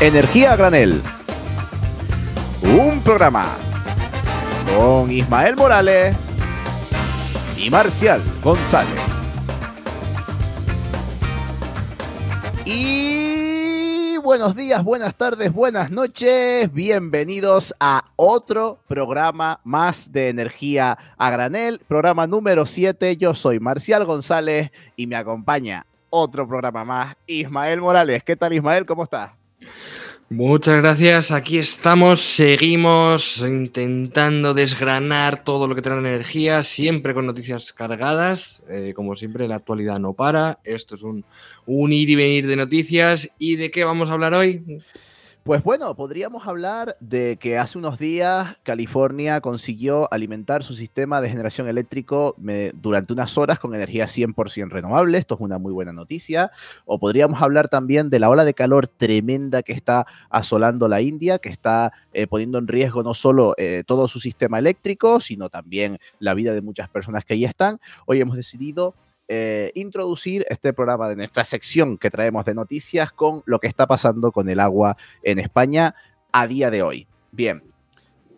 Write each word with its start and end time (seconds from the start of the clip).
Energía 0.00 0.56
Granel. 0.56 1.00
Un 2.62 3.00
programa 3.02 3.56
con 4.76 5.10
Ismael 5.10 5.56
Morales 5.56 6.16
y 7.56 7.70
Marcial 7.70 8.20
González. 8.42 9.00
Y 12.66 14.16
buenos 14.18 14.56
días, 14.56 14.82
buenas 14.82 15.14
tardes, 15.14 15.52
buenas 15.52 15.90
noches. 15.90 16.70
Bienvenidos 16.72 17.74
a 17.78 18.04
otro 18.16 18.80
programa 18.88 19.60
más 19.62 20.10
de 20.10 20.28
Energía 20.28 20.98
a 21.16 21.30
Granel, 21.30 21.80
programa 21.86 22.26
número 22.26 22.66
7. 22.66 23.16
Yo 23.16 23.34
soy 23.34 23.60
Marcial 23.60 24.04
González 24.04 24.72
y 24.96 25.06
me 25.06 25.16
acompaña 25.16 25.86
otro 26.10 26.46
programa 26.48 26.84
más, 26.84 27.16
Ismael 27.26 27.80
Morales. 27.80 28.24
¿Qué 28.24 28.36
tal, 28.36 28.52
Ismael? 28.52 28.84
¿Cómo 28.86 29.04
estás? 29.04 29.43
Muchas 30.30 30.78
gracias, 30.78 31.30
aquí 31.30 31.58
estamos, 31.58 32.20
seguimos 32.20 33.38
intentando 33.46 34.54
desgranar 34.54 35.44
todo 35.44 35.68
lo 35.68 35.74
que 35.74 35.82
trae 35.82 35.98
energía, 35.98 36.64
siempre 36.64 37.12
con 37.12 37.26
noticias 37.26 37.72
cargadas, 37.72 38.64
eh, 38.68 38.94
como 38.96 39.16
siempre 39.16 39.46
la 39.46 39.56
actualidad 39.56 40.00
no 40.00 40.14
para, 40.14 40.58
esto 40.64 40.94
es 40.94 41.02
un, 41.02 41.24
un 41.66 41.92
ir 41.92 42.08
y 42.08 42.16
venir 42.16 42.46
de 42.46 42.56
noticias 42.56 43.30
y 43.38 43.56
de 43.56 43.70
qué 43.70 43.84
vamos 43.84 44.08
a 44.08 44.14
hablar 44.14 44.34
hoy. 44.34 44.80
Pues 45.44 45.62
bueno, 45.62 45.94
podríamos 45.94 46.48
hablar 46.48 46.96
de 47.00 47.36
que 47.36 47.58
hace 47.58 47.76
unos 47.76 47.98
días 47.98 48.56
California 48.62 49.42
consiguió 49.42 50.10
alimentar 50.10 50.64
su 50.64 50.72
sistema 50.74 51.20
de 51.20 51.28
generación 51.28 51.68
eléctrico 51.68 52.34
durante 52.72 53.12
unas 53.12 53.36
horas 53.36 53.58
con 53.58 53.74
energía 53.74 54.06
100% 54.06 54.70
renovable. 54.70 55.18
Esto 55.18 55.34
es 55.34 55.42
una 55.42 55.58
muy 55.58 55.74
buena 55.74 55.92
noticia. 55.92 56.50
O 56.86 56.98
podríamos 56.98 57.42
hablar 57.42 57.68
también 57.68 58.08
de 58.08 58.20
la 58.20 58.30
ola 58.30 58.46
de 58.46 58.54
calor 58.54 58.86
tremenda 58.86 59.62
que 59.62 59.74
está 59.74 60.06
asolando 60.30 60.88
la 60.88 61.02
India, 61.02 61.38
que 61.38 61.50
está 61.50 61.92
eh, 62.14 62.26
poniendo 62.26 62.56
en 62.56 62.66
riesgo 62.66 63.02
no 63.02 63.12
solo 63.12 63.52
eh, 63.58 63.84
todo 63.86 64.08
su 64.08 64.20
sistema 64.20 64.58
eléctrico, 64.58 65.20
sino 65.20 65.50
también 65.50 65.98
la 66.20 66.32
vida 66.32 66.54
de 66.54 66.62
muchas 66.62 66.88
personas 66.88 67.22
que 67.26 67.34
ahí 67.34 67.44
están. 67.44 67.80
Hoy 68.06 68.18
hemos 68.18 68.38
decidido 68.38 68.94
eh, 69.28 69.72
introducir 69.74 70.44
este 70.50 70.72
programa 70.72 71.08
de 71.08 71.16
nuestra 71.16 71.44
sección 71.44 71.98
que 71.98 72.10
traemos 72.10 72.44
de 72.44 72.54
noticias 72.54 73.12
con 73.12 73.42
lo 73.46 73.58
que 73.58 73.68
está 73.68 73.86
pasando 73.86 74.32
con 74.32 74.48
el 74.48 74.60
agua 74.60 74.96
en 75.22 75.38
España 75.38 75.94
a 76.32 76.46
día 76.46 76.70
de 76.70 76.82
hoy. 76.82 77.06
Bien, 77.32 77.62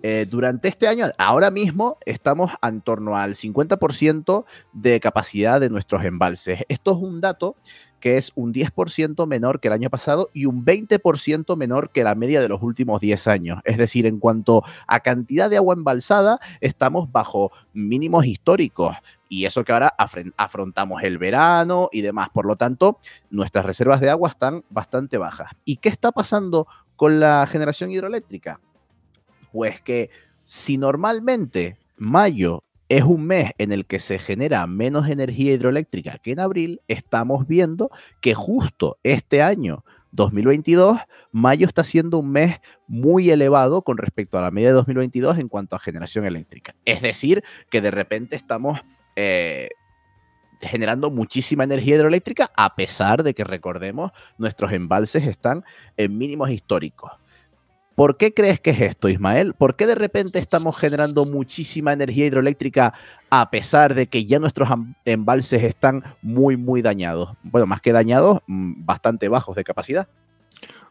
eh, 0.02 0.26
durante 0.28 0.68
este 0.68 0.86
año, 0.86 1.06
ahora 1.18 1.50
mismo, 1.50 1.98
estamos 2.06 2.52
en 2.62 2.80
torno 2.80 3.16
al 3.16 3.34
50% 3.34 4.44
de 4.72 5.00
capacidad 5.00 5.60
de 5.60 5.70
nuestros 5.70 6.04
embalses. 6.04 6.60
Esto 6.68 6.92
es 6.92 6.98
un 6.98 7.20
dato 7.20 7.56
que 7.98 8.16
es 8.16 8.30
un 8.36 8.52
10% 8.52 9.26
menor 9.26 9.58
que 9.58 9.66
el 9.66 9.74
año 9.74 9.90
pasado 9.90 10.30
y 10.32 10.44
un 10.44 10.64
20% 10.64 11.56
menor 11.56 11.90
que 11.90 12.04
la 12.04 12.14
media 12.14 12.40
de 12.40 12.48
los 12.48 12.62
últimos 12.62 13.00
10 13.00 13.26
años. 13.26 13.60
Es 13.64 13.78
decir, 13.78 14.06
en 14.06 14.20
cuanto 14.20 14.62
a 14.86 15.00
cantidad 15.00 15.50
de 15.50 15.56
agua 15.56 15.74
embalsada, 15.74 16.38
estamos 16.60 17.10
bajo 17.10 17.50
mínimos 17.72 18.26
históricos 18.26 18.94
y 19.28 19.44
eso 19.44 19.64
que 19.64 19.72
ahora 19.72 19.94
afrontamos 20.36 21.02
el 21.02 21.18
verano 21.18 21.88
y 21.92 22.02
demás. 22.02 22.28
Por 22.30 22.46
lo 22.46 22.56
tanto, 22.56 22.98
nuestras 23.30 23.64
reservas 23.64 24.00
de 24.00 24.10
agua 24.10 24.28
están 24.28 24.64
bastante 24.70 25.18
bajas. 25.18 25.50
¿Y 25.64 25.76
qué 25.76 25.88
está 25.88 26.12
pasando 26.12 26.66
con 26.96 27.20
la 27.20 27.46
generación 27.46 27.90
hidroeléctrica? 27.90 28.60
Pues 29.52 29.80
que 29.80 30.10
si 30.44 30.78
normalmente 30.78 31.78
mayo 31.96 32.62
es 32.88 33.02
un 33.02 33.26
mes 33.26 33.50
en 33.58 33.72
el 33.72 33.86
que 33.86 33.98
se 33.98 34.18
genera 34.18 34.66
menos 34.66 35.08
energía 35.08 35.52
hidroeléctrica 35.52 36.18
que 36.18 36.32
en 36.32 36.40
abril, 36.40 36.80
estamos 36.86 37.46
viendo 37.48 37.90
que 38.20 38.34
justo 38.34 38.98
este 39.02 39.42
año 39.42 39.84
2022, 40.12 40.98
mayo 41.32 41.66
está 41.66 41.84
siendo 41.84 42.18
un 42.18 42.30
mes 42.30 42.60
muy 42.86 43.30
elevado 43.30 43.82
con 43.82 43.98
respecto 43.98 44.38
a 44.38 44.42
la 44.42 44.50
media 44.50 44.68
de 44.68 44.74
2022 44.74 45.38
en 45.38 45.48
cuanto 45.48 45.76
a 45.76 45.78
generación 45.78 46.24
eléctrica. 46.24 46.74
Es 46.84 47.02
decir, 47.02 47.44
que 47.70 47.80
de 47.80 47.90
repente 47.90 48.36
estamos 48.36 48.80
eh, 49.16 49.70
generando 50.60 51.10
muchísima 51.10 51.64
energía 51.64 51.96
hidroeléctrica, 51.96 52.50
a 52.56 52.74
pesar 52.76 53.22
de 53.22 53.34
que, 53.34 53.44
recordemos, 53.44 54.12
nuestros 54.38 54.72
embalses 54.72 55.26
están 55.26 55.64
en 55.96 56.16
mínimos 56.16 56.50
históricos. 56.50 57.12
¿Por 57.94 58.18
qué 58.18 58.34
crees 58.34 58.60
que 58.60 58.70
es 58.70 58.80
esto, 58.82 59.08
Ismael? 59.08 59.54
¿Por 59.54 59.74
qué 59.74 59.86
de 59.86 59.94
repente 59.94 60.38
estamos 60.38 60.76
generando 60.76 61.24
muchísima 61.24 61.94
energía 61.94 62.26
hidroeléctrica 62.26 62.92
a 63.30 63.50
pesar 63.50 63.94
de 63.94 64.06
que 64.06 64.26
ya 64.26 64.38
nuestros 64.38 64.68
embalses 65.06 65.62
están 65.62 66.04
muy, 66.20 66.58
muy 66.58 66.82
dañados? 66.82 67.30
Bueno, 67.42 67.66
más 67.66 67.80
que 67.80 67.92
dañados, 67.92 68.40
mm, 68.46 68.84
bastante 68.84 69.30
bajos 69.30 69.56
de 69.56 69.64
capacidad. 69.64 70.08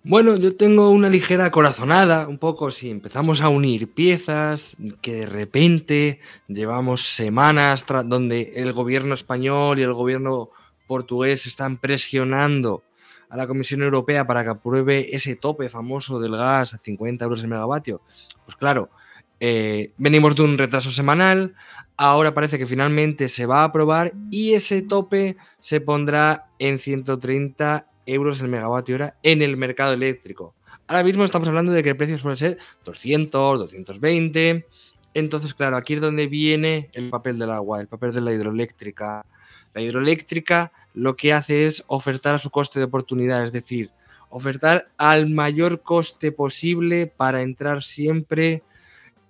Bueno, 0.07 0.35
yo 0.35 0.55
tengo 0.55 0.91
una 0.91 1.09
ligera 1.09 1.49
corazonada, 1.49 2.27
un 2.27 2.37
poco 2.37 2.69
si 2.69 2.91
empezamos 2.91 3.41
a 3.41 3.49
unir 3.49 3.91
piezas, 3.91 4.77
que 5.01 5.13
de 5.15 5.25
repente 5.25 6.19
llevamos 6.47 7.07
semanas 7.07 7.83
donde 8.05 8.53
el 8.55 8.71
gobierno 8.71 9.15
español 9.15 9.79
y 9.79 9.81
el 9.81 9.93
gobierno 9.93 10.51
portugués 10.85 11.47
están 11.47 11.77
presionando 11.77 12.83
a 13.29 13.35
la 13.35 13.47
Comisión 13.47 13.81
Europea 13.81 14.27
para 14.27 14.43
que 14.43 14.51
apruebe 14.51 15.15
ese 15.15 15.37
tope 15.37 15.69
famoso 15.69 16.19
del 16.19 16.37
gas 16.37 16.75
a 16.75 16.77
50 16.77 17.25
euros 17.25 17.41
el 17.41 17.47
megavatio. 17.47 18.01
Pues 18.45 18.55
claro, 18.57 18.91
eh, 19.39 19.91
venimos 19.97 20.35
de 20.35 20.43
un 20.43 20.59
retraso 20.59 20.91
semanal, 20.91 21.55
ahora 21.97 22.35
parece 22.35 22.59
que 22.59 22.67
finalmente 22.67 23.27
se 23.27 23.47
va 23.47 23.61
a 23.61 23.65
aprobar 23.65 24.13
y 24.29 24.53
ese 24.53 24.83
tope 24.83 25.35
se 25.59 25.81
pondrá 25.81 26.45
en 26.59 26.77
130 26.77 27.87
euros 28.05 28.39
el 28.39 28.47
megavatio 28.47 28.95
hora 28.95 29.17
en 29.23 29.41
el 29.41 29.57
mercado 29.57 29.93
eléctrico. 29.93 30.53
Ahora 30.87 31.03
mismo 31.03 31.23
estamos 31.25 31.47
hablando 31.47 31.71
de 31.71 31.81
que 31.81 31.89
el 31.89 31.97
precio 31.97 32.19
suele 32.19 32.37
ser 32.37 32.57
200, 32.85 33.59
220. 33.59 34.67
Entonces, 35.15 35.53
claro, 35.53 35.77
aquí 35.77 35.95
es 35.95 36.01
donde 36.01 36.27
viene 36.27 36.89
el 36.93 37.09
papel 37.09 37.39
del 37.39 37.51
agua, 37.51 37.81
el 37.81 37.87
papel 37.87 38.11
de 38.11 38.21
la 38.21 38.33
hidroeléctrica. 38.33 39.25
La 39.73 39.81
hidroeléctrica 39.81 40.71
lo 40.93 41.15
que 41.15 41.33
hace 41.33 41.65
es 41.65 41.83
ofertar 41.87 42.35
a 42.35 42.39
su 42.39 42.49
coste 42.49 42.79
de 42.79 42.85
oportunidad, 42.85 43.43
es 43.43 43.51
decir, 43.51 43.91
ofertar 44.29 44.89
al 44.97 45.29
mayor 45.29 45.81
coste 45.81 46.31
posible 46.31 47.07
para 47.07 47.41
entrar 47.41 47.81
siempre 47.81 48.63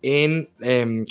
en, 0.07 0.51
em, 0.59 1.03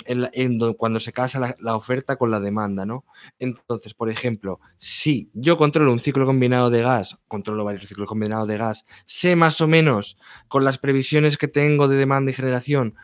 cuando 0.77 1.01
se 1.01 1.11
casa 1.11 1.53
la, 1.59 1.75
oferta 1.75 2.15
con 2.15 2.31
la 2.31 2.39
demanda, 2.39 2.85
¿no? 2.85 3.03
Entonces, 3.39 3.93
por 3.93 4.09
ejemplo, 4.09 4.61
si 4.77 5.29
yo 5.33 5.57
controlo 5.57 5.91
un 5.91 5.99
ciclo 5.99 6.25
combinado 6.25 6.69
de 6.69 6.81
gas, 6.81 7.17
controlo 7.27 7.65
varios 7.65 7.89
ciclos 7.89 8.07
combinados 8.07 8.47
de 8.47 8.57
gas, 8.57 8.85
sé 9.05 9.35
más 9.35 9.59
o 9.59 9.67
menos 9.67 10.17
con 10.47 10.63
las 10.63 10.77
previsiones 10.77 11.37
que 11.37 11.49
tengo 11.49 11.89
de 11.89 11.97
demanda 11.97 12.31
y 12.31 12.35
generación 12.35 12.95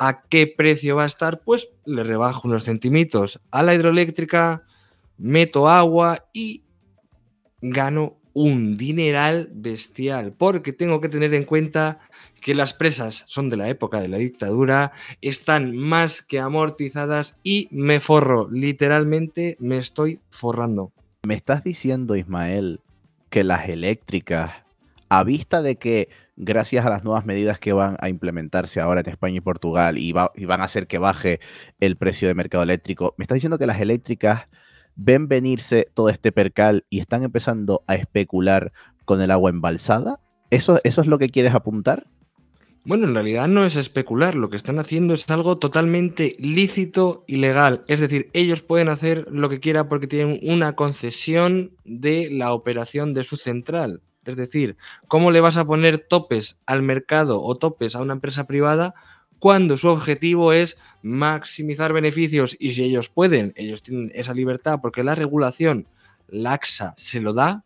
a 0.00 0.22
qué 0.22 0.48
precio 0.48 0.96
va 0.96 1.04
a 1.04 1.06
estar, 1.06 1.42
pues 1.42 1.68
le 1.84 2.02
rebajo 2.02 2.48
unos 2.48 2.64
centímetros 2.64 3.40
a 3.52 3.62
la 3.62 3.72
hidroeléctrica, 3.72 4.64
meto 5.16 5.68
agua 5.68 6.26
y 6.32 6.64
gano 7.60 8.18
un 8.38 8.76
dineral 8.76 9.48
bestial, 9.50 10.34
porque 10.36 10.74
tengo 10.74 11.00
que 11.00 11.08
tener 11.08 11.32
en 11.32 11.44
cuenta 11.44 12.00
que 12.42 12.54
las 12.54 12.74
presas 12.74 13.24
son 13.26 13.48
de 13.48 13.56
la 13.56 13.70
época 13.70 13.98
de 13.98 14.08
la 14.08 14.18
dictadura, 14.18 14.92
están 15.22 15.74
más 15.74 16.20
que 16.20 16.38
amortizadas 16.38 17.38
y 17.42 17.66
me 17.70 17.98
forro, 17.98 18.50
literalmente 18.50 19.56
me 19.58 19.78
estoy 19.78 20.20
forrando. 20.28 20.92
¿Me 21.26 21.32
estás 21.32 21.64
diciendo, 21.64 22.14
Ismael, 22.14 22.80
que 23.30 23.42
las 23.42 23.70
eléctricas, 23.70 24.52
a 25.08 25.24
vista 25.24 25.62
de 25.62 25.76
que 25.76 26.10
gracias 26.36 26.84
a 26.84 26.90
las 26.90 27.04
nuevas 27.04 27.24
medidas 27.24 27.58
que 27.58 27.72
van 27.72 27.96
a 28.00 28.10
implementarse 28.10 28.80
ahora 28.80 29.00
en 29.00 29.08
España 29.08 29.38
y 29.38 29.40
Portugal 29.40 29.96
y, 29.96 30.12
van 30.12 30.60
a 30.60 30.64
hacer 30.64 30.86
que 30.86 30.98
baje 30.98 31.40
el 31.80 31.96
precio 31.96 32.28
de 32.28 32.34
mercado 32.34 32.64
eléctrico, 32.64 33.14
¿me 33.16 33.22
estás 33.22 33.36
diciendo 33.36 33.56
que 33.56 33.66
las 33.66 33.80
eléctricas 33.80 34.42
ven 34.96 35.28
venirse 35.28 35.88
todo 35.94 36.08
este 36.08 36.32
percal 36.32 36.84
y 36.90 37.00
están 37.00 37.22
empezando 37.22 37.82
a 37.86 37.94
especular 37.94 38.72
con 39.04 39.20
el 39.20 39.30
agua 39.30 39.50
embalsada? 39.50 40.20
¿Eso, 40.50 40.80
eso 40.84 41.00
es 41.00 41.06
lo 41.06 41.18
que 41.18 41.28
quieres 41.28 41.54
apuntar? 41.54 42.06
Bueno, 42.84 43.08
en 43.08 43.14
realidad 43.14 43.48
no 43.48 43.64
es 43.64 43.74
especular, 43.74 44.36
lo 44.36 44.48
que 44.48 44.56
están 44.56 44.78
haciendo 44.78 45.12
es 45.14 45.28
algo 45.28 45.58
totalmente 45.58 46.36
lícito 46.38 47.24
y 47.26 47.36
legal. 47.36 47.84
Es 47.88 47.98
decir, 47.98 48.30
ellos 48.32 48.62
pueden 48.62 48.88
hacer 48.88 49.26
lo 49.28 49.48
que 49.48 49.58
quieran 49.58 49.88
porque 49.88 50.06
tienen 50.06 50.38
una 50.42 50.76
concesión 50.76 51.72
de 51.84 52.28
la 52.30 52.52
operación 52.52 53.12
de 53.12 53.24
su 53.24 53.36
central. 53.36 54.02
Es 54.24 54.36
decir, 54.36 54.76
¿cómo 55.08 55.32
le 55.32 55.40
vas 55.40 55.56
a 55.56 55.64
poner 55.64 55.98
topes 55.98 56.60
al 56.64 56.82
mercado 56.82 57.42
o 57.42 57.56
topes 57.56 57.96
a 57.96 58.02
una 58.02 58.12
empresa 58.12 58.46
privada 58.46 58.94
cuando 59.38 59.76
su 59.76 59.88
objetivo 59.88 60.52
es 60.52 60.76
maximizar 61.02 61.92
beneficios 61.92 62.56
y 62.58 62.72
si 62.72 62.84
ellos 62.84 63.08
pueden, 63.08 63.52
ellos 63.56 63.82
tienen 63.82 64.10
esa 64.14 64.34
libertad 64.34 64.78
porque 64.80 65.04
la 65.04 65.14
regulación 65.14 65.86
laxa 66.28 66.94
se 66.96 67.20
lo 67.20 67.32
da. 67.32 67.62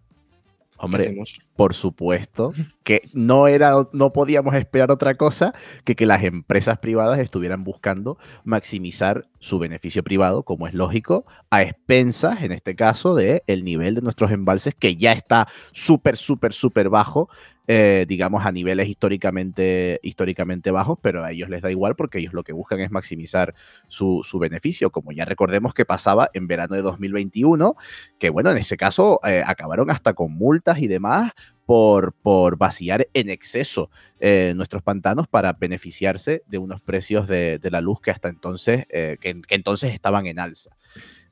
Hombre, 0.82 1.14
por 1.56 1.74
supuesto 1.74 2.54
que 2.84 3.02
no 3.12 3.48
era, 3.48 3.74
no 3.92 4.14
podíamos 4.14 4.54
esperar 4.54 4.90
otra 4.90 5.14
cosa 5.14 5.52
que 5.84 5.94
que 5.94 6.06
las 6.06 6.24
empresas 6.24 6.78
privadas 6.78 7.18
estuvieran 7.18 7.64
buscando 7.64 8.16
maximizar 8.44 9.26
su 9.40 9.58
beneficio 9.58 10.02
privado, 10.02 10.42
como 10.42 10.66
es 10.66 10.72
lógico, 10.72 11.26
a 11.50 11.62
expensas, 11.62 12.42
en 12.42 12.52
este 12.52 12.76
caso, 12.76 13.14
de 13.14 13.42
el 13.46 13.62
nivel 13.62 13.94
de 13.94 14.00
nuestros 14.00 14.30
embalses 14.32 14.74
que 14.74 14.96
ya 14.96 15.12
está 15.12 15.48
súper, 15.72 16.16
súper, 16.16 16.54
súper 16.54 16.88
bajo 16.88 17.28
eh, 17.72 18.04
digamos, 18.08 18.44
a 18.44 18.50
niveles 18.50 18.88
históricamente, 18.88 20.00
históricamente 20.02 20.72
bajos, 20.72 20.98
pero 21.00 21.22
a 21.22 21.30
ellos 21.30 21.48
les 21.48 21.62
da 21.62 21.70
igual 21.70 21.94
porque 21.94 22.18
ellos 22.18 22.34
lo 22.34 22.42
que 22.42 22.52
buscan 22.52 22.80
es 22.80 22.90
maximizar 22.90 23.54
su, 23.86 24.24
beneficio, 24.40 24.90
como 24.90 25.12
ya 25.12 25.24
recordemos 25.24 25.72
que 25.72 25.84
pasaba 25.84 26.30
en 26.34 26.48
verano 26.48 26.74
de 26.74 26.82
2021, 26.82 27.76
que 28.18 28.30
bueno, 28.30 28.50
en 28.50 28.58
ese 28.58 28.76
caso 28.76 29.20
eh, 29.24 29.44
acabaron 29.46 29.88
hasta 29.88 30.14
con 30.14 30.32
multas 30.32 30.80
y 30.80 30.88
demás 30.88 31.30
por, 31.64 32.12
por, 32.12 32.58
vaciar 32.58 33.06
en 33.14 33.30
exceso 33.30 33.88
eh, 34.18 34.52
nuestros 34.56 34.82
pantanos 34.82 35.28
para 35.28 35.52
beneficiarse 35.52 36.42
de 36.48 36.58
unos 36.58 36.80
precios 36.80 37.28
de, 37.28 37.60
la 37.70 37.80
luz 37.80 38.00
que 38.00 38.10
hasta 38.10 38.28
entonces, 38.28 38.88
que, 38.88 39.42
entonces 39.48 39.94
estaban 39.94 40.26
en 40.26 40.40
alza. 40.40 40.76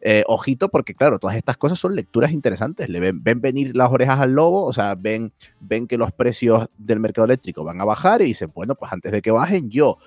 Eh, 0.01 0.23
ojito, 0.29 0.69
porque 0.69 0.95
claro, 0.95 1.19
todas 1.19 1.37
estas 1.37 1.57
cosas 1.57 1.79
son 1.79 1.97
lecturas 1.97 2.33
interesantes. 2.33 2.89
Le 2.89 3.01
ven, 3.01 3.41
venir 3.41 3.77
las 3.77 3.91
orejas 3.91 4.21
al 4.21 4.33
lobo, 4.33 4.65
o 4.65 4.73
sea, 4.73 4.95
ven, 4.95 5.33
ven 5.61 5.87
que 5.87 5.99
los 5.99 6.13
precios 6.13 6.69
del 6.79 7.01
mercado 7.01 7.25
eléctrico 7.25 7.65
van 7.65 7.81
a 7.81 7.85
bajar 7.85 8.23
y 8.23 8.27
dicen, 8.27 8.53
bueno, 8.55 8.75
pues 8.75 8.93
antes 8.93 9.11
de 9.11 9.23
que 9.23 9.31
bajen, 9.31 9.71
yo 9.71 9.99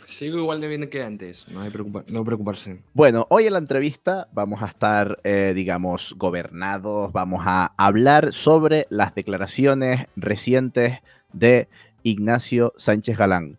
Sigo 0.06 0.38
igual 0.38 0.61
de 0.61 0.69
bien 0.69 0.88
que 0.88 1.03
antes, 1.03 1.44
no 1.49 1.62
hay 1.62 1.73
no 2.06 2.25
preocuparse. 2.25 2.81
Bueno, 2.94 3.26
hoy 3.29 3.47
en 3.47 3.55
la 3.55 3.58
entrevista 3.58 4.29
vamos 4.32 4.62
a 4.62 4.67
estar, 4.67 5.19
eh, 5.25 5.53
digamos, 5.53 6.14
gobernados, 6.17 7.12
vamos 7.12 7.43
a 7.44 7.75
hablar 7.76 8.32
sobre 8.32 8.87
las 8.88 9.12
declaraciones 9.17 10.06
recientes 10.14 11.00
de 11.32 11.67
Ignacio 12.05 12.73
Sánchez 12.76 13.19
Galán. 13.19 13.59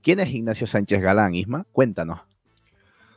¿Quién 0.00 0.20
es 0.20 0.28
Ignacio 0.28 0.68
Sánchez 0.68 1.02
Galán, 1.02 1.34
Isma? 1.34 1.66
Cuéntanos. 1.72 2.29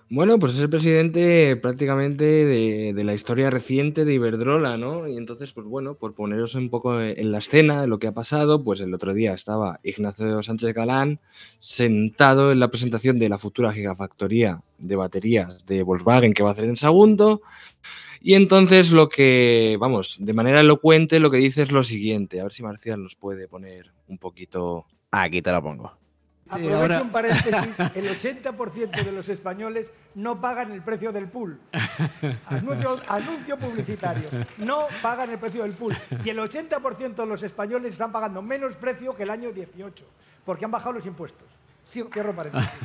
Bueno, 0.09 0.37
pues 0.37 0.53
es 0.53 0.59
el 0.59 0.69
presidente 0.69 1.55
prácticamente 1.55 2.23
de, 2.23 3.03
la 3.03 3.13
historia 3.13 3.49
reciente 3.49 4.05
de 4.05 4.13
Iberdrola, 4.13 4.77
¿no? 4.77 5.07
Y 5.07 5.17
entonces, 5.17 5.53
pues 5.53 5.65
bueno, 5.65 5.95
por 5.95 6.13
poneros 6.13 6.55
un 6.55 6.69
poco 6.69 7.01
en 7.01 7.31
la 7.31 7.39
escena 7.39 7.81
de 7.81 7.87
lo 7.87 7.99
que 7.99 8.07
ha 8.07 8.11
pasado, 8.11 8.63
pues 8.63 8.79
el 8.81 8.93
otro 8.93 9.13
día 9.13 9.33
estaba 9.33 9.79
Ignacio 9.81 10.43
Sánchez 10.43 10.73
Galán 10.73 11.19
sentado 11.59 12.51
en 12.51 12.59
la 12.59 12.69
presentación 12.69 13.17
de 13.17 13.29
la 13.29 13.37
futura 13.37 13.73
gigafactoría 13.73 14.61
de 14.77 14.95
baterías 14.95 15.65
de 15.65 15.81
Volkswagen 15.81 16.33
que 16.33 16.43
va 16.43 16.49
a 16.49 16.53
hacer 16.53 16.65
en 16.65 16.75
segundo. 16.75 17.41
Y 18.21 18.35
entonces 18.35 18.91
lo 18.91 19.09
que, 19.09 19.77
vamos, 19.79 20.17
de 20.19 20.33
manera 20.33 20.59
elocuente 20.59 21.19
lo 21.19 21.31
que 21.31 21.37
dice 21.37 21.63
es 21.63 21.71
lo 21.71 21.83
siguiente. 21.83 22.39
A 22.39 22.43
ver 22.43 22.53
si 22.53 22.61
Marcial 22.63 23.01
nos 23.01 23.15
puede 23.15 23.47
poner 23.47 23.91
un 24.07 24.17
poquito... 24.17 24.85
Aquí 25.11 25.41
te 25.41 25.51
la 25.51 25.61
pongo. 25.61 26.02
Aprovecho 26.49 27.01
un 27.01 27.09
paréntesis, 27.09 27.79
el 27.95 28.19
80% 28.19 29.03
de 29.03 29.11
los 29.11 29.29
españoles 29.29 29.91
no 30.15 30.39
pagan 30.39 30.71
el 30.71 30.81
precio 30.81 31.11
del 31.11 31.27
pool. 31.27 31.59
Anuncio, 33.07 33.57
publicitario, 33.57 34.29
no 34.57 34.87
pagan 35.01 35.31
el 35.31 35.39
precio 35.39 35.63
del 35.63 35.73
pool. 35.73 35.95
Y 36.23 36.29
el 36.29 36.39
80% 36.39 37.15
de 37.15 37.25
los 37.25 37.43
españoles 37.43 37.93
están 37.93 38.11
pagando 38.11 38.41
menos 38.41 38.75
precio 38.75 39.15
que 39.15 39.23
el 39.23 39.29
año 39.29 39.51
18, 39.51 40.05
porque 40.45 40.65
han 40.65 40.71
bajado 40.71 40.93
los 40.93 41.05
impuestos. 41.05 41.47
Sí, 41.89 42.03
cierro 42.11 42.35
paréntesis. 42.35 42.69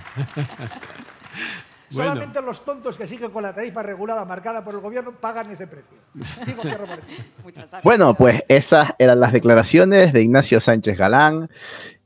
Solamente 1.91 2.43
los 2.43 2.65
tontos 2.65 2.99
que 2.99 3.07
siguen 3.07 3.31
con 3.31 3.43
la 3.43 3.55
tarifa 3.55 3.83
regulada 3.83 4.25
marcada 4.25 4.63
por 4.63 4.75
el 4.75 4.81
gobierno 4.81 5.13
pagan 5.13 5.51
ese 5.51 5.67
precio. 5.67 5.97
Sigo, 6.45 6.63
cierro 6.63 6.87
paréntesis. 6.87 7.25
Bueno, 7.83 8.15
pues 8.15 8.45
esas 8.49 8.93
eran 8.99 9.21
las 9.21 9.33
declaraciones 9.33 10.13
de 10.13 10.23
Ignacio 10.23 10.61
Sánchez 10.61 10.99
Galán. 10.99 11.49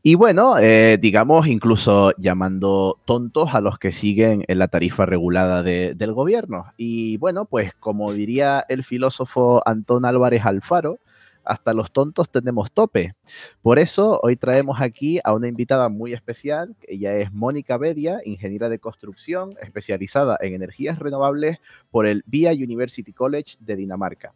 Y 0.05 0.17
bueno, 0.17 0.59
eh, 0.59 0.99
digamos, 1.01 1.47
incluso 1.47 2.13
llamando 2.19 2.99
tontos 3.05 3.55
a 3.55 3.61
los 3.61 3.79
que 3.79 3.93
siguen 3.93 4.45
en 4.49 4.59
la 4.59 4.67
tarifa 4.67 5.07
regulada 5.07 5.63
del 5.63 6.13
gobierno. 6.13 6.73
Y 6.77 7.19
bueno, 7.19 7.45
pues 7.45 7.73
como 7.75 8.13
diría 8.13 8.65
el 8.69 8.83
filósofo 8.83 9.63
Antón 9.65 10.05
Álvarez 10.05 10.45
Alfaro, 10.45 10.99
hasta 11.45 11.75
los 11.75 11.93
tontos 11.93 12.31
tenemos 12.31 12.73
tope. 12.73 13.15
Por 13.63 13.79
eso 13.79 14.21
hoy 14.23 14.37
traemos 14.37 14.81
aquí 14.81 15.21
a 15.25 15.33
una 15.33 15.49
invitada 15.49 15.89
muy 15.89 16.13
especial. 16.13 16.75
Ella 16.83 17.17
es 17.17 17.33
Mónica 17.33 17.77
Bedia, 17.79 18.21
ingeniera 18.25 18.69
de 18.69 18.79
construcción 18.79 19.55
especializada 19.61 20.39
en 20.41 20.55
energías 20.55 20.99
renovables 20.99 21.59
por 21.91 22.07
el 22.07 22.23
VIA 22.27 22.53
University 22.53 23.13
College 23.13 23.57
de 23.61 23.77
Dinamarca. 23.77 24.33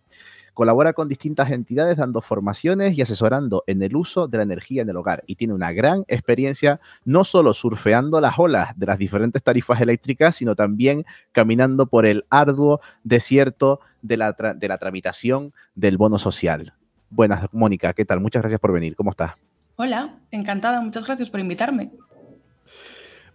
Colabora 0.56 0.94
con 0.94 1.06
distintas 1.06 1.50
entidades 1.50 1.98
dando 1.98 2.22
formaciones 2.22 2.96
y 2.96 3.02
asesorando 3.02 3.62
en 3.66 3.82
el 3.82 3.94
uso 3.94 4.26
de 4.26 4.38
la 4.38 4.42
energía 4.42 4.80
en 4.80 4.88
el 4.88 4.96
hogar 4.96 5.22
y 5.26 5.34
tiene 5.34 5.52
una 5.52 5.70
gran 5.72 6.06
experiencia 6.08 6.80
no 7.04 7.24
solo 7.24 7.52
surfeando 7.52 8.22
las 8.22 8.38
olas 8.38 8.70
de 8.74 8.86
las 8.86 8.96
diferentes 8.96 9.42
tarifas 9.42 9.82
eléctricas, 9.82 10.34
sino 10.36 10.54
también 10.54 11.04
caminando 11.32 11.84
por 11.84 12.06
el 12.06 12.24
arduo 12.30 12.80
desierto 13.04 13.80
de 14.00 14.16
la, 14.16 14.32
de 14.32 14.68
la 14.68 14.78
tramitación 14.78 15.52
del 15.74 15.98
bono 15.98 16.18
social. 16.18 16.72
Buenas, 17.10 17.46
Mónica, 17.52 17.92
¿qué 17.92 18.04
tal? 18.04 18.20
Muchas 18.20 18.42
gracias 18.42 18.60
por 18.60 18.72
venir. 18.72 18.96
¿Cómo 18.96 19.10
estás? 19.10 19.32
Hola, 19.76 20.18
encantada. 20.30 20.80
Muchas 20.80 21.04
gracias 21.04 21.30
por 21.30 21.40
invitarme. 21.40 21.90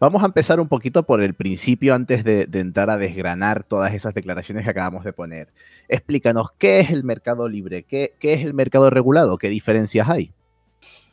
Vamos 0.01 0.23
a 0.23 0.25
empezar 0.25 0.59
un 0.59 0.67
poquito 0.67 1.03
por 1.03 1.21
el 1.21 1.35
principio 1.35 1.93
antes 1.93 2.23
de, 2.23 2.49
entrar 2.53 2.89
a 2.89 2.97
desgranar 2.97 3.63
todas 3.63 3.93
esas 3.93 4.15
declaraciones 4.15 4.63
que 4.63 4.71
acabamos 4.71 5.05
de 5.05 5.13
poner. 5.13 5.53
Explícanos, 5.87 6.47
¿qué 6.57 6.79
es 6.79 6.89
el 6.89 7.03
mercado 7.03 7.47
libre? 7.47 7.83
¿Qué, 7.83 8.15
es 8.19 8.43
el 8.43 8.55
mercado 8.55 8.89
regulado? 8.89 9.37
¿Qué 9.37 9.49
diferencias 9.49 10.09
hay? 10.09 10.33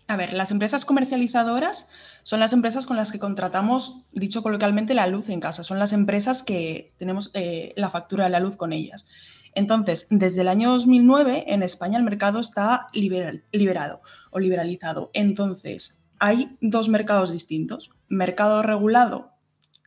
A 0.06 0.16
ver, 0.16 0.32
las 0.32 0.50
empresas 0.50 0.86
comercializadoras 0.86 1.86
son 2.22 2.40
las 2.40 2.54
empresas 2.54 2.86
con 2.86 2.96
las 2.96 3.12
que 3.12 3.18
contratamos, 3.18 4.06
dicho 4.12 4.42
coloquialmente, 4.42 4.94
la 4.94 5.06
luz 5.06 5.28
en 5.28 5.40
casa. 5.40 5.62
Son 5.62 5.78
las 5.78 5.92
empresas 5.92 6.42
que 6.42 6.94
tenemos 6.96 7.30
eh, 7.34 7.74
la 7.76 7.90
factura 7.90 8.24
de 8.24 8.30
la 8.30 8.40
luz 8.40 8.56
con 8.56 8.72
ellas. 8.72 9.04
Entonces, 9.54 10.06
desde 10.10 10.42
el 10.42 10.48
año 10.48 10.70
2009 10.70 11.44
en 11.48 11.62
España 11.62 11.98
el 11.98 12.04
mercado 12.04 12.40
está 12.40 12.86
liberado 12.92 14.02
o 14.30 14.38
liberalizado. 14.38 15.10
Entonces, 15.14 15.98
hay 16.18 16.56
dos 16.60 16.88
mercados 16.88 17.32
distintos 17.32 17.90
mercado 18.08 18.62
regulado, 18.62 19.32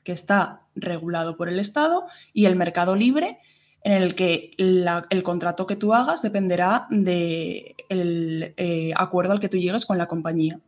que 0.03 0.11
está 0.11 0.61
regulado 0.75 1.37
por 1.37 1.49
el 1.49 1.59
Estado, 1.59 2.05
y 2.33 2.45
el 2.45 2.55
mercado 2.55 2.95
libre, 2.95 3.39
en 3.83 3.93
el 3.93 4.15
que 4.15 4.51
el 4.57 5.23
contrato 5.23 5.65
que 5.65 5.75
tú 5.75 5.93
hagas 5.93 6.21
dependerá 6.21 6.87
del 6.89 7.03
de 7.89 8.53
eh, 8.57 8.93
acuerdo 8.95 9.33
al 9.33 9.39
que 9.39 9.49
tú 9.49 9.57
llegues 9.57 9.85
con 9.85 9.97
la 9.97 10.07
compañía. 10.07 10.59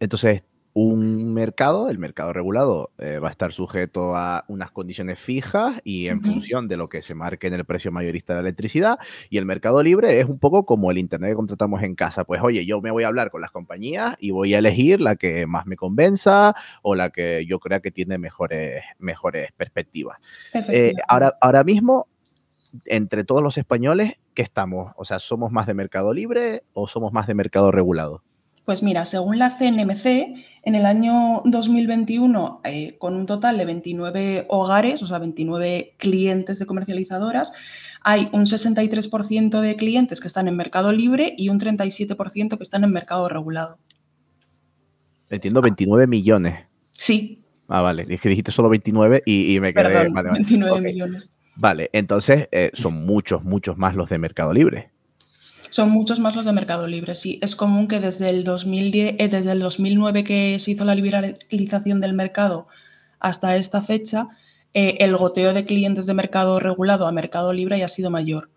Entonces, 0.00 0.42
un 0.76 1.32
mercado, 1.32 1.88
el 1.88 1.98
mercado 1.98 2.34
regulado, 2.34 2.90
eh, 2.98 3.18
va 3.18 3.28
a 3.28 3.30
estar 3.30 3.54
sujeto 3.54 4.14
a 4.14 4.44
unas 4.46 4.70
condiciones 4.72 5.18
fijas 5.18 5.80
y 5.84 6.08
en 6.08 6.20
función 6.20 6.68
de 6.68 6.76
lo 6.76 6.90
que 6.90 7.00
se 7.00 7.14
marque 7.14 7.46
en 7.46 7.54
el 7.54 7.64
precio 7.64 7.90
mayorista 7.90 8.34
de 8.34 8.42
la 8.42 8.48
electricidad. 8.48 8.98
Y 9.30 9.38
el 9.38 9.46
mercado 9.46 9.82
libre 9.82 10.20
es 10.20 10.26
un 10.26 10.38
poco 10.38 10.66
como 10.66 10.90
el 10.90 10.98
Internet 10.98 11.30
que 11.30 11.36
contratamos 11.36 11.82
en 11.82 11.94
casa. 11.94 12.24
Pues 12.24 12.42
oye, 12.42 12.66
yo 12.66 12.82
me 12.82 12.90
voy 12.90 13.04
a 13.04 13.06
hablar 13.06 13.30
con 13.30 13.40
las 13.40 13.52
compañías 13.52 14.16
y 14.20 14.32
voy 14.32 14.52
a 14.52 14.58
elegir 14.58 15.00
la 15.00 15.16
que 15.16 15.46
más 15.46 15.64
me 15.64 15.76
convenza 15.76 16.54
o 16.82 16.94
la 16.94 17.08
que 17.08 17.46
yo 17.46 17.58
crea 17.58 17.80
que 17.80 17.90
tiene 17.90 18.18
mejores, 18.18 18.84
mejores 18.98 19.52
perspectivas. 19.52 20.18
Eh, 20.52 20.92
ahora, 21.08 21.38
ahora 21.40 21.64
mismo, 21.64 22.06
entre 22.84 23.24
todos 23.24 23.42
los 23.42 23.56
españoles, 23.56 24.18
¿qué 24.34 24.42
estamos? 24.42 24.92
O 24.98 25.06
sea, 25.06 25.20
¿somos 25.20 25.50
más 25.50 25.66
de 25.66 25.72
mercado 25.72 26.12
libre 26.12 26.64
o 26.74 26.86
somos 26.86 27.14
más 27.14 27.26
de 27.26 27.32
mercado 27.32 27.70
regulado? 27.70 28.22
Pues 28.66 28.82
mira, 28.82 29.04
según 29.04 29.38
la 29.38 29.56
CNMC, 29.56 30.06
en 30.64 30.74
el 30.74 30.86
año 30.86 31.40
2021, 31.44 32.62
eh, 32.64 32.96
con 32.98 33.14
un 33.14 33.24
total 33.24 33.56
de 33.58 33.64
29 33.64 34.46
hogares, 34.48 35.00
o 35.04 35.06
sea, 35.06 35.20
29 35.20 35.94
clientes 35.96 36.58
de 36.58 36.66
comercializadoras, 36.66 37.52
hay 38.02 38.28
un 38.32 38.44
63% 38.44 39.60
de 39.60 39.76
clientes 39.76 40.20
que 40.20 40.26
están 40.26 40.48
en 40.48 40.56
mercado 40.56 40.92
libre 40.92 41.34
y 41.38 41.48
un 41.48 41.60
37% 41.60 42.56
que 42.56 42.62
están 42.64 42.82
en 42.82 42.90
mercado 42.90 43.28
regulado. 43.28 43.78
Entiendo, 45.30 45.62
29 45.62 46.08
millones. 46.08 46.66
Sí. 46.90 47.44
Ah, 47.68 47.82
vale. 47.82 48.04
Es 48.08 48.20
que 48.20 48.28
dijiste 48.28 48.50
solo 48.50 48.68
29 48.68 49.22
y, 49.24 49.60
me 49.60 49.72
quedé... 49.72 50.10
Perdón, 50.12 50.32
29 50.32 50.80
millones. 50.80 51.32
Vale, 51.54 51.88
entonces 51.92 52.48
eh, 52.50 52.72
son 52.74 53.06
muchos, 53.06 53.44
muchos 53.44 53.78
más 53.78 53.94
los 53.94 54.10
de 54.10 54.18
mercado 54.18 54.52
libre. 54.52 54.90
Son 55.76 55.90
muchos 55.90 56.20
más 56.20 56.34
los 56.34 56.46
de 56.46 56.54
Mercado 56.54 56.88
Libre, 56.88 57.14
sí. 57.14 57.38
Es 57.42 57.54
común 57.54 57.86
que 57.86 58.00
desde 58.00 58.30
el, 58.30 58.44
2010, 58.44 59.16
eh, 59.18 59.28
desde 59.28 59.52
el 59.52 59.60
2009 59.60 60.24
que 60.24 60.58
se 60.58 60.70
hizo 60.70 60.86
la 60.86 60.94
liberalización 60.94 62.00
del 62.00 62.14
mercado 62.14 62.66
hasta 63.20 63.56
esta 63.56 63.82
fecha, 63.82 64.28
eh, 64.72 64.96
el 65.00 65.14
goteo 65.18 65.52
de 65.52 65.66
clientes 65.66 66.06
de 66.06 66.14
mercado 66.14 66.60
regulado 66.60 67.06
a 67.06 67.12
mercado 67.12 67.52
libre 67.52 67.76
haya 67.76 67.88
sido 67.88 68.08
mayor. 68.08 68.48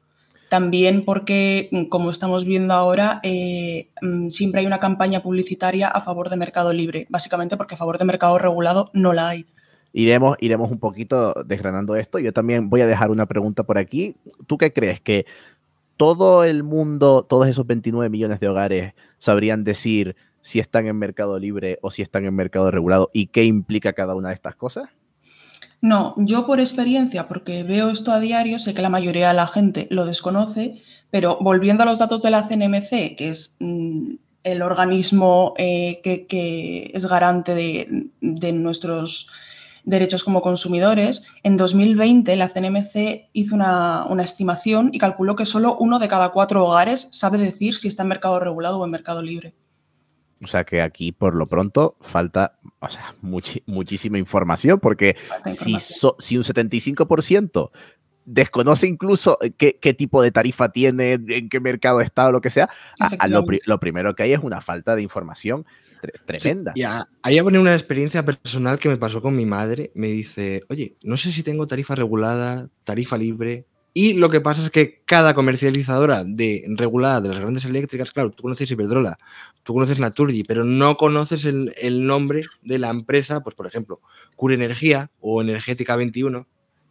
También 0.47 1.03
porque, 1.03 1.67
mm, 1.73 1.89
como 1.89 2.09
estamos 2.09 2.45
viendo 2.45 2.73
ahora, 2.73 3.19
eh, 3.23 3.89
mm, 4.01 4.29
siempre 4.29 4.61
hay 4.61 4.67
una 4.67 4.79
campaña 4.79 5.19
publicitaria 5.19 5.89
a 5.89 5.99
favor 5.99 6.29
de 6.29 6.37
mercado 6.37 6.71
libre, 6.71 7.05
básicamente 7.09 7.57
porque 7.57 7.75
a 7.75 7.77
favor 7.77 7.97
de 7.97 8.05
mercado 8.05 8.37
regulado 8.37 8.91
no 8.93 9.11
la 9.11 9.27
hay. 9.27 9.45
Iremos, 9.91 10.37
iremos 10.39 10.71
un 10.71 10.79
poquito 10.79 11.33
desgranando 11.45 11.97
esto. 11.97 12.17
Yo 12.19 12.31
también 12.31 12.69
voy 12.69 12.79
a 12.79 12.87
dejar 12.87 13.11
una 13.11 13.25
pregunta 13.25 13.63
por 13.63 13.77
aquí. 13.77 14.15
¿Tú 14.47 14.57
qué 14.57 14.71
crees? 14.71 15.01
¿Que 15.01 15.25
todo 15.99 16.45
el 16.45 16.63
mundo, 16.63 17.25
todos 17.27 17.49
esos 17.49 17.67
29 17.67 18.09
millones 18.09 18.39
de 18.39 18.47
hogares 18.47 18.93
sabrían 19.17 19.65
decir 19.65 20.15
si 20.39 20.61
están 20.61 20.87
en 20.87 20.97
mercado 20.97 21.37
libre 21.37 21.77
o 21.81 21.91
si 21.91 22.01
están 22.01 22.23
en 22.23 22.33
mercado 22.33 22.71
regulado 22.71 23.09
y 23.11 23.27
qué 23.27 23.43
implica 23.43 23.91
cada 23.91 24.15
una 24.15 24.29
de 24.29 24.35
estas 24.35 24.55
cosas? 24.55 24.87
No, 25.81 26.13
yo 26.15 26.45
por 26.45 26.61
experiencia, 26.61 27.27
porque 27.27 27.63
veo 27.63 27.89
esto 27.89 28.13
a 28.13 28.21
diario, 28.21 28.59
sé 28.59 28.73
que 28.73 28.81
la 28.81 28.87
mayoría 28.87 29.27
de 29.27 29.33
la 29.33 29.45
gente 29.45 29.87
lo 29.89 30.05
desconoce, 30.05 30.81
pero 31.11 31.37
volviendo 31.41 31.83
a 31.83 31.85
los 31.85 31.99
datos 31.99 32.21
de 32.21 32.31
la 32.31 32.47
CNMC, 32.47 33.17
que 33.17 33.27
es 33.27 33.57
mm, 33.59 34.13
el 34.45 34.61
organismo 34.61 35.53
eh, 35.57 35.99
que, 36.01 36.91
es 36.93 37.07
garante 37.07 37.55
de 38.21 38.51
nuestros 38.53 39.27
derechos 39.89 40.23
como 40.23 40.41
consumidores, 40.41 41.23
en 41.43 41.57
2020 41.57 42.35
la 42.35 42.47
CNMC 42.47 43.29
hizo 43.33 43.55
una, 43.55 44.05
estimación 44.23 44.89
y 44.93 44.99
calculó 44.99 45.35
que 45.35 45.45
solo 45.45 45.75
uno 45.79 45.99
de 45.99 46.07
cada 46.07 46.29
cuatro 46.29 46.65
hogares 46.65 47.07
sabe 47.11 47.37
decir 47.37 47.75
si 47.75 47.87
está 47.87 48.03
en 48.03 48.09
mercado 48.09 48.39
regulado 48.39 48.79
o 48.79 48.85
en 48.85 48.91
mercado 48.91 49.21
libre. 49.21 49.55
O 50.41 50.47
sea 50.47 50.63
que 50.63 50.81
aquí 50.81 51.11
por 51.11 51.35
lo 51.35 51.47
pronto 51.47 51.97
falta 51.99 52.59
muchísima 53.21 54.17
información 54.17 54.79
porque 54.79 55.17
Si, 55.47 55.77
si 55.79 56.37
un 56.37 56.43
75% 56.43 57.71
desconoce 58.25 58.87
incluso 58.87 59.39
qué, 59.57 59.93
tipo 59.93 60.21
de 60.21 60.31
tarifa 60.31 60.69
tiene, 60.69 61.13
en 61.13 61.49
qué 61.49 61.59
mercado 61.59 61.99
está 61.99 62.27
o 62.27 62.31
lo 62.31 62.41
que 62.41 62.51
sea, 62.51 62.69
lo, 63.27 63.43
lo, 63.65 63.79
primero 63.79 64.15
que 64.15 64.23
hay 64.23 64.33
es 64.33 64.39
una 64.39 64.61
falta 64.61 64.95
de 64.95 65.01
información 65.01 65.65
tremenda. 66.25 66.73
y 66.75 66.83
ahí 66.83 67.39
voy 67.39 67.55
a 67.55 67.59
una 67.59 67.73
experiencia 67.73 68.23
personal 68.23 68.79
que 68.79 68.89
me 68.89 68.97
pasó 68.97 69.21
con 69.21 69.35
mi 69.35 69.45
madre. 69.45 69.91
Me 69.95 70.07
dice, 70.07 70.61
oye, 70.69 70.95
no 71.03 71.17
sé 71.17 71.31
si 71.31 71.43
tengo 71.43 71.67
tarifa 71.67 71.95
regulada, 71.95 72.69
tarifa 72.83 73.17
libre. 73.17 73.65
Y 73.93 74.13
lo 74.13 74.29
que 74.29 74.39
pasa 74.39 74.63
es 74.63 74.69
que 74.71 75.01
cada 75.05 75.33
comercializadora 75.33 76.23
de 76.23 76.63
regulada 76.77 77.21
de 77.21 77.29
las 77.29 77.39
grandes 77.39 77.65
eléctricas, 77.65 78.11
claro, 78.11 78.31
tú 78.31 78.43
conoces 78.43 78.69
Iberdrola, 78.69 79.17
tú 79.63 79.73
conoces 79.73 79.99
Naturgy, 79.99 80.43
pero 80.43 80.63
no 80.63 80.95
conoces 80.95 81.45
el, 81.45 81.73
el 81.75 82.05
nombre 82.05 82.43
de 82.61 82.77
la 82.77 82.91
empresa, 82.91 83.41
pues 83.41 83.55
por 83.55 83.65
ejemplo, 83.65 83.99
Cure 84.35 84.53
Energía 84.55 85.09
o 85.19 85.41
Energética 85.41 85.95
21, 85.95 86.47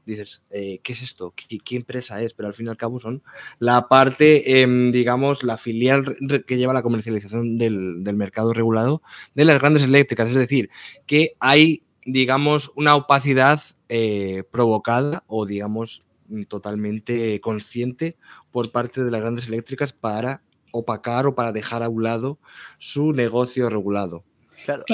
dices, 0.09 0.45
eh, 0.51 0.81
¿qué 0.83 0.93
es 0.95 1.03
esto? 1.03 1.35
¿Qué, 1.37 1.77
empresa 1.77 2.21
es? 2.23 2.35
Pero 2.35 2.49
al 2.49 2.55
fin 2.55 2.67
y 2.67 2.71
al 2.71 2.77
cabo 2.77 2.99
son 2.99 3.23
la 3.59 3.89
parte, 3.89 4.63
em, 4.63 4.91
digamos, 4.91 5.43
la 5.43 5.59
filial 5.59 6.17
que 6.47 6.57
lleva 6.57 6.73
la 6.73 6.83
comercialización 6.83 7.59
del, 7.59 8.03
mercado 8.15 8.53
regulado 8.53 9.03
de 9.35 9.45
las 9.45 9.59
grandes 9.59 9.83
eléctricas. 9.83 10.29
Es 10.29 10.35
decir, 10.35 10.71
que 11.07 11.35
hay, 11.41 11.83
digamos, 12.05 12.71
una 12.75 12.97
opacidad 12.97 13.61
eh, 13.89 14.45
provocada 14.51 15.25
o, 15.27 15.47
digamos, 15.47 16.05
totalmente 16.49 17.41
consciente 17.41 18.17
por 18.51 18.71
parte 18.71 19.05
de 19.05 19.11
las 19.11 19.21
grandes 19.21 19.47
eléctricas 19.47 19.93
para 19.93 20.43
opacar 20.73 21.27
o 21.27 21.35
para 21.35 21.53
dejar 21.53 21.83
a 21.83 21.89
un 21.89 22.03
lado 22.03 22.39
su 22.79 23.13
negocio 23.13 23.71
regulado. 23.71 24.25
Claro. 24.65 24.85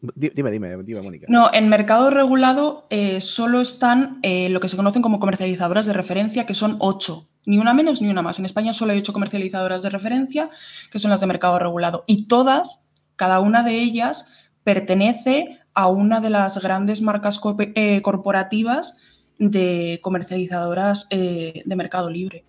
Dime, 0.00 0.50
dime, 0.50 0.76
dime, 0.82 1.02
Mónica. 1.02 1.26
No, 1.28 1.50
en 1.52 1.68
mercado 1.68 2.10
regulado 2.10 2.86
eh, 2.90 3.20
solo 3.20 3.60
están 3.60 4.18
eh, 4.22 4.48
lo 4.48 4.60
que 4.60 4.68
se 4.68 4.76
conocen 4.76 5.02
como 5.02 5.20
comercializadoras 5.20 5.86
de 5.86 5.92
referencia, 5.92 6.46
que 6.46 6.54
son 6.54 6.76
ocho. 6.78 7.28
Ni 7.46 7.58
una 7.58 7.74
menos 7.74 8.00
ni 8.00 8.08
una 8.08 8.22
más. 8.22 8.38
En 8.38 8.44
España 8.44 8.72
solo 8.72 8.92
hay 8.92 8.98
ocho 8.98 9.12
comercializadoras 9.12 9.82
de 9.82 9.90
referencia, 9.90 10.50
que 10.90 10.98
son 10.98 11.10
las 11.10 11.20
de 11.20 11.26
mercado 11.26 11.58
regulado. 11.58 12.04
Y 12.06 12.26
todas, 12.26 12.82
cada 13.16 13.40
una 13.40 13.62
de 13.62 13.74
ellas, 13.74 14.26
pertenece 14.64 15.58
a 15.74 15.88
una 15.88 16.20
de 16.20 16.30
las 16.30 16.60
grandes 16.60 17.02
marcas 17.02 17.40
eh, 17.58 18.02
corporativas 18.02 18.94
de 19.38 20.00
comercializadoras 20.02 21.08
de 21.08 21.76
mercado 21.76 22.10
libre. 22.10 22.44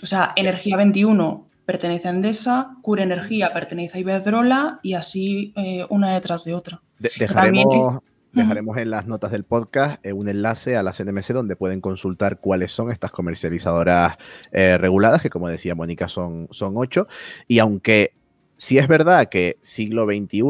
O 0.00 0.06
sea, 0.06 0.32
Energía 0.36 0.76
21 0.76 1.48
pertenece 1.68 2.08
a 2.08 2.12
Endesa, 2.12 2.78
Cure 2.80 3.02
Energía 3.02 3.52
pertenece 3.52 3.98
a 3.98 4.00
Iberdrola 4.00 4.80
y 4.82 4.94
así 4.94 5.52
eh, 5.54 5.84
una 5.90 6.14
detrás 6.14 6.46
de 6.46 6.54
otra. 6.54 6.80
dejaremos, 6.98 7.98
dejaremos 8.32 8.78
en 8.78 8.88
las 8.88 9.06
notas 9.06 9.30
del 9.32 9.44
podcast 9.44 10.02
eh, 10.02 10.14
un 10.14 10.30
enlace 10.30 10.78
a 10.78 10.82
la 10.82 10.92
CNMC 10.94 11.34
donde 11.34 11.56
pueden 11.56 11.82
consultar 11.82 12.40
cuáles 12.40 12.72
son 12.72 12.90
estas 12.90 13.10
comercializadoras 13.10 14.16
eh, 14.50 14.78
reguladas, 14.78 15.20
que 15.20 15.28
como 15.28 15.46
decía 15.46 15.74
Mónica 15.74 16.08
son, 16.08 16.48
son 16.52 16.72
ocho. 16.78 17.06
Y 17.46 17.58
aunque 17.58 18.14
sí 18.56 18.78
es 18.78 18.88
verdad 18.88 19.28
que 19.28 19.58
siglo 19.60 20.06
XXI, 20.06 20.40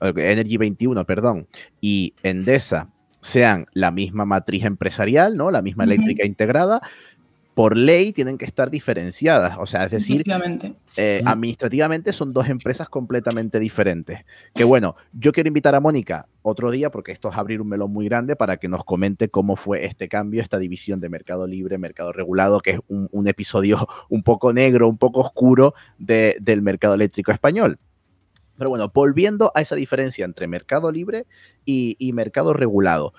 Energy 0.00 0.58
21, 0.58 1.04
perdón, 1.06 1.48
y 1.80 2.14
Endesa 2.22 2.88
sean 3.20 3.66
la 3.72 3.90
misma 3.90 4.24
matriz 4.24 4.64
empresarial, 4.64 5.36
¿no? 5.36 5.50
La 5.50 5.60
misma 5.60 5.82
eléctrica 5.82 6.24
integrada, 6.24 6.82
por 7.58 7.76
ley 7.76 8.12
tienen 8.12 8.38
que 8.38 8.44
estar 8.44 8.70
diferenciadas. 8.70 9.56
O 9.58 9.66
sea, 9.66 9.82
es 9.82 9.90
decir, 9.90 10.22
eh, 10.96 11.20
administrativamente 11.26 12.12
son 12.12 12.32
dos 12.32 12.48
empresas 12.48 12.88
completamente 12.88 13.58
diferentes. 13.58 14.20
Que 14.54 14.62
bueno, 14.62 14.94
yo 15.12 15.32
quiero 15.32 15.48
invitar 15.48 15.74
a 15.74 15.80
Mónica 15.80 16.28
otro 16.42 16.70
día, 16.70 16.92
porque 16.92 17.10
esto 17.10 17.30
es 17.30 17.36
abrir 17.36 17.60
un 17.60 17.68
melón 17.68 17.92
muy 17.92 18.04
grande, 18.04 18.36
para 18.36 18.58
que 18.58 18.68
nos 18.68 18.84
comente 18.84 19.28
cómo 19.28 19.56
fue 19.56 19.86
este 19.86 20.06
cambio, 20.06 20.40
esta 20.40 20.60
división 20.60 21.00
de 21.00 21.08
mercado 21.08 21.48
libre, 21.48 21.78
mercado 21.78 22.12
regulado, 22.12 22.60
que 22.60 22.70
es 22.70 22.80
un, 22.86 23.26
episodio 23.26 23.88
un 24.08 24.22
poco 24.22 24.52
negro, 24.52 24.86
un 24.86 24.96
poco 24.96 25.18
oscuro 25.18 25.74
del 25.98 26.62
mercado 26.62 26.94
eléctrico 26.94 27.32
español. 27.32 27.80
Pero 28.56 28.70
bueno, 28.70 28.88
volviendo 28.94 29.50
a 29.56 29.62
esa 29.62 29.74
diferencia 29.74 30.24
entre 30.24 30.46
mercado 30.46 30.92
libre 30.92 31.26
y 31.64 32.12
mercado 32.12 32.52
regulado. 32.52 33.14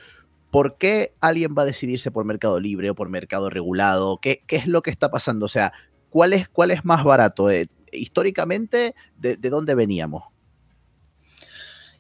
¿Por 0.51 0.77
qué 0.77 1.13
alguien 1.21 1.55
va 1.57 1.63
a 1.63 1.65
decidirse 1.65 2.11
por 2.11 2.25
mercado 2.25 2.59
libre 2.59 2.89
o 2.89 2.95
por 2.95 3.09
mercado 3.09 3.49
regulado? 3.49 4.19
¿Qué, 4.21 4.43
es 4.47 4.67
lo 4.67 4.81
que 4.81 4.91
está 4.91 5.09
pasando? 5.11 5.45
O 5.45 5.49
sea, 5.49 5.73
¿cuál 6.09 6.33
es, 6.33 6.49
cuál 6.49 6.71
es 6.71 6.85
más 6.85 7.03
barato? 7.03 7.49
Eh, 7.49 7.67
históricamente, 7.91 8.95
¿de, 9.17 9.37
dónde 9.37 9.75
veníamos? 9.75 10.23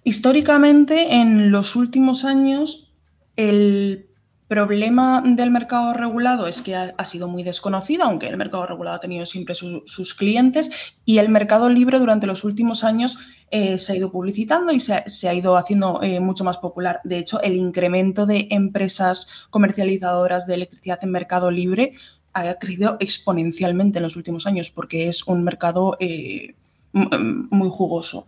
Históricamente, 0.03 1.15
en 1.15 1.51
los 1.51 1.75
últimos 1.75 2.23
años, 2.23 2.93
el 3.35 4.08
Problema 4.49 5.21
del 5.23 5.51
mercado 5.51 5.93
regulado 5.93 6.47
es 6.47 6.63
que 6.63 6.75
ha, 6.75 7.05
sido 7.05 7.27
muy 7.27 7.43
desconocido, 7.43 8.05
aunque 8.05 8.27
el 8.27 8.35
mercado 8.35 8.65
regulado 8.65 8.95
ha 8.97 8.99
tenido 8.99 9.27
siempre 9.27 9.53
sus 9.53 10.15
clientes, 10.15 10.71
y 11.05 11.19
el 11.19 11.29
mercado 11.29 11.69
libre 11.69 11.99
durante 11.99 12.25
los 12.25 12.43
últimos 12.43 12.83
años 12.83 13.19
eh, 13.51 13.77
se 13.77 13.93
ha 13.93 13.95
ido 13.97 14.11
publicitando 14.11 14.71
y 14.71 14.79
se, 14.79 15.27
ha 15.27 15.33
ido 15.35 15.55
haciendo 15.55 16.01
eh, 16.01 16.19
mucho 16.19 16.43
más 16.43 16.57
popular. 16.57 16.99
De 17.03 17.19
hecho, 17.19 17.39
el 17.43 17.55
incremento 17.55 18.25
de 18.25 18.47
empresas 18.49 19.27
comercializadoras 19.51 20.47
de 20.47 20.55
electricidad 20.55 20.97
en 21.03 21.11
mercado 21.11 21.51
libre 21.51 21.93
ha 22.33 22.55
crecido 22.55 22.97
exponencialmente 22.99 23.99
en 23.99 24.03
los 24.03 24.15
últimos 24.15 24.47
años 24.47 24.71
porque 24.71 25.09
es 25.09 25.27
un 25.27 25.43
mercado 25.43 25.95
eh, 25.99 26.55
muy 26.91 27.69
jugoso. 27.69 28.25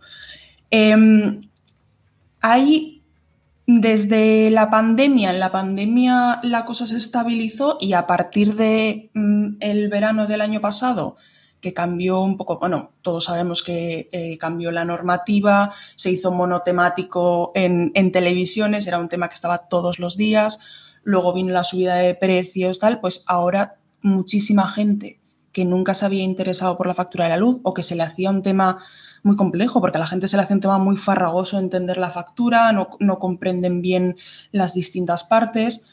Em, 0.70 1.48
hay 2.40 3.01
desde 3.66 4.50
la 4.50 4.70
pandemia, 4.70 5.30
en 5.30 5.40
la 5.40 5.52
pandemia 5.52 6.40
la 6.42 6.64
cosa 6.64 6.86
se 6.86 6.96
estabilizó 6.96 7.78
y 7.80 7.92
a 7.92 8.06
partir 8.06 8.54
de 8.54 9.10
mm, 9.14 9.56
el 9.60 9.88
verano 9.88 10.26
del 10.26 10.40
año 10.40 10.60
pasado, 10.60 11.16
que 11.60 11.72
cambió 11.72 12.20
un 12.20 12.36
poco, 12.36 12.58
bueno, 12.58 12.90
todos 13.02 13.24
sabemos 13.24 13.62
que 13.62 14.08
eh, 14.10 14.36
cambió 14.38 14.72
la 14.72 14.84
normativa, 14.84 15.72
se 15.94 16.10
hizo 16.10 16.32
monotemático 16.32 17.52
en, 17.54 17.92
en, 17.94 18.10
televisiones, 18.10 18.86
era 18.88 18.98
un 18.98 19.08
tema 19.08 19.28
que 19.28 19.34
estaba 19.34 19.68
todos 19.68 20.00
los 20.00 20.16
días, 20.16 20.58
luego 21.04 21.32
vino 21.32 21.52
la 21.52 21.62
subida 21.62 21.94
de 21.94 22.16
precios, 22.16 22.80
tal, 22.80 23.00
pues 23.00 23.22
ahora 23.26 23.76
muchísima 24.00 24.68
gente 24.68 25.20
que 25.52 25.64
nunca 25.64 25.94
se 25.94 26.04
había 26.04 26.24
interesado 26.24 26.76
por 26.76 26.88
la 26.88 26.94
factura 26.94 27.24
de 27.24 27.30
la 27.30 27.36
luz 27.36 27.60
o 27.62 27.74
que 27.74 27.84
se 27.84 27.94
le 27.94 28.02
hacía 28.02 28.30
un 28.30 28.42
tema 28.42 28.82
muy 29.22 29.36
complejo, 29.36 29.80
porque 29.80 29.98
a 29.98 30.00
la 30.00 30.06
gente 30.06 30.28
se 30.28 30.36
le 30.36 30.42
hace 30.42 30.54
un 30.54 30.60
tema 30.60 30.78
muy 30.78 30.96
farragoso 30.96 31.58
entender 31.58 31.96
la 31.96 32.10
factura, 32.10 32.72
no, 32.72 32.90
no 32.98 33.18
comprenden 33.18 33.82
bien 33.82 34.16
las 34.50 34.74
distintas 34.74 35.24
partes. 35.24 35.84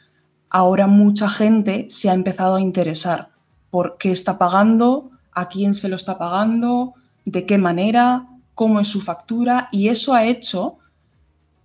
Ahora 0.50 0.88
mucha 0.88 1.30
gente 1.30 1.88
se 1.90 2.10
ha 2.10 2.14
empezado 2.14 2.56
a 2.56 2.62
interesar 2.62 3.32
por 3.70 3.98
qué 3.98 4.12
está 4.12 4.38
pagando, 4.38 5.12
a 5.32 5.48
quién 5.48 5.74
se 5.74 5.90
lo 5.90 5.96
está 5.96 6.18
pagando, 6.18 6.96
de 7.26 7.46
qué 7.46 7.58
manera, 7.58 8.28
cómo 8.56 8.80
es 8.80 8.88
su 8.88 9.02
factura, 9.02 9.70
y 9.72 9.90
eso 9.90 10.14
ha 10.14 10.26
hecho 10.26 10.78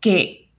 que 0.00 0.50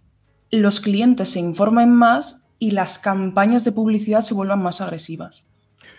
los 0.52 0.80
clientes 0.80 1.30
se 1.30 1.40
informen 1.40 1.92
más 1.92 2.48
y 2.60 2.72
las 2.72 2.98
campañas 3.00 3.64
de 3.64 3.72
publicidad 3.72 4.22
se 4.22 4.34
vuelvan 4.34 4.64
más 4.64 4.82
agresivas. 4.82 5.46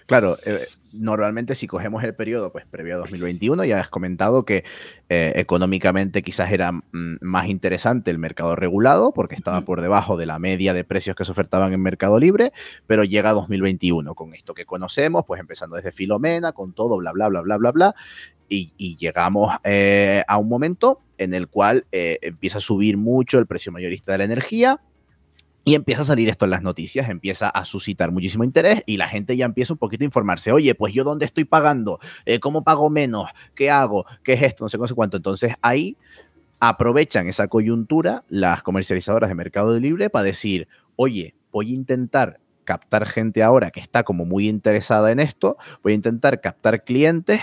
Claro, 0.06 0.38
eh, 0.44 0.68
normalmente 0.92 1.54
si 1.54 1.66
cogemos 1.66 2.02
el 2.04 2.14
periodo 2.14 2.52
pues 2.52 2.64
previo 2.66 2.94
a 2.94 2.98
2021, 2.98 3.64
ya 3.64 3.80
has 3.80 3.88
comentado 3.88 4.44
que 4.44 4.64
eh, 5.08 5.32
económicamente 5.36 6.22
quizás 6.22 6.52
era 6.52 6.72
mm, 6.72 7.18
más 7.20 7.48
interesante 7.48 8.10
el 8.10 8.18
mercado 8.18 8.56
regulado 8.56 9.12
porque 9.12 9.34
estaba 9.34 9.60
por 9.62 9.80
debajo 9.80 10.16
de 10.16 10.26
la 10.26 10.38
media 10.38 10.74
de 10.74 10.84
precios 10.84 11.16
que 11.16 11.24
se 11.24 11.32
ofertaban 11.32 11.72
en 11.72 11.80
mercado 11.80 12.18
libre, 12.18 12.52
pero 12.86 13.04
llega 13.04 13.32
2021 13.32 14.14
con 14.14 14.34
esto 14.34 14.54
que 14.54 14.64
conocemos, 14.64 15.24
pues 15.26 15.40
empezando 15.40 15.76
desde 15.76 15.92
Filomena, 15.92 16.52
con 16.52 16.72
todo, 16.72 16.96
bla, 16.98 17.12
bla, 17.12 17.28
bla, 17.28 17.40
bla, 17.40 17.56
bla, 17.56 17.72
bla, 17.72 17.94
y, 18.48 18.96
llegamos 18.96 19.56
eh, 19.64 20.22
a 20.28 20.38
un 20.38 20.48
momento 20.48 21.00
en 21.18 21.34
el 21.34 21.48
cual 21.48 21.86
eh, 21.92 22.18
empieza 22.22 22.58
a 22.58 22.60
subir 22.60 22.96
mucho 22.96 23.38
el 23.38 23.46
precio 23.46 23.72
mayorista 23.72 24.12
de 24.12 24.18
la 24.18 24.24
energía, 24.24 24.80
y 25.68 25.74
empieza 25.74 26.02
a 26.02 26.04
salir 26.04 26.28
esto 26.28 26.44
en 26.44 26.52
las 26.52 26.62
noticias, 26.62 27.08
empieza 27.08 27.48
a 27.48 27.64
suscitar 27.64 28.12
muchísimo 28.12 28.44
interés 28.44 28.84
y 28.86 28.98
la 28.98 29.08
gente 29.08 29.36
ya 29.36 29.46
empieza 29.46 29.72
un 29.72 29.80
poquito 29.80 30.04
a 30.04 30.06
informarse. 30.06 30.52
Oye, 30.52 30.76
pues 30.76 30.94
yo 30.94 31.02
dónde 31.02 31.24
estoy 31.24 31.44
pagando, 31.44 31.98
eh, 32.24 32.38
cómo 32.38 32.62
pago 32.62 32.88
menos, 32.88 33.28
qué 33.56 33.68
hago, 33.68 34.06
qué 34.22 34.34
es 34.34 34.42
esto, 34.42 34.64
no 34.64 34.68
sé, 34.68 34.78
no 34.78 34.86
sé 34.86 34.94
cuánto. 34.94 35.16
Entonces 35.16 35.54
ahí 35.62 35.96
aprovechan 36.60 37.26
esa 37.26 37.48
coyuntura 37.48 38.22
las 38.28 38.62
comercializadoras 38.62 39.28
de 39.28 39.34
Mercado 39.34 39.76
Libre 39.80 40.08
para 40.08 40.22
decir, 40.22 40.68
oye, 40.94 41.34
voy 41.50 41.72
a 41.72 41.74
intentar 41.74 42.38
captar 42.62 43.04
gente 43.04 43.42
ahora 43.42 43.72
que 43.72 43.80
está 43.80 44.04
como 44.04 44.24
muy 44.24 44.48
interesada 44.48 45.10
en 45.10 45.18
esto, 45.18 45.56
voy 45.82 45.94
a 45.94 45.96
intentar 45.96 46.40
captar 46.40 46.84
clientes 46.84 47.40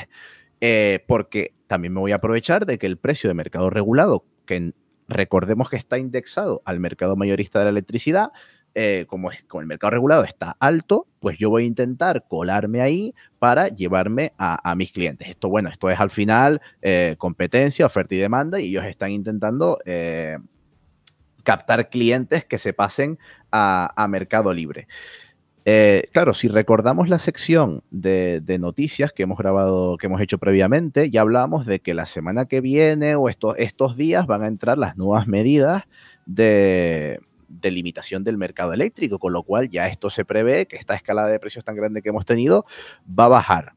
eh, 0.61 1.03
porque 1.07 1.53
también 1.67 1.93
me 1.93 1.99
voy 1.99 2.13
a 2.13 2.15
aprovechar 2.15 2.65
de 2.65 2.77
que 2.77 2.87
el 2.87 2.95
precio 2.95 3.29
de 3.29 3.33
mercado 3.33 3.69
regulado, 3.69 4.23
que 4.45 4.71
Recordemos 5.13 5.69
que 5.69 5.77
está 5.77 5.97
indexado 5.97 6.61
al 6.65 6.79
mercado 6.79 7.15
mayorista 7.15 7.59
de 7.59 7.65
la 7.65 7.71
electricidad. 7.71 8.31
Eh, 8.75 9.05
como, 9.07 9.31
es, 9.31 9.43
como 9.43 9.61
el 9.61 9.67
mercado 9.67 9.91
regulado 9.91 10.23
está 10.23 10.57
alto, 10.59 11.05
pues 11.19 11.37
yo 11.37 11.51
voy 11.51 11.63
a 11.63 11.67
intentar 11.67 12.25
colarme 12.27 12.81
ahí 12.81 13.13
para 13.37 13.67
llevarme 13.67 14.33
a, 14.39 14.73
mis 14.75 14.91
clientes. 14.91 15.29
Esto, 15.29 15.47
bueno, 15.47 15.69
esto 15.69 15.91
es 15.91 15.99
al 15.99 16.09
final 16.09 16.59
eh, 16.81 17.15
competencia, 17.19 17.85
oferta 17.85 18.15
y 18.15 18.17
demanda, 18.17 18.59
y 18.59 18.69
ellos 18.69 18.85
están 18.85 19.11
intentando 19.11 19.77
eh, 19.85 20.39
captar 21.43 21.89
clientes 21.91 22.45
que 22.45 22.57
se 22.57 22.73
pasen 22.73 23.19
a 23.51 24.07
mercado 24.09 24.51
libre. 24.51 24.87
Eh, 25.65 26.09
claro, 26.11 26.33
si 26.33 26.49
recordamos 26.49 27.07
la 27.07 27.19
sección 27.19 27.83
de, 27.89 28.41
noticias 28.59 29.13
que 29.13 29.23
hemos 29.23 29.37
grabado, 29.37 29.97
que 29.97 30.07
hemos 30.07 30.21
hecho 30.21 30.37
previamente, 30.37 31.09
ya 31.09 31.21
hablábamos 31.21 31.65
de 31.65 31.79
que 31.79 31.93
la 31.93 32.05
semana 32.05 32.45
que 32.45 32.61
viene 32.61 33.15
o 33.15 33.29
estos 33.29 33.97
días 33.97 34.27
van 34.27 34.43
a 34.43 34.47
entrar 34.47 34.77
las 34.77 34.97
nuevas 34.97 35.27
medidas 35.27 35.83
de, 36.25 37.21
limitación 37.61 38.25
del 38.25 38.37
mercado 38.37 38.73
eléctrico, 38.73 39.19
con 39.19 39.31
lo 39.31 39.43
cual 39.43 39.69
ya 39.69 39.87
esto 39.87 40.09
se 40.09 40.25
prevé 40.25 40.65
que 40.65 40.75
esta 40.75 40.95
escalada 40.95 41.29
de 41.29 41.39
precios 41.39 41.63
tan 41.63 41.75
grande 41.75 42.01
que 42.01 42.09
hemos 42.09 42.25
tenido 42.25 42.65
va 43.07 43.25
a 43.25 43.29
bajar. 43.29 43.73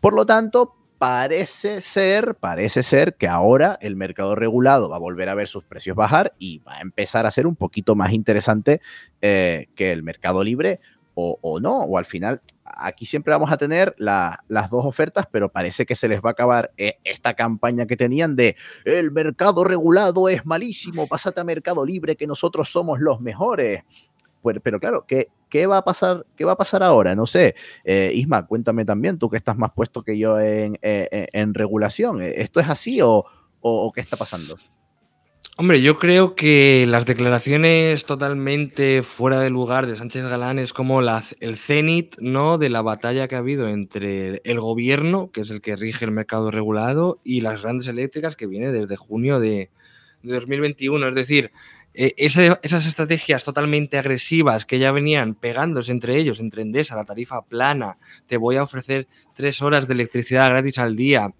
Por 0.00 0.14
lo 0.14 0.26
tanto, 0.26 0.74
parece 0.98 1.80
ser, 1.80 2.34
parece 2.34 2.82
ser 2.82 3.14
que 3.14 3.28
ahora 3.28 3.78
el 3.80 3.94
mercado 3.94 4.34
regulado 4.34 4.88
va 4.88 4.96
a 4.96 5.00
volver 5.00 5.28
a 5.28 5.34
ver 5.34 5.48
sus 5.48 5.62
precios 5.62 5.96
bajar 5.96 6.34
y 6.38 6.58
va 6.60 6.76
a 6.76 6.80
empezar 6.80 7.26
a 7.26 7.30
ser 7.30 7.46
un 7.46 7.56
poquito 7.56 7.94
más 7.94 8.12
interesante 8.12 8.80
eh, 9.20 9.68
que 9.76 9.92
el 9.92 10.02
mercado 10.02 10.42
libre 10.42 10.80
o, 11.14 11.60
no, 11.60 11.80
o 11.82 11.98
al 11.98 12.04
final 12.04 12.42
aquí 12.64 13.06
siempre 13.06 13.32
vamos 13.32 13.52
a 13.52 13.56
tener 13.56 13.94
las 13.98 14.70
dos 14.70 14.84
ofertas, 14.84 15.26
pero 15.30 15.50
parece 15.50 15.86
que 15.86 15.94
se 15.94 16.08
les 16.08 16.20
va 16.20 16.30
a 16.30 16.32
acabar 16.32 16.72
eh, 16.76 16.98
esta 17.04 17.34
campaña 17.34 17.86
que 17.86 17.96
tenían 17.96 18.36
de 18.36 18.56
el 18.84 19.12
mercado 19.12 19.64
regulado 19.64 20.28
es 20.28 20.44
malísimo, 20.44 21.06
pásate 21.06 21.40
a 21.40 21.44
mercado 21.44 21.84
libre 21.84 22.16
que 22.16 22.26
nosotros 22.26 22.70
somos 22.70 23.00
los 23.00 23.20
mejores. 23.20 23.82
Pues, 24.42 24.58
pero 24.62 24.78
claro, 24.78 25.06
¿qué, 25.06 25.28
¿qué, 25.48 25.66
va 25.66 25.78
a 25.78 25.84
pasar, 25.84 26.26
¿qué 26.36 26.44
va 26.44 26.52
a 26.52 26.56
pasar 26.56 26.82
ahora? 26.82 27.14
No 27.14 27.24
sé. 27.24 27.54
Eh, 27.82 28.12
Isma, 28.14 28.46
cuéntame 28.46 28.84
también, 28.84 29.18
tú 29.18 29.30
que 29.30 29.38
estás 29.38 29.56
más 29.56 29.72
puesto 29.72 30.02
que 30.02 30.18
yo 30.18 30.38
en, 30.38 30.78
eh, 30.82 31.28
en 31.32 31.54
regulación. 31.54 32.20
¿Esto 32.20 32.60
es 32.60 32.68
así 32.68 33.00
o, 33.00 33.24
o 33.60 33.92
qué 33.92 34.02
está 34.02 34.18
pasando? 34.18 34.58
Hombre, 35.56 35.80
yo 35.80 36.00
creo 36.00 36.34
que 36.34 36.84
las 36.88 37.06
declaraciones 37.06 38.06
totalmente 38.06 39.04
fuera 39.04 39.38
de 39.38 39.50
lugar 39.50 39.86
de 39.86 39.96
Sánchez 39.96 40.24
Galán 40.24 40.58
es 40.58 40.72
como 40.72 41.00
el 41.00 41.56
cenit 41.56 42.16
¿no? 42.18 42.58
de 42.58 42.70
la 42.70 42.82
batalla 42.82 43.28
que 43.28 43.36
ha 43.36 43.38
habido 43.38 43.68
entre 43.68 44.42
el 44.42 44.58
gobierno, 44.58 45.30
que 45.30 45.42
es 45.42 45.50
el 45.50 45.60
que 45.60 45.76
rige 45.76 46.06
el 46.06 46.10
mercado 46.10 46.50
regulado, 46.50 47.20
y 47.22 47.40
las 47.40 47.62
grandes 47.62 47.86
eléctricas 47.86 48.34
que 48.34 48.48
viene 48.48 48.72
desde 48.72 48.96
junio 48.96 49.38
de, 49.38 49.70
2021. 50.24 51.06
Es 51.06 51.14
decir, 51.14 51.52
eh, 51.94 52.14
esas 52.16 52.86
estrategias 52.88 53.44
totalmente 53.44 53.96
agresivas 53.96 54.66
que 54.66 54.80
ya 54.80 54.90
venían 54.90 55.36
pegándose 55.36 55.92
entre 55.92 56.16
ellos, 56.16 56.40
entre 56.40 56.62
Endesa, 56.62 56.96
la 56.96 57.04
tarifa 57.04 57.42
plana, 57.42 57.98
te 58.26 58.38
voy 58.38 58.56
a 58.56 58.64
ofrecer 58.64 59.06
tres 59.36 59.62
horas 59.62 59.86
de 59.86 59.94
electricidad 59.94 60.50
gratis 60.50 60.78
al 60.78 60.96
día, 60.96 61.32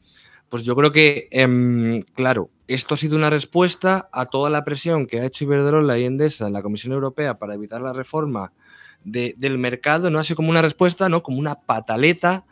pues 0.49 0.63
yo 0.63 0.77
creo 0.77 0.93
que, 0.93 1.27
em, 1.33 2.01
claro, 2.15 2.51
esto 2.67 2.95
ha 2.95 2.99
sido 2.99 3.17
una 3.17 3.31
respuesta 3.31 4.09
a 4.13 4.27
toda 4.27 4.51
la 4.51 4.65
presión 4.65 5.07
que 5.07 5.21
ha 5.21 5.27
hecho 5.27 5.45
Iberdrola 5.45 5.99
y 5.99 6.05
Endesa 6.05 6.47
en 6.47 6.53
la 6.53 6.63
Comisión 6.63 6.93
Europea 6.93 7.39
para 7.39 7.55
evitar 7.55 7.81
la 7.81 7.93
reforma 7.93 8.53
del 9.05 9.59
mercado, 9.59 10.09
no 10.09 10.19
ha 10.19 10.25
sido 10.25 10.37
como 10.37 10.51
una 10.51 10.63
respuesta, 10.63 11.11
no 11.11 11.23
como 11.23 11.39
una 11.39 11.57
pataleta 11.57 12.47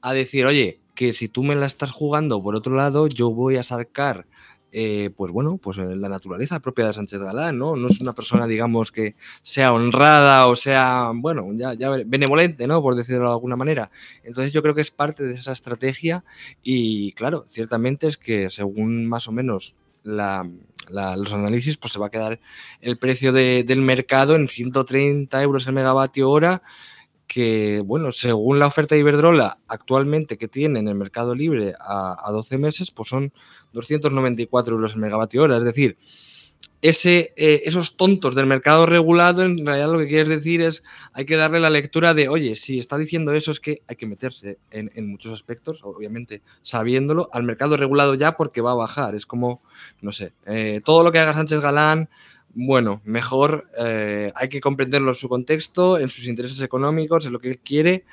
a 0.00 0.12
decir, 0.12 0.46
oye, 0.46 0.80
que 0.94 1.12
si 1.12 1.28
tú 1.28 1.42
me 1.42 1.56
la 1.56 1.66
estás 1.66 1.90
jugando 1.90 2.42
por 2.42 2.54
otro 2.54 2.74
lado, 2.74 3.08
yo 3.08 3.30
voy 3.30 3.56
a 3.56 3.62
sacar 3.62 4.26
eh, 4.70 5.10
pues 5.16 5.32
bueno, 5.32 5.56
pues 5.56 5.78
la 5.78 6.08
naturaleza 6.08 6.60
propia 6.60 6.86
de 6.86 6.92
Sánchez 6.92 7.20
Galán, 7.20 7.58
¿no? 7.58 7.74
No 7.76 7.88
es 7.88 8.00
una 8.00 8.12
persona, 8.12 8.46
digamos, 8.46 8.92
que 8.92 9.14
sea 9.42 9.72
honrada 9.72 10.46
o 10.46 10.56
sea, 10.56 11.10
bueno, 11.14 11.46
ya, 11.54 11.74
ya 11.74 11.90
benevolente, 12.04 12.66
¿no? 12.66 12.82
Por 12.82 12.94
decirlo 12.94 13.26
de 13.26 13.32
alguna 13.32 13.56
manera. 13.56 13.90
Entonces 14.24 14.52
yo 14.52 14.62
creo 14.62 14.74
que 14.74 14.82
es 14.82 14.90
parte 14.90 15.24
de 15.24 15.34
esa 15.34 15.52
estrategia 15.52 16.24
y 16.62 17.12
claro, 17.12 17.46
ciertamente 17.48 18.06
es 18.08 18.18
que 18.18 18.50
según 18.50 19.06
más 19.06 19.26
o 19.28 19.32
menos 19.32 19.74
los 20.04 21.32
análisis, 21.32 21.76
pues 21.76 21.92
se 21.92 21.98
va 21.98 22.06
a 22.06 22.10
quedar 22.10 22.40
el 22.80 22.98
precio 22.98 23.32
del 23.32 23.80
mercado 23.80 24.36
en 24.36 24.48
130 24.48 25.42
euros 25.42 25.66
el 25.66 25.74
megavatio 25.74 26.30
hora 26.30 26.62
que, 27.28 27.82
bueno, 27.84 28.10
según 28.10 28.58
la 28.58 28.66
oferta 28.66 28.94
de 28.94 29.02
Iberdrola 29.02 29.58
actualmente 29.68 30.38
que 30.38 30.48
tiene 30.48 30.80
en 30.80 30.88
el 30.88 30.94
mercado 30.94 31.34
libre 31.34 31.74
a, 31.78 32.28
12 32.32 32.58
meses, 32.58 32.90
pues 32.90 33.10
son 33.10 33.32
294 33.74 34.74
euros 34.74 34.94
el 34.94 35.00
megavatio 35.00 35.42
hora. 35.42 35.58
Es 35.58 35.64
decir, 35.64 35.98
ese, 36.80 37.34
eh, 37.36 37.62
esos 37.66 37.96
tontos 37.96 38.34
del 38.34 38.46
mercado 38.46 38.86
regulado, 38.86 39.42
en 39.42 39.64
realidad 39.64 39.92
lo 39.92 39.98
que 39.98 40.06
quieres 40.06 40.28
decir 40.28 40.62
es 40.62 40.82
hay 41.12 41.26
que 41.26 41.36
darle 41.36 41.60
la 41.60 41.70
lectura 41.70 42.14
de, 42.14 42.28
oye, 42.28 42.56
si 42.56 42.78
está 42.78 42.96
diciendo 42.96 43.32
eso 43.32 43.50
es 43.50 43.60
que 43.60 43.82
hay 43.88 43.96
que 43.96 44.06
meterse 44.06 44.58
en, 44.70 45.08
muchos 45.08 45.32
aspectos, 45.32 45.82
obviamente 45.84 46.40
sabiéndolo, 46.62 47.28
al 47.32 47.42
mercado 47.42 47.76
regulado 47.76 48.14
ya 48.14 48.36
porque 48.36 48.62
va 48.62 48.72
a 48.72 48.76
bajar. 48.76 49.14
Es 49.14 49.26
como, 49.26 49.60
no 50.00 50.12
sé, 50.12 50.32
eh, 50.46 50.80
todo 50.82 51.04
lo 51.04 51.12
que 51.12 51.18
haga 51.18 51.34
Sánchez 51.34 51.60
Galán 51.60 52.08
bueno, 52.60 53.00
mejor 53.04 53.70
eh, 53.78 54.32
hay 54.34 54.48
que 54.48 54.60
comprenderlo 54.60 55.10
en 55.10 55.14
su 55.14 55.28
contexto, 55.28 55.96
en 55.96 56.10
sus 56.10 56.26
intereses 56.26 56.60
económicos, 56.60 57.24
en 57.24 57.32
lo 57.32 57.38
que 57.38 57.50
él 57.50 57.58
quiere 57.60 58.04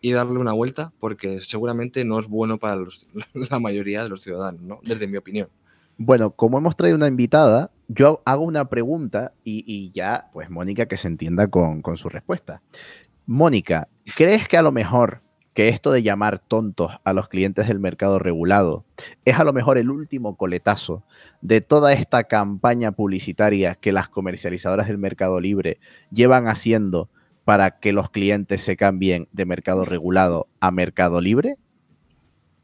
y 0.00 0.10
darle 0.10 0.40
una 0.40 0.52
vuelta, 0.52 0.92
porque 0.98 1.40
seguramente 1.42 2.04
no 2.04 2.18
es 2.18 2.26
bueno 2.26 2.58
para 2.58 2.82
la 3.34 3.58
mayoría 3.60 4.02
de 4.02 4.08
los 4.08 4.22
ciudadanos, 4.22 4.62
¿no? 4.62 4.80
Desde 4.82 5.06
mi 5.06 5.16
opinión. 5.16 5.48
Bueno, 5.96 6.32
como 6.32 6.58
hemos 6.58 6.76
traído 6.76 6.96
una 6.96 7.06
invitada, 7.06 7.70
yo 7.86 8.20
hago 8.24 8.42
una 8.42 8.68
pregunta 8.68 9.32
y, 9.44 9.92
ya, 9.92 10.28
pues 10.32 10.50
Mónica 10.50 10.86
que 10.86 10.96
se 10.96 11.06
entienda 11.06 11.46
con 11.46 11.96
su 11.96 12.08
respuesta. 12.08 12.62
Mónica, 13.26 13.86
¿crees 14.16 14.48
que 14.48 14.56
a 14.56 14.62
lo 14.62 14.72
mejor 14.72 15.22
que 15.54 15.68
esto 15.68 15.92
de 15.92 16.02
llamar 16.02 16.40
tontos 16.40 16.92
a 17.04 17.12
los 17.12 17.28
clientes 17.28 17.68
del 17.68 17.78
mercado 17.78 18.18
regulado 18.18 18.84
es 19.24 19.38
a 19.38 19.44
lo 19.44 19.52
mejor 19.52 19.78
el 19.78 19.88
último 19.88 20.36
coletazo 20.36 21.04
de 21.40 21.60
toda 21.60 21.92
esta 21.92 22.24
campaña 22.24 22.92
publicitaria 22.92 23.76
que 23.76 23.92
las 23.92 24.08
comercializadoras 24.08 24.88
del 24.88 24.98
mercado 24.98 25.40
libre 25.40 25.78
llevan 26.10 26.48
haciendo 26.48 27.08
para 27.44 27.78
que 27.78 27.92
los 27.92 28.10
clientes 28.10 28.62
se 28.62 28.76
cambien 28.76 29.28
de 29.32 29.44
mercado 29.44 29.84
regulado 29.84 30.48
a 30.60 30.70
mercado 30.70 31.20
libre? 31.20 31.56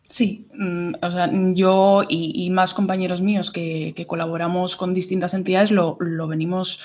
Sí, 0.09 0.49
mm, 0.59 0.95
o 1.01 1.11
sea, 1.11 1.31
yo 1.53 2.03
y, 2.09 2.51
más 2.51 2.75
compañeros 2.75 3.21
míos 3.21 3.53
que, 3.53 3.95
colaboramos 4.09 4.77
con 4.77 4.95
distintas 4.95 5.35
entidades 5.35 5.71
lo, 5.71 5.97
venimos 6.27 6.81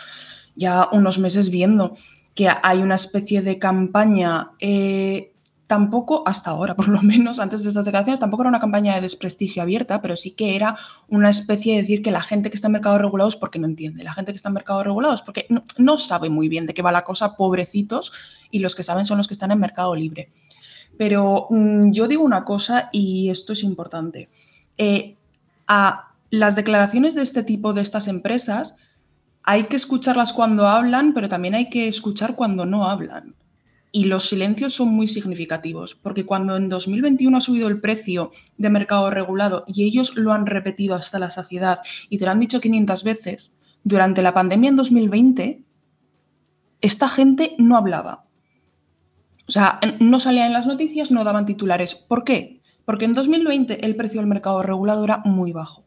ya 0.56 0.88
unos 0.91 1.18
meses 1.18 1.50
viendo, 1.50 1.98
que 2.36 2.50
hay 2.62 2.84
una 2.84 2.96
especie 2.96 3.41
de 3.41 3.58
campaña 3.58 4.52
eh, 4.60 5.32
tampoco 5.67 6.23
hasta 6.25 6.51
ahora, 6.51 6.75
por 6.75 6.88
lo 6.88 7.01
menos 7.01 7.39
antes 7.39 7.63
de 7.63 7.69
estas 7.69 7.86
declaraciones, 7.86 8.19
tampoco 8.19 8.43
era 8.43 8.49
una 8.49 8.60
campaña 8.60 8.95
de 8.95 9.01
desprestigio 9.01 9.63
abierta, 9.63 10.01
pero 10.01 10.15
sí 10.15 10.32
que 10.32 10.56
era 10.56 10.78
una 11.08 11.30
especie 11.30 11.73
de 11.73 11.82
decir 11.82 12.01
que 12.01 12.12
la 12.12 12.21
gente 12.21 12.49
que 12.49 12.56
está 12.56 12.67
en 12.67 12.73
mercado 12.73 12.97
regulado 12.97 13.30
es 13.30 13.36
porque 13.36 13.60
no 13.60 13.67
entiende, 13.67 14.04
la 14.04 14.13
gente 14.13 14.32
que 14.32 14.36
está 14.36 14.49
en 14.49 14.56
mercado 14.56 14.84
regulado 14.84 15.15
es 15.15 15.21
porque 15.21 15.47
no, 15.78 15.97
sabe 15.97 16.30
muy 16.30 16.49
bien 16.49 16.67
de 16.67 16.73
qué 16.73 16.82
va 16.82 16.91
la 16.91 17.04
cosa, 17.04 17.36
pobrecitos, 17.36 18.12
y 18.51 18.60
los 18.60 18.75
que 18.75 18.84
saben 18.84 19.06
son 19.06 19.17
los 19.17 19.28
que 19.28 19.34
están 19.34 19.51
en 19.51 19.60
mercado 19.60 19.95
libre. 19.95 20.32
Pero 20.97 21.47
mm, 21.49 21.91
yo 21.91 22.08
digo 22.08 22.23
una 22.23 22.45
cosa 22.45 22.89
y 22.91 23.30
esto 23.30 23.54
es 23.54 23.63
importante. 23.63 24.30
Eh, 24.78 25.15
a 25.67 26.12
las 26.30 26.56
declaraciones 26.56 27.15
de 27.15 27.23
este 27.23 27.43
tipo 27.43 27.73
de 27.73 27.82
estas 27.82 28.08
empresas 28.08 28.75
hay 29.43 29.65
que 29.65 29.75
escucharlas 29.75 30.34
cuando 30.34 30.67
hablan, 30.67 31.13
pero 31.13 31.30
también 31.30 31.56
hay 31.56 31.69
que 31.69 31.88
escuchar 31.88 32.36
cuando 32.36 32.65
no 32.65 32.88
hablan. 32.88 33.36
Y 33.96 34.04
los 34.04 34.28
silencios 34.28 34.74
son 34.74 34.90
muy 34.90 35.08
significativos, 35.08 35.96
porque 35.96 36.26
cuando 36.26 36.58
en 36.58 36.68
2021 36.68 37.38
ha 37.38 37.40
subido 37.40 37.70
el 37.70 37.80
precio 37.80 38.30
de 38.58 38.70
mercado 38.70 39.10
regulado 39.10 39.64
y 39.70 39.86
ellos 39.86 40.18
lo 40.18 40.34
han 40.34 40.46
repetido 40.46 40.96
hasta 40.96 41.18
la 41.18 41.32
saciedad 41.32 41.80
y 42.10 42.18
te 42.18 42.26
lo 42.26 42.32
han 42.32 42.42
dicho 42.42 42.60
500 42.60 43.06
veces, 43.06 43.56
durante 43.86 44.22
la 44.22 44.34
pandemia 44.34 44.68
en 44.70 44.76
2020, 44.76 45.64
esta 46.82 47.08
gente 47.08 47.56
no 47.58 47.78
hablaba. 47.78 48.26
O 49.48 49.52
sea, 49.54 49.80
no 50.02 50.20
salía 50.20 50.46
en 50.46 50.52
las 50.52 50.68
noticias, 50.68 51.10
no 51.10 51.24
daban 51.24 51.46
titulares. 51.46 51.96
¿Por 51.96 52.26
qué? 52.26 52.62
Porque 52.84 53.06
en 53.06 53.14
2020 53.14 53.86
el 53.86 53.96
precio 53.96 54.20
del 54.20 54.28
mercado 54.28 54.62
regulado 54.62 55.06
era 55.06 55.22
muy 55.24 55.54
bajo, 55.54 55.86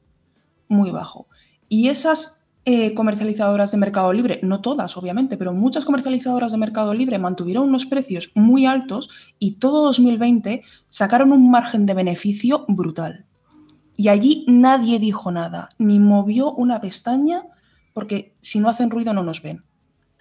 muy 0.66 0.90
bajo. 0.90 1.28
Y 1.68 1.88
esas 1.88 2.37
eh, 2.70 2.92
comercializadoras 2.92 3.70
de 3.70 3.78
Mercado 3.78 4.12
Libre, 4.12 4.40
no 4.42 4.60
todas 4.60 4.94
obviamente, 4.98 5.38
pero 5.38 5.54
muchas 5.54 5.86
comercializadoras 5.86 6.52
de 6.52 6.58
Mercado 6.58 6.92
Libre 6.92 7.18
mantuvieron 7.18 7.66
unos 7.66 7.86
precios 7.86 8.30
muy 8.34 8.66
altos 8.66 9.08
y 9.38 9.52
todo 9.52 9.84
2020 9.84 10.62
sacaron 10.86 11.32
un 11.32 11.50
margen 11.50 11.86
de 11.86 11.94
beneficio 11.94 12.66
brutal. 12.68 13.24
Y 13.96 14.08
allí 14.08 14.44
nadie 14.48 14.98
dijo 14.98 15.32
nada, 15.32 15.70
ni 15.78 15.98
movió 15.98 16.52
una 16.52 16.78
pestaña, 16.78 17.44
porque 17.94 18.34
si 18.40 18.60
no 18.60 18.68
hacen 18.68 18.90
ruido 18.90 19.14
no 19.14 19.22
nos 19.22 19.40
ven. 19.40 19.64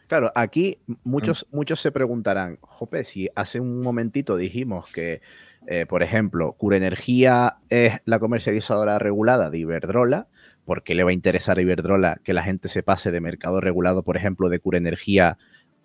Claro, 0.07 0.31
aquí 0.33 0.79
muchos, 1.03 1.45
muchos 1.51 1.81
se 1.81 1.91
preguntarán, 1.91 2.60
Jope, 2.62 3.03
si 3.03 3.27
hace 3.36 3.60
un 3.60 3.81
momentito 3.81 4.38
dijimos 4.38 4.89
que, 4.93 5.19
eh, 5.67 5.86
por 5.86 6.01
ejemplo, 6.01 6.53
Cura 6.53 6.77
Energía 6.77 7.57
es 7.67 7.95
la 8.05 8.19
comercializadora 8.19 8.99
regulada 8.99 9.49
de 9.49 9.57
Iberdrola, 9.57 10.29
¿por 10.67 10.84
qué 10.84 10.95
le 10.95 11.06
va 11.06 11.12
a 11.12 11.13
interesar 11.13 11.58
a 11.58 11.62
Iberdrola 11.62 12.19
que 12.25 12.34
la 12.34 12.43
gente 12.43 12.67
se 12.67 12.84
pase 12.84 13.10
de 13.10 13.21
mercado 13.21 13.62
regulado, 13.62 14.03
por 14.03 14.17
ejemplo, 14.17 14.49
de 14.49 14.60
Cura 14.60 14.77
Energía 14.77 15.38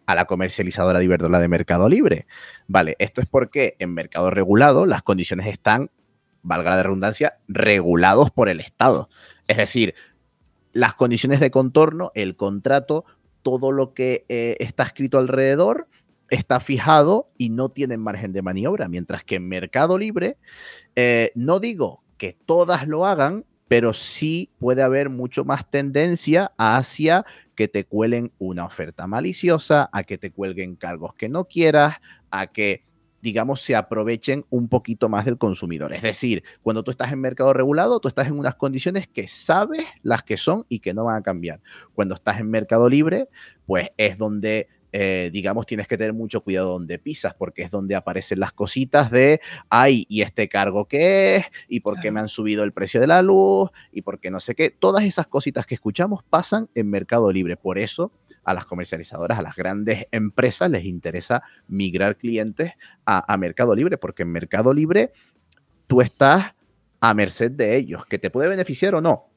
a 0.06 0.16
la 0.16 0.24
comercializadora 0.24 0.98
de 0.98 1.04
Iberdrola 1.04 1.38
de 1.38 1.46
mercado 1.46 1.88
libre? 1.88 2.26
Vale, 2.66 2.96
esto 2.98 3.20
es 3.20 3.28
porque 3.28 3.76
en 3.78 3.94
mercado 3.94 4.28
regulado 4.30 4.84
las 4.84 5.02
condiciones 5.02 5.46
están, 5.46 5.92
valga 6.42 6.74
la 6.74 6.82
redundancia, 6.82 7.38
regulados 7.46 8.32
por 8.32 8.48
el 8.48 8.58
Estado. 8.58 9.08
Es 9.46 9.56
decir, 9.56 9.94
las 10.72 10.94
condiciones 10.94 11.38
de 11.38 11.52
contorno, 11.52 12.10
el 12.16 12.34
contrato, 12.34 13.04
todo 13.42 13.70
lo 13.70 13.94
que 13.94 14.24
eh, 14.28 14.56
está 14.58 14.82
escrito 14.82 15.18
alrededor 15.18 15.86
está 16.28 16.58
fijado 16.58 17.30
y 17.38 17.50
no 17.50 17.68
tienen 17.68 18.00
margen 18.00 18.32
de 18.32 18.42
maniobra, 18.42 18.88
mientras 18.88 19.22
que 19.22 19.36
en 19.36 19.46
mercado 19.46 19.96
libre, 19.96 20.38
eh, 20.96 21.30
no 21.36 21.60
digo 21.60 22.02
que 22.16 22.36
todas 22.46 22.88
lo 22.88 23.06
hagan, 23.06 23.44
pero 23.72 23.94
sí 23.94 24.50
puede 24.58 24.82
haber 24.82 25.08
mucho 25.08 25.46
más 25.46 25.70
tendencia 25.70 26.52
hacia 26.58 27.24
que 27.54 27.68
te 27.68 27.86
cuelen 27.86 28.30
una 28.38 28.66
oferta 28.66 29.06
maliciosa, 29.06 29.88
a 29.94 30.02
que 30.02 30.18
te 30.18 30.30
cuelguen 30.30 30.76
cargos 30.76 31.14
que 31.14 31.30
no 31.30 31.46
quieras, 31.46 31.96
a 32.30 32.48
que 32.48 32.84
digamos, 33.22 33.62
se 33.62 33.74
aprovechen 33.74 34.44
un 34.50 34.68
poquito 34.68 35.08
más 35.08 35.24
del 35.24 35.38
consumidor. 35.38 35.94
Es 35.94 36.02
decir, 36.02 36.42
cuando 36.60 36.82
tú 36.82 36.90
estás 36.90 37.12
en 37.12 37.20
mercado 37.22 37.54
regulado, 37.54 37.98
tú 37.98 38.08
estás 38.08 38.26
en 38.26 38.38
unas 38.38 38.56
condiciones 38.56 39.08
que 39.08 39.26
sabes 39.26 39.86
las 40.02 40.22
que 40.22 40.36
son 40.36 40.66
y 40.68 40.80
que 40.80 40.92
no 40.92 41.04
van 41.04 41.16
a 41.16 41.22
cambiar. 41.22 41.62
Cuando 41.94 42.14
estás 42.14 42.40
en 42.40 42.50
mercado 42.50 42.90
libre, 42.90 43.28
pues 43.64 43.88
es 43.96 44.18
donde 44.18 44.68
eh, 44.92 45.30
digamos, 45.32 45.66
tienes 45.66 45.88
que 45.88 45.96
tener 45.96 46.12
mucho 46.12 46.42
cuidado 46.42 46.72
donde 46.72 46.98
pisas, 46.98 47.34
porque 47.34 47.62
es 47.62 47.70
donde 47.70 47.94
aparecen 47.94 48.40
las 48.40 48.52
cositas 48.52 49.10
de, 49.10 49.40
ay, 49.70 50.06
¿y 50.08 50.22
este 50.22 50.48
cargo 50.48 50.86
qué 50.86 51.36
es? 51.36 51.46
¿Y 51.68 51.80
por 51.80 51.98
qué 52.00 52.10
me 52.10 52.20
han 52.20 52.28
subido 52.28 52.62
el 52.62 52.72
precio 52.72 53.00
de 53.00 53.06
la 53.06 53.22
luz? 53.22 53.70
¿Y 53.90 54.02
por 54.02 54.20
qué 54.20 54.30
no 54.30 54.38
sé 54.38 54.54
qué? 54.54 54.70
Todas 54.70 55.04
esas 55.04 55.26
cositas 55.26 55.66
que 55.66 55.74
escuchamos 55.74 56.22
pasan 56.22 56.68
en 56.74 56.90
Mercado 56.90 57.32
Libre. 57.32 57.56
Por 57.56 57.78
eso 57.78 58.12
a 58.44 58.54
las 58.54 58.66
comercializadoras, 58.66 59.38
a 59.38 59.42
las 59.42 59.56
grandes 59.56 60.06
empresas 60.10 60.70
les 60.70 60.84
interesa 60.84 61.42
migrar 61.68 62.16
clientes 62.16 62.72
a, 63.06 63.32
a 63.32 63.36
Mercado 63.36 63.74
Libre, 63.74 63.98
porque 63.98 64.24
en 64.24 64.32
Mercado 64.32 64.72
Libre 64.72 65.12
tú 65.86 66.00
estás 66.00 66.54
a 67.00 67.14
merced 67.14 67.50
de 67.50 67.76
ellos, 67.76 68.06
que 68.06 68.18
te 68.18 68.30
puede 68.30 68.48
beneficiar 68.48 68.94
o 68.94 69.00
no, 69.00 69.31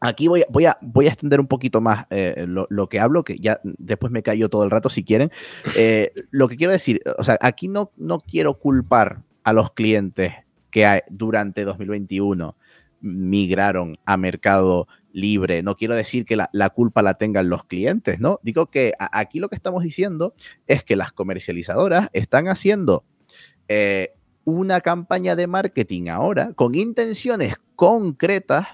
Aquí 0.00 0.28
voy, 0.28 0.44
voy, 0.48 0.66
a, 0.66 0.78
voy 0.80 1.06
a 1.06 1.08
extender 1.08 1.40
un 1.40 1.48
poquito 1.48 1.80
más 1.80 2.06
eh, 2.10 2.46
lo, 2.46 2.88
que 2.88 3.00
hablo, 3.00 3.24
que 3.24 3.38
ya 3.38 3.60
después 3.64 4.12
me 4.12 4.22
cayó 4.22 4.48
todo 4.48 4.64
el 4.64 4.70
rato 4.70 4.90
si 4.90 5.02
quieren. 5.02 5.32
Eh, 5.76 6.12
lo 6.30 6.48
que 6.48 6.56
quiero 6.56 6.72
decir, 6.72 7.02
o 7.18 7.24
sea, 7.24 7.36
aquí 7.40 7.68
no, 7.68 7.90
no 7.96 8.20
quiero 8.20 8.58
culpar 8.58 9.22
a 9.42 9.52
los 9.52 9.72
clientes 9.72 10.34
que 10.70 11.02
durante 11.08 11.64
2021 11.64 12.56
migraron 13.00 13.98
a 14.04 14.16
mercado 14.16 14.86
libre. 15.12 15.62
No 15.62 15.76
quiero 15.76 15.94
decir 15.94 16.24
que 16.24 16.36
la, 16.36 16.70
culpa 16.70 17.02
la 17.02 17.14
tengan 17.14 17.48
los 17.48 17.64
clientes, 17.64 18.20
¿no? 18.20 18.40
Digo 18.42 18.66
que 18.66 18.92
aquí 18.98 19.40
lo 19.40 19.48
que 19.48 19.56
estamos 19.56 19.82
diciendo 19.82 20.34
es 20.66 20.84
que 20.84 20.96
las 20.96 21.12
comercializadoras 21.12 22.08
están 22.12 22.48
haciendo 22.48 23.04
eh, 23.68 24.12
una 24.44 24.80
campaña 24.80 25.36
de 25.36 25.46
marketing 25.46 26.08
ahora 26.08 26.52
con 26.54 26.74
intenciones 26.74 27.56
concretas 27.76 28.66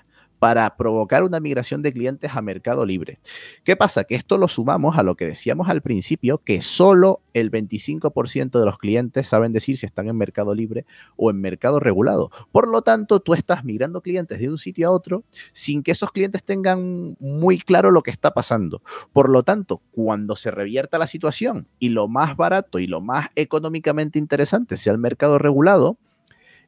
para 0.45 0.77
provocar 0.77 1.25
una 1.25 1.41
migración 1.41 1.81
de 1.81 1.91
clientes 1.91 2.31
a 2.35 2.43
mercado 2.43 2.85
libre. 2.85 3.19
¿Qué 3.63 3.77
pasa? 3.77 4.05
Que 4.05 4.15
esto 4.15 4.37
lo 4.37 4.47
sumamos 4.47 4.99
a 4.99 5.03
lo 5.03 5.15
que 5.15 5.27
decíamos 5.27 5.71
al 5.71 5.81
principio, 5.81 6.37
que 6.37 6.61
solo 6.61 7.23
el 7.33 7.51
25% 7.51 8.59
de 8.59 8.67
los 8.67 8.77
clientes 8.77 9.27
saben 9.27 9.55
decir 9.55 9.79
si 9.79 9.87
están 9.87 10.07
en 10.07 10.19
mercado 10.19 10.55
libre 10.55 10.85
o 11.17 11.31
en 11.31 11.41
mercado 11.41 11.81
regulado. 11.81 12.31
Por 12.53 12.69
lo 12.69 12.83
tanto, 12.83 13.21
tú 13.21 13.33
estás 13.33 13.65
migrando 13.65 14.03
clientes 14.03 14.39
de 14.39 14.51
un 14.51 14.59
sitio 14.59 14.89
a 14.89 14.91
otro 14.91 15.25
sin 15.55 15.83
que 15.83 15.93
esos 15.93 16.13
clientes 16.13 16.45
tengan 16.45 17.17
muy 17.21 17.59
claro 17.59 17.91
lo 17.91 18.03
que 18.03 18.11
está 18.11 18.35
pasando. 18.35 18.83
Por 19.15 19.31
lo 19.31 19.45
tanto, 19.45 19.81
cuando 19.93 20.37
se 20.37 20.51
revierta 20.51 20.99
la 20.99 21.07
situación 21.07 21.69
y 21.79 21.89
lo 21.89 22.07
más 22.07 22.37
barato 22.37 22.81
y 22.81 22.87
lo 22.87 23.01
más 23.01 23.31
económicamente 23.35 24.19
interesante 24.19 24.77
sea 24.77 24.93
el 24.93 24.99
mercado 24.99 25.39
regulado, 25.39 25.97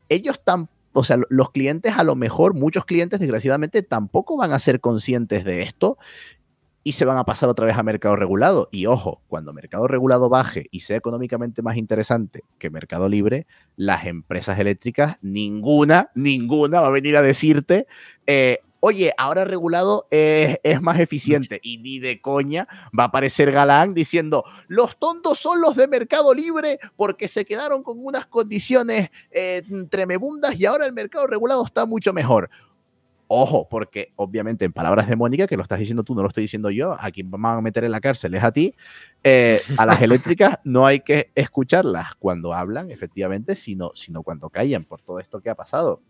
ellos 0.09 0.41
tampoco 0.43 0.76
o 0.97 1.05
sea, 1.05 1.19
los 1.29 1.51
clientes 1.51 1.99
a 1.99 2.05
lo 2.05 2.17
mejor, 2.17 2.55
muchos 2.55 2.87
clientes 2.87 3.21
desgraciadamente 3.21 3.83
tampoco 3.83 4.37
van 4.37 4.53
a 4.53 4.59
ser 4.59 4.81
conscientes 4.81 5.45
de 5.45 5.63
esto 5.63 5.99
y 6.83 6.93
se 6.93 7.05
van 7.05 7.19
a 7.19 7.25
pasar 7.25 7.51
otra 7.51 7.67
vez 7.67 7.77
a 7.77 7.83
mercado 7.83 8.17
regulado. 8.17 8.71
Y 8.73 8.87
ojo, 8.87 9.21
cuando 9.29 9.53
mercado 9.53 9.87
regulado 9.89 10.31
baje 10.31 10.69
y 10.71 10.81
sea 10.81 10.97
económicamente 10.97 11.61
más 11.61 11.77
interesante 11.77 12.45
que 12.59 12.71
mercado 12.71 13.11
libre, 13.11 13.47
las 13.77 14.07
empresas 14.07 14.59
eléctricas, 14.59 15.17
ninguna, 15.21 16.11
ninguna 16.15 16.81
va 16.81 16.87
a 16.87 16.93
venir 16.93 17.17
a 17.19 17.23
decirte, 17.23 17.87
eh, 18.27 18.61
oye, 18.81 19.13
ahora 19.19 19.45
regulado 19.45 20.07
es, 20.11 20.59
más 20.81 21.01
eficiente. 21.01 21.61
Y 21.63 21.79
ni 21.79 21.99
de 21.99 22.21
coña 22.21 22.69
va 22.99 23.05
a 23.05 23.07
aparecer 23.07 23.53
Galán 23.53 23.95
diciendo, 23.95 24.45
los 24.69 24.99
tontos 24.99 25.39
son 25.39 25.61
los 25.61 25.77
de 25.77 25.89
Mercado 25.89 26.35
Libre 26.35 26.79
porque 26.97 27.29
se 27.29 27.45
quedaron 27.45 27.83
con 27.83 28.05
unas 28.05 28.27
condiciones 28.27 29.11
eh, 29.31 29.63
tremebundas 29.91 30.59
y 30.59 30.67
ahora 30.67 30.87
el 30.87 30.93
mercado 30.93 31.27
regulado 31.27 31.65
está 31.65 31.87
mucho 31.87 32.13
mejor. 32.13 32.51
Ojo, 33.29 33.67
porque 33.69 34.13
obviamente 34.15 34.65
en 34.65 34.73
palabras 34.73 35.09
de 35.09 35.17
Mónica, 35.17 35.49
que 35.49 35.57
lo 35.57 35.63
estás 35.65 35.81
diciendo 35.81 36.05
tú, 36.05 36.15
no 36.15 36.23
lo 36.23 36.29
estoy 36.29 36.43
diciendo 36.43 36.71
yo, 36.71 36.97
a 36.99 37.11
quien 37.11 37.29
vamos 37.29 37.59
a 37.59 37.61
meter 37.61 37.83
en 37.83 37.91
la 37.91 38.01
cárcel 38.01 38.35
es 38.35 38.45
a 38.45 38.53
ti, 38.53 38.75
eh, 39.25 39.63
a 39.77 39.85
las 39.85 40.01
eléctricas 40.01 40.61
no 40.65 40.87
hay 40.87 41.01
que 41.01 41.33
escucharlas 41.35 42.15
cuando 42.21 42.55
hablan, 42.55 42.93
efectivamente, 42.93 43.57
sino, 43.57 43.91
sino 43.95 44.23
cuando 44.23 44.49
callan 44.49 44.85
por 44.85 45.03
todo 45.03 45.19
esto 45.19 45.41
que 45.41 45.51
ha 45.51 45.57
pasado. 45.57 46.03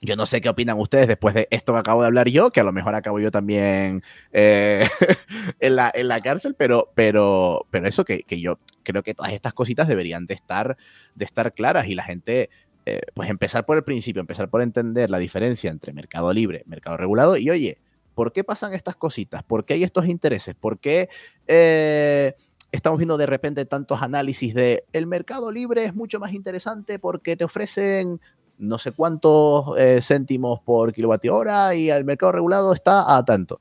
Yo 0.00 0.14
no 0.14 0.26
sé 0.26 0.40
qué 0.40 0.48
opinan 0.48 0.78
ustedes 0.78 1.08
después 1.08 1.34
de 1.34 1.48
esto 1.50 1.72
que 1.72 1.80
acabo 1.80 2.02
de 2.02 2.06
hablar 2.06 2.28
yo, 2.28 2.52
que 2.52 2.60
a 2.60 2.64
lo 2.64 2.72
mejor 2.72 2.94
acabo 2.94 3.18
yo 3.18 3.32
también 3.32 4.04
eh, 4.32 4.86
en, 5.60 5.76
la, 5.76 5.90
en, 5.92 6.06
la, 6.06 6.20
cárcel, 6.20 6.54
pero, 6.56 6.92
pero, 6.94 7.66
pero 7.70 7.88
eso 7.88 8.04
que, 8.04 8.22
que, 8.22 8.40
yo 8.40 8.60
creo 8.84 9.02
que 9.02 9.14
todas 9.14 9.32
estas 9.32 9.54
cositas 9.54 9.88
deberían 9.88 10.26
de 10.26 10.34
estar, 10.34 10.76
de 11.16 11.24
estar 11.24 11.52
claras 11.52 11.88
y 11.88 11.96
la 11.96 12.04
gente 12.04 12.48
eh, 12.90 13.02
pues 13.12 13.28
empezar 13.28 13.66
por 13.66 13.76
el 13.76 13.84
principio, 13.84 14.20
empezar 14.20 14.48
por 14.48 14.62
entender 14.62 15.10
la 15.10 15.18
diferencia 15.18 15.70
entre 15.70 15.92
mercado 15.92 16.32
libre, 16.32 16.62
mercado 16.64 16.96
regulado 16.96 17.36
y 17.36 17.50
oye, 17.50 17.76
¿por 18.14 18.32
qué 18.32 18.44
pasan 18.44 18.72
estas 18.72 18.96
cositas? 18.96 19.42
¿Por 19.42 19.66
qué 19.66 19.74
hay 19.74 19.84
estos 19.84 20.06
intereses? 20.06 20.54
¿Por 20.54 20.78
qué 20.78 21.10
eh, 21.46 22.34
estamos 22.72 22.98
viendo 22.98 23.18
de 23.18 23.26
repente 23.26 23.66
tantos 23.66 24.00
análisis 24.00 24.54
de 24.54 24.84
el 24.94 25.06
mercado 25.06 25.52
libre 25.52 25.84
es 25.84 25.94
mucho 25.94 26.18
más 26.18 26.32
interesante 26.32 26.98
porque 26.98 27.36
te 27.36 27.44
ofrecen 27.44 28.22
no 28.58 28.78
sé 28.78 28.92
cuántos 28.92 29.76
eh, 29.78 30.00
céntimos 30.02 30.60
por 30.60 30.92
kilovatio 30.92 31.34
hora 31.36 31.74
y 31.74 31.90
el 31.90 32.04
mercado 32.04 32.32
regulado 32.32 32.72
está 32.72 33.16
a 33.16 33.24
tanto? 33.24 33.60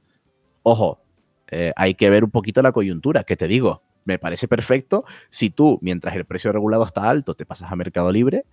Ojo, 0.63 0.99
hay 1.77 1.95
que 1.95 2.09
ver 2.09 2.25
un 2.25 2.29
poquito 2.29 2.61
la 2.61 2.73
coyuntura, 2.73 3.23
que 3.23 3.37
te 3.37 3.47
digo, 3.47 3.81
me 4.07 4.19
parece 4.19 4.47
perfecto 4.47 5.05
si 5.29 5.49
tú, 5.49 5.79
mientras 5.81 6.15
el 6.15 6.25
precio 6.25 6.51
regulado 6.51 6.85
está 6.85 7.09
alto, 7.09 7.35
te 7.35 7.45
pasas 7.45 7.71
a 7.71 7.75
mercado 7.75 8.11
libre 8.11 8.45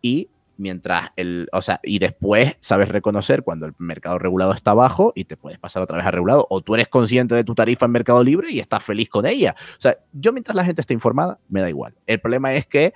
y 0.00 0.28
mientras 0.56 1.10
el, 1.16 1.48
o 1.52 1.60
sea, 1.60 1.80
y 1.82 1.98
después 1.98 2.56
sabes 2.60 2.88
reconocer 2.88 3.42
cuando 3.42 3.66
el 3.66 3.74
mercado 3.78 4.18
regulado 4.18 4.52
está 4.52 4.74
bajo 4.74 5.12
y 5.14 5.24
te 5.24 5.36
puedes 5.36 5.58
pasar 5.58 5.82
otra 5.82 5.98
vez 5.98 6.06
a 6.06 6.10
regulado, 6.10 6.46
o 6.48 6.60
tú 6.62 6.74
eres 6.74 6.88
consciente 6.88 7.34
de 7.34 7.44
tu 7.44 7.54
tarifa 7.54 7.86
en 7.86 7.92
mercado 7.92 8.22
libre 8.24 8.50
y 8.50 8.60
estás 8.60 8.82
feliz 8.82 9.08
con 9.08 9.26
ella. 9.26 9.54
O 9.76 9.80
sea, 9.80 9.98
yo 10.12 10.32
mientras 10.32 10.56
la 10.56 10.64
gente 10.64 10.80
esté 10.80 10.94
informada, 10.94 11.38
me 11.48 11.60
da 11.60 11.68
igual. 11.68 11.94
El 12.06 12.20
problema 12.20 12.54
es 12.54 12.66
que 12.66 12.94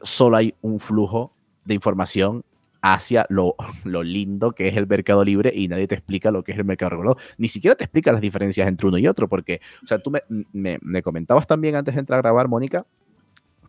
solo 0.00 0.36
hay 0.36 0.54
un 0.60 0.78
flujo 0.80 1.31
de 1.64 1.74
información 1.74 2.44
hacia 2.80 3.26
lo, 3.28 3.54
lo, 3.84 4.02
lindo 4.02 4.52
que 4.52 4.66
es 4.66 4.76
el 4.76 4.88
mercado 4.88 5.24
libre 5.24 5.52
y 5.54 5.68
nadie 5.68 5.86
te 5.86 5.94
explica 5.94 6.32
lo 6.32 6.42
que 6.42 6.52
es 6.52 6.58
el 6.58 6.64
mercado 6.64 6.90
regulado. 6.90 7.16
Ni 7.38 7.48
siquiera 7.48 7.76
te 7.76 7.84
explica 7.84 8.10
las 8.10 8.20
diferencias 8.20 8.66
entre 8.66 8.88
uno 8.88 8.98
y 8.98 9.06
otro, 9.06 9.28
porque, 9.28 9.60
o 9.82 9.86
sea, 9.86 9.98
tú 9.98 10.10
me, 10.10 10.22
me, 10.52 10.78
me 10.82 11.02
comentabas 11.02 11.46
también 11.46 11.76
antes 11.76 11.94
de 11.94 12.00
entrar 12.00 12.18
a 12.18 12.22
grabar, 12.22 12.48
Mónica, 12.48 12.84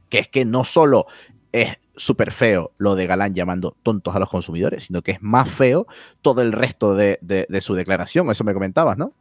que 0.10 0.20
es 0.20 0.28
que 0.28 0.46
no 0.46 0.64
solo 0.64 1.06
es 1.52 1.78
súper 1.96 2.32
feo 2.32 2.72
lo 2.78 2.96
de 2.96 3.08
Galán 3.08 3.34
llamando 3.34 3.78
tontos 3.84 4.16
a 4.16 4.20
los 4.20 4.30
consumidores, 4.30 4.86
sino 4.86 5.02
que 5.02 5.12
es 5.12 5.22
más 5.22 5.50
feo 5.50 5.88
todo 6.22 6.42
el 6.42 6.52
resto 6.52 6.96
de, 6.96 7.20
su 7.62 7.76
declaración. 7.76 8.30
Eso 8.30 8.44
me 8.44 8.54
comentabas, 8.54 8.98
¿no? 8.98 9.14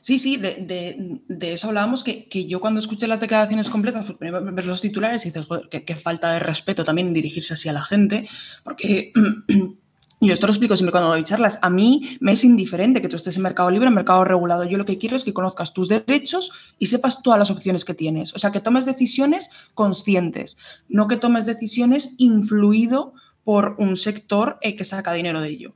Sí, 0.00 0.18
sí, 0.18 0.36
de, 0.36 1.20
eso 1.40 1.68
hablábamos, 1.68 2.04
que, 2.04 2.46
yo 2.46 2.60
cuando 2.60 2.80
escuché 2.80 3.06
las 3.06 3.20
declaraciones 3.20 3.70
completas, 3.70 4.04
pues 4.04 4.18
primero 4.18 4.44
ver 4.52 4.66
los 4.66 4.82
titulares 4.82 5.24
y 5.24 5.30
dices, 5.30 5.46
qué 5.70 5.96
falta 5.96 6.32
de 6.32 6.40
respeto 6.40 6.84
también 6.84 7.14
dirigirse 7.14 7.54
así 7.54 7.68
a 7.68 7.72
la 7.72 7.82
gente, 7.82 8.28
porque 8.62 9.12
Yo 10.24 10.32
esto 10.32 10.46
lo 10.46 10.52
explico 10.52 10.74
siempre 10.76 10.92
cuando 10.92 11.10
doy 11.10 11.22
charlas. 11.22 11.58
A 11.60 11.68
mí 11.68 12.16
me 12.20 12.32
es 12.32 12.44
indiferente 12.44 13.02
que 13.02 13.08
tú 13.08 13.16
estés 13.16 13.36
en 13.36 13.42
mercado 13.42 13.70
libre, 13.70 13.88
en 13.88 13.94
mercado 13.94 14.24
regulado. 14.24 14.64
Yo 14.64 14.78
lo 14.78 14.86
que 14.86 14.96
quiero 14.96 15.16
es 15.16 15.24
que 15.24 15.34
conozcas 15.34 15.74
tus 15.74 15.88
derechos 15.88 16.50
y 16.78 16.86
sepas 16.86 17.22
todas 17.22 17.38
las 17.38 17.50
opciones 17.50 17.84
que 17.84 17.92
tienes. 17.92 18.34
O 18.34 18.38
sea, 18.38 18.50
que 18.50 18.60
tomes 18.60 18.86
decisiones 18.86 19.50
conscientes, 19.74 20.56
no 20.88 21.08
que 21.08 21.16
tomes 21.16 21.44
decisiones 21.44 22.14
influido 22.16 23.12
por 23.44 23.76
un 23.78 23.96
sector 23.96 24.58
eh, 24.62 24.76
que 24.76 24.86
saca 24.86 25.12
dinero 25.12 25.42
de 25.42 25.48
ello. 25.50 25.74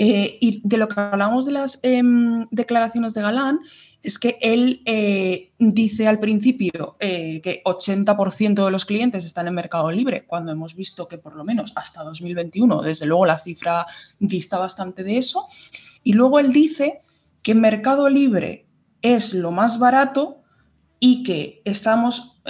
Eh, 0.00 0.38
y 0.40 0.60
de 0.62 0.76
lo 0.76 0.86
que 0.86 1.00
hablamos 1.00 1.44
de 1.44 1.50
las 1.50 1.80
em, 1.82 2.46
declaraciones 2.52 3.14
de 3.14 3.22
Galán, 3.22 3.58
es 4.00 4.20
que 4.20 4.38
él 4.40 4.80
eh, 4.84 5.50
dice 5.58 6.06
al 6.06 6.20
principio 6.20 6.96
eh, 7.00 7.40
que 7.40 7.62
80% 7.64 8.64
de 8.64 8.70
los 8.70 8.84
clientes 8.84 9.24
están 9.24 9.48
en 9.48 9.54
mercado 9.54 9.90
libre, 9.90 10.24
cuando 10.24 10.52
hemos 10.52 10.76
visto 10.76 11.08
que 11.08 11.18
por 11.18 11.34
lo 11.34 11.42
menos 11.42 11.72
hasta 11.74 12.04
2021, 12.04 12.80
desde 12.82 13.06
luego 13.06 13.26
la 13.26 13.40
cifra 13.40 13.86
dista 14.20 14.56
bastante 14.56 15.02
de 15.02 15.18
eso. 15.18 15.48
Y 16.04 16.12
luego 16.12 16.38
él 16.38 16.52
dice 16.52 17.02
que 17.42 17.56
mercado 17.56 18.08
libre 18.08 18.68
es 19.02 19.34
lo 19.34 19.50
más 19.50 19.80
barato 19.80 20.42
y 21.00 21.24
que 21.24 21.60
estamos 21.64 22.40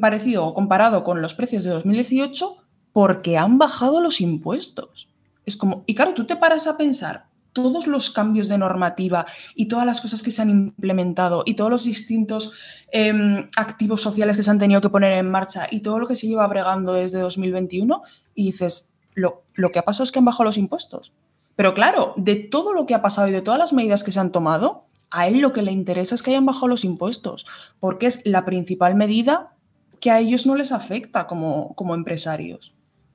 parecido 0.00 0.46
o 0.46 0.54
comparado 0.54 1.02
con 1.02 1.22
los 1.22 1.32
precios 1.32 1.64
de 1.64 1.70
2018 1.70 2.56
porque 2.92 3.38
han 3.38 3.56
bajado 3.56 4.02
los 4.02 4.20
impuestos. 4.20 5.08
Es 5.46 5.56
como, 5.56 5.84
y 5.86 5.94
claro, 5.94 6.14
tú 6.14 6.26
te 6.26 6.36
paras 6.36 6.66
a 6.66 6.76
pensar, 6.76 7.26
todos 7.54 7.86
los 7.86 8.10
cambios 8.10 8.48
de 8.48 8.58
normativa 8.58 9.24
y 9.54 9.66
todas 9.66 9.86
las 9.86 10.00
cosas 10.00 10.22
que 10.22 10.30
se 10.30 10.42
han 10.42 10.50
implementado 10.50 11.44
y 11.46 11.54
todos 11.54 11.70
los 11.70 11.84
distintos 11.84 12.52
em, 12.92 13.48
activos 13.56 14.02
sociales 14.02 14.36
que 14.36 14.42
se 14.42 14.50
han 14.50 14.58
tenido 14.58 14.80
que 14.80 14.90
poner 14.90 15.12
en 15.12 15.30
marcha 15.30 15.66
y 15.70 15.80
todo 15.80 15.98
lo 15.98 16.06
que 16.06 16.16
se 16.16 16.26
lleva 16.26 16.46
bregando 16.48 16.92
desde 16.92 17.20
2021 17.20 18.02
y 18.34 18.46
dices, 18.46 18.92
lo, 19.14 19.44
lo 19.54 19.70
que 19.70 19.78
ha 19.78 19.84
pasado 19.84 20.04
es 20.04 20.12
que 20.12 20.18
han 20.18 20.24
bajado 20.24 20.44
los 20.44 20.58
impuestos. 20.58 21.12
Pero 21.56 21.72
claro, 21.74 22.14
de 22.16 22.34
todo 22.34 22.74
lo 22.74 22.84
que 22.84 22.94
ha 22.94 23.02
pasado 23.02 23.28
y 23.28 23.32
de 23.32 23.40
todas 23.40 23.60
las 23.60 23.72
medidas 23.72 24.02
que 24.02 24.12
se 24.12 24.18
han 24.18 24.32
tomado, 24.32 24.86
a 25.10 25.28
él 25.28 25.38
lo 25.38 25.52
que 25.52 25.62
le 25.62 25.70
interesa 25.70 26.16
es 26.16 26.22
que 26.22 26.30
hayan 26.30 26.46
bajado 26.46 26.66
los 26.66 26.84
impuestos, 26.84 27.46
porque 27.78 28.06
es 28.06 28.20
la 28.24 28.44
principal 28.44 28.96
medida 28.96 29.54
que 30.00 30.10
a 30.10 30.18
ellos 30.18 30.44
no 30.44 30.56
les 30.56 30.72
afecta 30.72 31.28
como, 31.28 31.74
como 31.76 31.94
empresarios. 31.94 32.73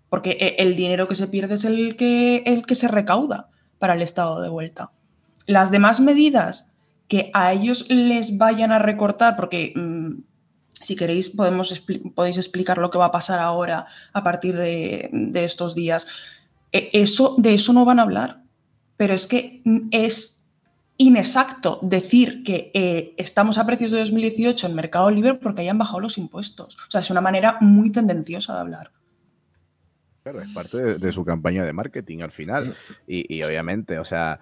Porque 0.09 0.31
eh, 0.39 0.55
el 0.59 0.75
dinero 0.75 1.07
que 1.07 1.15
se 1.15 1.27
pierde 1.27 1.55
es 1.55 1.65
el 1.65 1.95
que, 1.95 2.43
el 2.45 2.65
que 2.65 2.75
se 2.75 2.87
recauda 2.87 3.49
para 3.77 3.93
el 3.93 4.01
estado 4.01 4.41
de 4.41 4.49
vuelta. 4.49 4.91
Las 5.45 5.71
demás 5.71 5.99
medidas 5.99 6.69
que 7.07 7.31
a 7.33 7.51
ellos 7.53 7.85
les 7.89 8.37
vayan 8.37 8.71
a 8.71 8.79
recortar, 8.79 9.35
porque 9.35 9.73
mm, 9.75 10.21
si 10.73 10.95
queréis 10.95 11.29
podemos, 11.29 11.83
podéis 12.15 12.37
explicar 12.37 12.77
lo 12.77 12.91
que 12.91 12.99
va 12.99 13.05
a 13.05 13.11
pasar 13.11 13.39
ahora 13.39 13.87
a 14.13 14.23
partir 14.23 14.55
de, 14.55 15.09
estos 15.33 15.73
días, 15.75 16.05
e, 16.71 16.89
eso, 16.93 17.35
de 17.37 17.55
eso 17.55 17.73
no 17.73 17.85
van 17.85 17.99
a 17.99 18.03
hablar. 18.03 18.43
Pero 18.95 19.13
es 19.13 19.27
que 19.27 19.63
es 19.91 20.41
inexacto 20.97 21.79
decir 21.81 22.43
que 22.43 22.71
eh, 22.73 23.13
estamos 23.17 23.57
a 23.57 23.65
precios 23.65 23.91
de 23.91 23.99
2018 23.99 24.67
en 24.67 24.75
Mercado 24.75 25.09
Libre 25.09 25.35
porque 25.35 25.61
hayan 25.61 25.77
bajado 25.77 26.01
los 26.01 26.17
impuestos. 26.17 26.75
O 26.75 26.91
sea, 26.91 27.01
es 27.01 27.09
una 27.09 27.21
manera 27.21 27.57
muy 27.61 27.91
tendenciosa 27.91 28.53
de 28.53 28.59
hablar 28.59 28.91
es 30.25 30.49
parte 30.53 30.97
de, 30.97 31.11
su 31.11 31.25
campaña 31.25 31.63
de 31.63 31.73
marketing 31.73 32.19
al 32.19 32.31
final. 32.31 32.75
Y, 33.07 33.41
obviamente, 33.43 33.99
o 33.99 34.05
sea, 34.05 34.39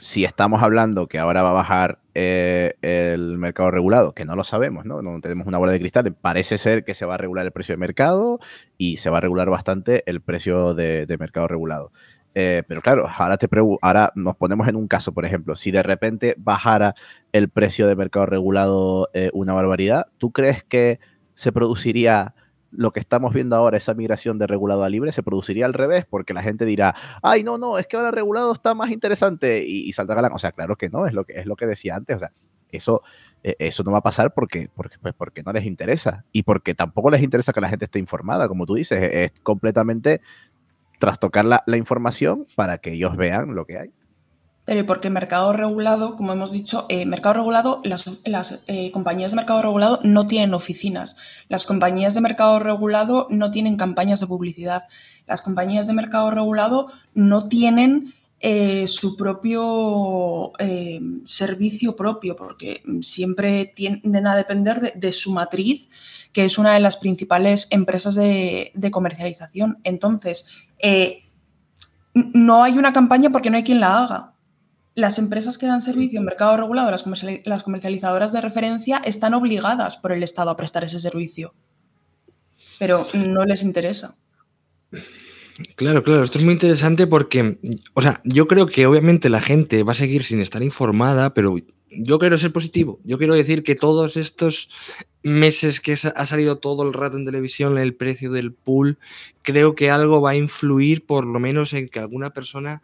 si 0.00 0.24
estamos 0.24 0.62
hablando 0.62 1.06
que 1.06 1.18
ahora 1.18 1.42
va 1.42 1.50
a 1.50 1.54
bajar 1.54 1.98
eh, 2.14 2.74
el 2.82 3.38
mercado 3.38 3.70
regulado, 3.70 4.12
que 4.12 4.24
no 4.24 4.36
lo 4.36 4.44
sabemos, 4.44 4.84
¿no? 4.84 5.02
No 5.02 5.20
tenemos 5.20 5.46
una 5.46 5.58
bola 5.58 5.72
de 5.72 5.80
cristal, 5.80 6.14
parece 6.14 6.58
ser 6.58 6.84
que 6.84 6.94
se 6.94 7.06
va 7.06 7.14
a 7.14 7.18
regular 7.18 7.44
el 7.44 7.52
precio 7.52 7.74
de 7.74 7.78
mercado 7.78 8.40
y 8.78 8.96
se 8.96 9.10
va 9.10 9.18
a 9.18 9.20
regular 9.20 9.50
bastante 9.50 10.02
el 10.06 10.20
precio 10.20 10.74
de, 10.74 11.16
mercado 11.18 11.48
regulado. 11.48 11.92
Eh, 12.36 12.64
pero 12.66 12.82
claro, 12.82 13.06
ahora, 13.16 13.36
te 13.36 13.48
ahora 13.80 14.12
nos 14.16 14.36
ponemos 14.36 14.66
en 14.66 14.74
un 14.74 14.88
caso, 14.88 15.12
por 15.12 15.24
ejemplo, 15.24 15.54
si 15.54 15.70
de 15.70 15.84
repente 15.84 16.34
bajara 16.36 16.96
el 17.32 17.48
precio 17.48 17.86
de 17.86 17.94
mercado 17.94 18.26
regulado 18.26 19.08
eh, 19.14 19.30
una 19.32 19.52
barbaridad, 19.52 20.08
¿tú 20.18 20.32
crees 20.32 20.64
que 20.64 20.98
se 21.34 21.52
produciría 21.52 22.34
lo 22.76 22.92
que 22.92 23.00
estamos 23.00 23.32
viendo 23.32 23.56
ahora, 23.56 23.76
esa 23.76 23.94
migración 23.94 24.38
de 24.38 24.46
regulado 24.46 24.84
a 24.84 24.88
libre, 24.88 25.12
se 25.12 25.22
produciría 25.22 25.66
al 25.66 25.74
revés, 25.74 26.06
porque 26.08 26.34
la 26.34 26.42
gente 26.42 26.64
dirá, 26.64 26.94
ay, 27.22 27.44
no, 27.44 27.58
no, 27.58 27.78
es 27.78 27.86
que 27.86 27.96
ahora 27.96 28.10
regulado 28.10 28.52
está 28.52 28.74
más 28.74 28.90
interesante 28.90 29.64
y, 29.66 29.88
y 29.88 29.92
saldrá 29.92 30.16
galán. 30.16 30.32
O 30.32 30.38
sea, 30.38 30.52
claro 30.52 30.76
que 30.76 30.90
no, 30.90 31.06
es 31.06 31.12
lo 31.12 31.24
que, 31.24 31.34
es 31.40 31.46
lo 31.46 31.56
que 31.56 31.66
decía 31.66 31.96
antes. 31.96 32.16
O 32.16 32.18
sea, 32.18 32.32
eso, 32.76 33.02
e, 33.42 33.56
eso 33.58 33.82
no 33.82 33.92
va 33.92 33.98
a 33.98 34.02
pasar 34.02 34.34
porque, 34.34 34.68
porque, 34.74 34.98
pues 34.98 35.14
porque 35.14 35.42
no 35.42 35.52
les 35.52 35.64
interesa 35.64 36.24
y 36.32 36.42
porque 36.42 36.74
tampoco 36.74 37.10
les 37.10 37.22
interesa 37.22 37.52
que 37.52 37.60
la 37.60 37.68
gente 37.68 37.86
esté 37.86 37.98
informada, 37.98 38.48
como 38.48 38.66
tú 38.66 38.74
dices, 38.74 39.00
es, 39.12 39.32
completamente 39.42 40.20
trastocar 40.98 41.44
la, 41.44 41.62
la 41.66 41.76
información 41.76 42.46
para 42.56 42.78
que 42.78 42.92
ellos 42.92 43.16
vean 43.16 43.54
lo 43.54 43.66
que 43.66 43.78
hay. 43.78 43.90
Pero 44.64 44.86
porque 44.86 45.10
mercado 45.10 45.52
regulado, 45.52 46.16
como 46.16 46.32
hemos 46.32 46.50
dicho, 46.50 46.86
eh, 46.88 47.04
mercado 47.04 47.34
regulado, 47.34 47.82
las, 47.84 48.60
eh, 48.66 48.90
compañías 48.92 49.32
de 49.32 49.36
mercado 49.36 49.60
regulado 49.60 50.00
no 50.02 50.26
tienen 50.26 50.54
oficinas. 50.54 51.16
Las 51.48 51.66
compañías 51.66 52.14
de 52.14 52.22
mercado 52.22 52.58
regulado 52.58 53.26
no 53.30 53.50
tienen 53.50 53.76
campañas 53.76 54.20
de 54.20 54.26
publicidad. 54.26 54.84
Las 55.26 55.42
compañías 55.42 55.86
de 55.86 55.92
mercado 55.92 56.30
regulado 56.30 56.88
no 57.12 57.46
tienen 57.48 58.14
eh, 58.40 58.86
su 58.88 59.16
propio 59.16 60.52
servicio 61.24 61.96
propio, 61.96 62.36
porque 62.36 62.82
siempre 63.02 63.66
tienden 63.66 64.26
a 64.26 64.36
depender 64.36 64.94
de, 64.94 65.12
su 65.12 65.30
matriz, 65.30 65.88
que 66.32 66.44
es 66.46 66.58
una 66.58 66.72
de 66.72 66.80
las 66.80 66.96
principales 66.96 67.68
empresas 67.70 68.14
de 68.14 68.90
comercialización. 68.90 69.78
Entonces, 69.84 70.46
no 72.14 72.62
hay 72.62 72.78
una 72.78 72.92
campaña 72.92 73.30
porque 73.30 73.50
no 73.50 73.56
hay 73.56 73.62
quien 73.62 73.80
la 73.80 74.04
haga 74.04 74.33
las 74.94 75.18
empresas 75.18 75.58
que 75.58 75.66
dan 75.66 75.82
servicio 75.82 76.18
en 76.18 76.24
mercado 76.24 76.56
regulado, 76.56 76.90
las, 76.90 77.62
comercializadoras 77.62 78.32
de 78.32 78.40
referencia, 78.40 79.02
están 79.04 79.34
obligadas 79.34 79.96
por 79.96 80.12
el 80.12 80.22
Estado 80.22 80.50
a 80.50 80.56
prestar 80.56 80.84
ese 80.84 81.00
servicio, 81.00 81.54
pero 82.78 83.06
no 83.14 83.44
les 83.44 83.62
interesa. 83.62 84.16
Claro, 85.76 86.02
claro, 86.02 86.24
esto 86.24 86.38
es 86.38 86.44
muy 86.44 86.54
interesante 86.54 87.06
porque, 87.06 87.58
o 87.94 88.02
sea, 88.02 88.20
yo 88.24 88.48
creo 88.48 88.66
que 88.66 88.86
obviamente 88.86 89.28
la 89.28 89.40
gente 89.40 89.82
va 89.82 89.92
a 89.92 89.96
seguir 89.96 90.24
sin 90.24 90.40
estar 90.40 90.62
informada, 90.62 91.32
pero 91.34 91.56
yo 91.90 92.18
quiero 92.18 92.38
ser 92.38 92.52
positivo. 92.52 93.00
Yo 93.04 93.18
quiero 93.18 93.34
decir 93.34 93.62
que 93.62 93.74
todos 93.76 94.16
estos 94.16 94.68
meses 95.22 95.80
que 95.80 95.92
ha 95.92 96.26
salido 96.26 96.58
todo 96.58 96.82
el 96.82 96.92
rato 96.92 97.16
en 97.16 97.24
televisión 97.24 97.78
el 97.78 97.94
precio 97.94 98.32
del 98.32 98.52
pool, 98.52 98.98
creo 99.42 99.74
que 99.74 99.90
algo 99.90 100.20
va 100.20 100.30
a 100.30 100.36
influir 100.36 101.06
por 101.06 101.24
lo 101.24 101.38
menos 101.38 101.72
en 101.72 101.88
que 101.88 102.00
alguna 102.00 102.30
persona 102.30 102.82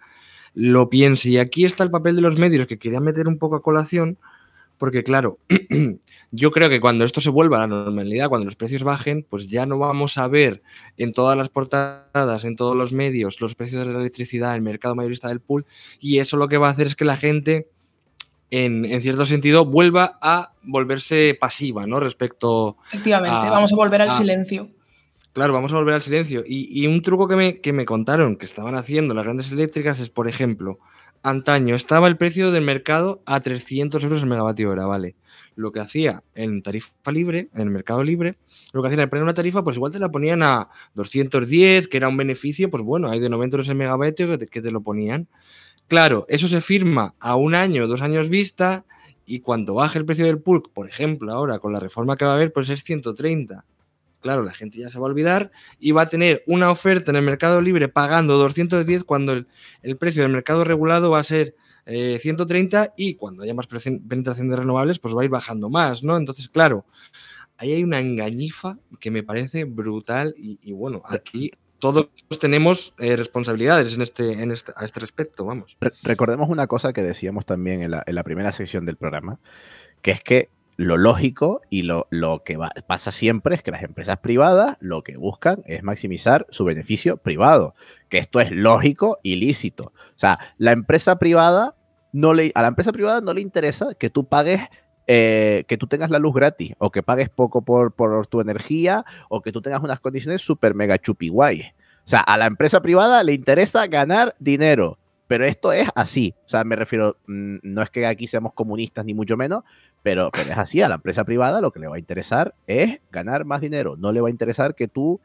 lo 0.54 0.88
piense. 0.88 1.30
Y 1.30 1.38
aquí 1.38 1.64
está 1.64 1.84
el 1.84 1.90
papel 1.90 2.16
de 2.16 2.22
los 2.22 2.36
medios 2.36 2.66
que 2.66 2.78
quería 2.78 3.00
meter 3.00 3.28
un 3.28 3.38
poco 3.38 3.56
a 3.56 3.62
colación, 3.62 4.18
porque 4.78 5.04
claro, 5.04 5.38
yo 6.30 6.50
creo 6.50 6.70
que 6.70 6.80
cuando 6.80 7.04
esto 7.04 7.20
se 7.20 7.30
vuelva 7.30 7.58
a 7.58 7.60
la 7.60 7.66
normalidad, 7.66 8.28
cuando 8.28 8.46
los 8.46 8.56
precios 8.56 8.82
bajen, 8.82 9.26
pues 9.28 9.48
ya 9.48 9.66
no 9.66 9.78
vamos 9.78 10.16
a 10.18 10.26
ver 10.26 10.62
en 10.96 11.12
todas 11.12 11.36
las 11.36 11.48
portadas, 11.48 12.44
en 12.44 12.56
todos 12.56 12.74
los 12.74 12.92
medios, 12.92 13.40
los 13.40 13.54
precios 13.54 13.86
de 13.86 13.92
la 13.92 14.00
electricidad, 14.00 14.54
el 14.54 14.62
mercado 14.62 14.94
mayorista 14.94 15.28
del 15.28 15.40
pool, 15.40 15.66
y 16.00 16.18
eso 16.18 16.36
lo 16.36 16.48
que 16.48 16.56
va 16.56 16.68
a 16.68 16.70
hacer 16.70 16.86
es 16.86 16.96
que 16.96 17.04
la 17.04 17.16
gente, 17.16 17.68
en, 18.50 19.00
cierto 19.02 19.26
sentido, 19.26 19.66
vuelva 19.66 20.18
a 20.22 20.52
volverse 20.62 21.36
pasiva, 21.38 21.86
¿no? 21.86 22.00
Respecto 22.00 22.78
Efectivamente, 22.88 23.50
vamos 23.50 23.72
a 23.72 23.76
volver 23.76 24.02
al 24.02 24.16
silencio. 24.16 24.70
Claro, 25.32 25.52
vamos 25.52 25.72
a 25.72 25.76
volver 25.76 25.94
al 25.94 26.02
silencio. 26.02 26.42
Y, 26.44 26.86
un 26.88 27.02
truco 27.02 27.28
que 27.28 27.36
me, 27.36 27.60
que 27.60 27.72
me 27.72 27.84
contaron 27.84 28.36
que 28.36 28.46
estaban 28.46 28.74
haciendo 28.74 29.14
las 29.14 29.24
grandes 29.24 29.52
eléctricas 29.52 30.00
es, 30.00 30.10
por 30.10 30.26
ejemplo, 30.26 30.80
antaño 31.22 31.76
estaba 31.76 32.08
el 32.08 32.16
precio 32.16 32.50
del 32.50 32.64
mercado 32.64 33.22
a 33.26 33.38
300 33.38 34.02
euros 34.02 34.22
el 34.22 34.28
megavatio 34.28 34.70
hora, 34.70 34.86
¿vale? 34.86 35.14
Lo 35.54 35.70
que 35.70 35.78
hacía 35.78 36.24
en 36.34 36.62
tarifa 36.62 36.90
libre, 37.12 37.48
en 37.54 37.62
el 37.62 37.70
mercado 37.70 38.02
libre, 38.02 38.38
lo 38.72 38.82
que 38.82 38.88
hacían 38.88 39.02
al 39.02 39.08
poner 39.08 39.22
una 39.22 39.34
tarifa, 39.34 39.62
pues 39.62 39.76
igual 39.76 39.92
te 39.92 40.00
la 40.00 40.10
ponían 40.10 40.42
a 40.42 40.68
210, 40.94 41.86
que 41.86 41.96
era 41.96 42.08
un 42.08 42.16
beneficio, 42.16 42.68
pues 42.68 42.82
bueno, 42.82 43.08
hay 43.08 43.20
de 43.20 43.28
90 43.28 43.54
euros 43.54 43.68
el 43.68 43.76
megavatio 43.76 44.36
que 44.36 44.60
te, 44.60 44.70
lo 44.72 44.80
ponían. 44.80 45.28
Claro, 45.86 46.26
eso 46.28 46.48
se 46.48 46.60
firma 46.60 47.14
a 47.20 47.36
un 47.36 47.54
año, 47.54 47.86
dos 47.86 48.00
años 48.02 48.28
vista, 48.28 48.84
y 49.26 49.40
cuando 49.40 49.74
baje 49.74 49.98
el 49.98 50.06
precio 50.06 50.26
del 50.26 50.40
pulk, 50.40 50.72
por 50.72 50.88
ejemplo, 50.88 51.32
ahora 51.32 51.60
con 51.60 51.72
la 51.72 51.78
reforma 51.78 52.16
que 52.16 52.24
va 52.24 52.32
a 52.32 52.34
haber, 52.34 52.52
pues 52.52 52.68
es 52.68 52.82
130 52.82 53.64
claro, 54.20 54.42
la 54.42 54.52
gente 54.52 54.78
ya 54.78 54.90
se 54.90 54.98
va 54.98 55.06
a 55.06 55.10
olvidar 55.10 55.50
y 55.78 55.92
va 55.92 56.02
a 56.02 56.08
tener 56.08 56.44
una 56.46 56.70
oferta 56.70 57.10
en 57.10 57.16
el 57.16 57.22
mercado 57.22 57.60
libre 57.60 57.88
pagando 57.88 58.38
210 58.38 59.04
cuando 59.04 59.32
el, 59.32 59.46
precio 59.98 60.22
del 60.22 60.32
mercado 60.32 60.64
regulado 60.64 61.10
va 61.10 61.20
a 61.20 61.24
ser 61.24 61.54
130 61.86 62.84
eh, 62.84 62.90
y 62.96 63.14
cuando 63.14 63.42
haya 63.42 63.54
más 63.54 63.66
penetración 63.66 64.50
de 64.50 64.56
renovables, 64.56 64.98
pues 64.98 65.14
va 65.14 65.22
a 65.22 65.24
ir 65.24 65.30
bajando 65.30 65.70
más, 65.70 66.04
¿no? 66.04 66.16
Entonces, 66.16 66.48
claro, 66.48 66.84
ahí 67.56 67.72
hay 67.72 67.82
una 67.82 67.98
engañifa 68.00 68.78
que 69.00 69.10
me 69.10 69.22
parece 69.22 69.64
brutal 69.64 70.34
y, 70.36 70.72
bueno, 70.72 71.02
aquí 71.04 71.50
todos 71.78 72.10
tenemos 72.38 72.94
eh, 72.98 73.16
responsabilidades 73.16 73.94
en 73.94 74.02
este, 74.02 74.32
en 74.32 74.50
este, 74.52 74.72
a 74.76 74.84
este 74.84 75.00
respecto, 75.00 75.46
vamos. 75.46 75.78
recordemos 76.02 76.50
una 76.50 76.66
cosa 76.66 76.92
que 76.92 77.02
decíamos 77.02 77.46
también 77.46 77.82
en 77.82 77.92
la, 77.92 78.02
en 78.06 78.14
la 78.14 78.22
primera 78.22 78.52
sección 78.52 78.84
del 78.84 78.96
programa, 78.96 79.40
que 80.02 80.10
es 80.10 80.22
que 80.22 80.50
lo 80.80 80.96
lógico 80.96 81.60
y 81.68 81.82
lo, 81.82 82.06
lo 82.08 82.42
que 82.42 82.58
pasa 82.86 83.10
siempre 83.10 83.54
es 83.54 83.62
que 83.62 83.70
las 83.70 83.82
empresas 83.82 84.16
privadas 84.16 84.78
lo 84.80 85.02
que 85.02 85.18
buscan 85.18 85.62
es 85.66 85.82
maximizar 85.82 86.46
su 86.48 86.64
beneficio 86.64 87.18
privado, 87.18 87.74
que 88.08 88.16
esto 88.16 88.40
es 88.40 88.50
lógico 88.50 89.18
y 89.22 89.36
lícito. 89.36 89.92
O 89.94 90.18
sea, 90.18 90.38
la 90.56 90.72
empresa 90.72 91.18
privada 91.18 91.74
no 92.12 92.32
le, 92.32 92.50
a 92.54 92.62
la 92.62 92.68
empresa 92.68 92.92
privada 92.92 93.20
no 93.20 93.34
le 93.34 93.42
interesa 93.42 93.92
que 93.94 94.08
tú 94.08 94.26
pagues 94.26 94.62
eh, 95.06 95.64
que 95.68 95.76
tú 95.76 95.86
tengas 95.86 96.08
la 96.08 96.18
luz 96.18 96.32
gratis 96.34 96.72
o 96.78 96.90
que 96.90 97.02
pagues 97.02 97.28
poco 97.28 97.60
por, 97.60 97.92
por 97.92 98.26
tu 98.26 98.40
energía 98.40 99.04
o 99.28 99.42
que 99.42 99.52
tú 99.52 99.60
tengas 99.60 99.82
unas 99.82 100.00
condiciones 100.00 100.40
súper 100.40 100.74
mega 100.74 100.96
chupi 100.96 101.28
guay. 101.28 101.60
O 102.06 102.08
sea, 102.08 102.20
a 102.20 102.38
la 102.38 102.46
empresa 102.46 102.80
privada 102.80 103.22
le 103.22 103.34
interesa 103.34 103.86
ganar 103.86 104.34
dinero. 104.38 104.98
Pero 105.30 105.44
esto 105.44 105.72
es 105.72 105.88
así. 105.94 106.34
O 106.44 106.48
sea, 106.48 106.64
me 106.64 106.74
refiero, 106.74 107.16
mm, 107.28 107.58
no 107.62 107.82
es 107.82 107.90
que 107.90 108.04
aquí 108.04 108.26
seamos 108.26 108.52
comunistas 108.52 109.04
ni 109.04 109.14
mucho 109.14 109.36
menos, 109.36 109.62
pero, 110.02 110.30
es 110.34 110.58
así, 110.58 110.80
a 110.80 110.88
la 110.88 110.94
empresa 110.96 111.24
privada 111.24 111.60
lo 111.60 111.72
que 111.72 111.80
le 111.80 111.88
va 111.88 111.96
a 111.96 111.98
interesar 111.98 112.54
es 112.66 113.00
ganar 113.10 113.44
más 113.44 113.60
dinero, 113.60 113.96
no 113.96 114.12
le 114.12 114.20
va 114.20 114.28
a 114.28 114.30
interesar 114.30 114.74
que 114.74 114.88
tú 114.88 115.20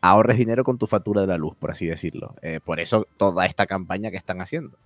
ahorres 0.00 0.36
dinero 0.36 0.64
con 0.64 0.78
tu 0.78 0.86
factura 0.86 1.20
de 1.20 1.26
la 1.26 1.38
luz, 1.38 1.54
por 1.56 1.70
así 1.70 1.86
decirlo. 1.86 2.34
Eh, 2.42 2.60
por 2.64 2.80
eso 2.80 3.06
toda 3.16 3.46
esta 3.46 3.66
campaña 3.66 4.10
que 4.10 4.16
están 4.16 4.40
haciendo. 4.40 4.78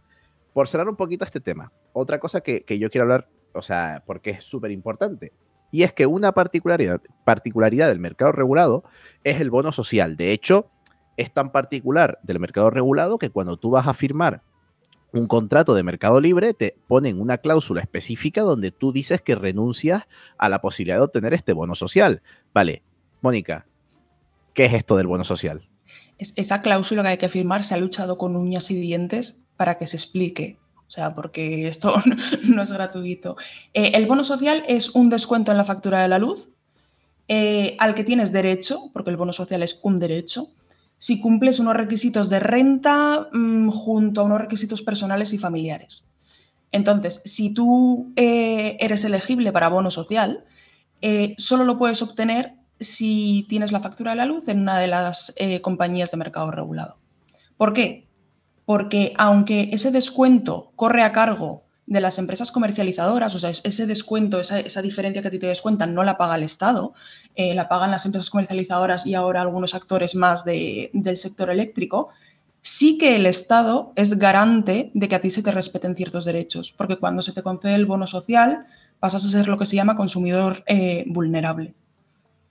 Por 0.52 0.68
cerrar 0.68 0.88
un 0.88 0.96
poquito 0.96 1.24
este 1.24 1.40
tema, 1.40 1.72
otra 1.92 2.18
cosa 2.18 2.40
que, 2.40 2.64
yo 2.78 2.90
quiero 2.90 3.04
hablar, 3.04 3.28
o 3.52 3.62
sea, 3.62 4.02
porque 4.06 4.30
es 4.30 4.44
súper 4.44 4.70
importante, 4.70 5.32
y 5.70 5.82
es 5.82 5.92
que 5.92 6.06
una 6.06 6.32
particularidad, 6.32 7.00
particularidad 7.24 7.88
del 7.88 7.98
mercado 7.98 8.32
regulado 8.32 8.84
es 9.24 9.40
el 9.40 9.50
bono 9.50 9.72
social. 9.72 10.16
De 10.16 10.32
hecho, 10.32 10.70
es 11.16 11.32
tan 11.32 11.50
particular 11.50 12.18
del 12.22 12.38
mercado 12.38 12.70
regulado 12.70 13.18
que 13.18 13.30
cuando 13.30 13.56
tú 13.56 13.70
vas 13.70 13.86
a 13.86 13.94
firmar 13.94 14.42
un 15.12 15.26
contrato 15.26 15.74
de 15.74 15.82
mercado 15.82 16.20
libre, 16.20 16.54
te 16.54 16.76
ponen 16.88 17.20
una 17.20 17.38
cláusula 17.38 17.80
específica 17.80 18.42
donde 18.42 18.70
tú 18.70 18.92
dices 18.92 19.22
que 19.22 19.34
renuncias 19.34 20.04
a 20.38 20.48
la 20.48 20.60
posibilidad 20.60 20.98
de 20.98 21.04
obtener 21.04 21.34
este 21.34 21.52
bono 21.52 21.74
social. 21.74 22.22
Vale, 22.52 22.82
Mónica, 23.20 23.66
¿qué 24.52 24.66
es 24.66 24.74
esto 24.74 24.96
del 24.96 25.06
bono 25.06 25.24
social? 25.24 25.68
esa 26.18 26.62
cláusula 26.62 27.02
que 27.02 27.08
hay 27.08 27.16
que 27.18 27.28
firmar 27.28 27.62
se 27.62 27.74
ha 27.74 27.76
luchado 27.76 28.16
con 28.16 28.36
uñas 28.36 28.70
y 28.70 28.80
dientes 28.80 29.42
para 29.56 29.78
que 29.78 29.86
se 29.86 29.96
explique. 29.96 30.58
O 30.86 30.90
sea, 30.90 31.14
porque 31.14 31.68
esto 31.68 31.94
no 32.44 32.62
es 32.62 32.72
gratuito. 32.72 33.36
Eh, 33.74 33.92
el 33.94 34.06
bono 34.06 34.24
social 34.24 34.62
es 34.68 34.90
un 34.90 35.10
descuento 35.10 35.50
en 35.50 35.58
la 35.58 35.64
factura 35.64 36.00
de 36.02 36.08
la 36.08 36.18
luz 36.18 36.50
eh, 37.28 37.76
al 37.80 37.94
que 37.94 38.04
tienes 38.04 38.32
derecho, 38.32 38.90
porque 38.92 39.10
el 39.10 39.16
bono 39.16 39.32
social 39.32 39.62
es 39.62 39.80
un 39.82 39.96
derecho, 39.96 40.50
si 40.98 41.20
cumples 41.20 41.58
unos 41.60 41.76
requisitos 41.76 42.28
de 42.28 42.40
renta 42.40 43.28
mm, 43.32 43.70
junto 43.70 44.20
a 44.20 44.24
unos 44.24 44.40
requisitos 44.40 44.82
personales 44.82 45.32
y 45.32 45.38
familiares. 45.38 46.04
Entonces, 46.72 47.22
si 47.24 47.50
tú 47.50 48.12
eh, 48.16 48.76
eres 48.80 49.04
elegible 49.04 49.52
para 49.52 49.68
bono 49.68 49.90
social, 49.90 50.44
eh, 51.02 51.34
solo 51.38 51.64
lo 51.64 51.78
puedes 51.78 52.02
obtener 52.02 52.54
si 52.80 53.46
tienes 53.48 53.72
la 53.72 53.80
factura 53.80 54.10
de 54.10 54.16
la 54.16 54.26
luz 54.26 54.48
en 54.48 54.60
una 54.60 54.78
de 54.78 54.86
las 54.86 55.32
eh, 55.36 55.60
compañías 55.60 56.10
de 56.10 56.16
mercado 56.16 56.50
regulado. 56.50 56.98
¿Por 57.56 57.72
qué? 57.72 58.08
Porque 58.64 59.14
aunque 59.16 59.70
ese 59.72 59.90
descuento 59.90 60.72
corre 60.76 61.02
a 61.02 61.12
cargo 61.12 61.65
de 61.86 62.00
las 62.00 62.18
empresas 62.18 62.50
comercializadoras, 62.50 63.34
o 63.34 63.38
sea, 63.38 63.50
ese 63.50 63.86
descuento, 63.86 64.40
esa, 64.40 64.82
diferencia 64.82 65.22
que 65.22 65.28
a 65.28 65.30
ti 65.30 65.38
te 65.38 65.46
descuentan, 65.46 65.94
no 65.94 66.02
la 66.02 66.18
paga 66.18 66.34
el 66.34 66.42
Estado, 66.42 66.94
eh, 67.36 67.54
la 67.54 67.68
pagan 67.68 67.92
las 67.92 68.04
empresas 68.06 68.28
comercializadoras 68.30 69.06
y 69.06 69.14
ahora 69.14 69.40
algunos 69.40 69.74
actores 69.74 70.14
más 70.16 70.44
del 70.44 71.16
sector 71.16 71.50
eléctrico, 71.50 72.08
sí 72.60 72.98
que 72.98 73.14
el 73.14 73.26
Estado 73.26 73.92
es 73.94 74.18
garante 74.18 74.90
de 74.94 75.08
que 75.08 75.14
a 75.14 75.20
ti 75.20 75.30
se 75.30 75.42
te 75.42 75.52
respeten 75.52 75.94
ciertos 75.94 76.24
derechos, 76.24 76.72
porque 76.72 76.96
cuando 76.96 77.22
se 77.22 77.32
te 77.32 77.44
concede 77.44 77.76
el 77.76 77.86
bono 77.86 78.08
social, 78.08 78.66
pasas 78.98 79.24
a 79.24 79.28
ser 79.28 79.46
lo 79.46 79.56
que 79.56 79.66
se 79.66 79.76
llama 79.76 79.96
consumidor 79.96 80.64
eh, 80.66 81.04
vulnerable. 81.06 81.74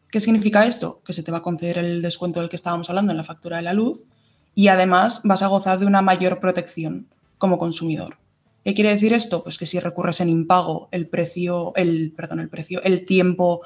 ¿Qué 0.10 0.22
significa 0.22 0.66
esto? 0.66 1.02
Que 1.06 1.12
se 1.12 1.24
te 1.24 1.32
va 1.32 1.40
a 1.40 1.42
conceder 1.42 1.80
el 1.80 2.02
descuento 2.02 2.40
del 2.40 2.48
que 2.48 2.56
estábamos 2.56 2.90
hablando 2.90 3.12
en 3.12 3.18
la 3.18 3.26
factura 3.26 3.58
de 3.58 3.64
la 3.64 3.74
luz 3.74 4.06
y 4.54 4.70
además 4.70 5.20
vas 5.26 5.44
a 5.44 5.48
gozar 5.48 5.78
de 5.80 5.86
una 5.86 6.02
mayor 6.02 6.40
protección 6.40 7.08
como 7.38 7.58
consumidor. 7.58 8.18
¿Qué 8.66 8.74
quiere 8.74 8.90
decir 8.90 9.14
esto? 9.14 9.44
Pues 9.44 9.60
que 9.60 9.68
si 9.68 9.80
recurres 9.80 10.22
en 10.22 10.30
impago, 10.30 10.90
el 10.92 11.08
precio, 11.08 11.72
el, 11.76 12.12
perdón, 12.18 12.40
el 12.40 12.50
precio, 12.50 12.82
el 12.82 13.06
tiempo 13.06 13.62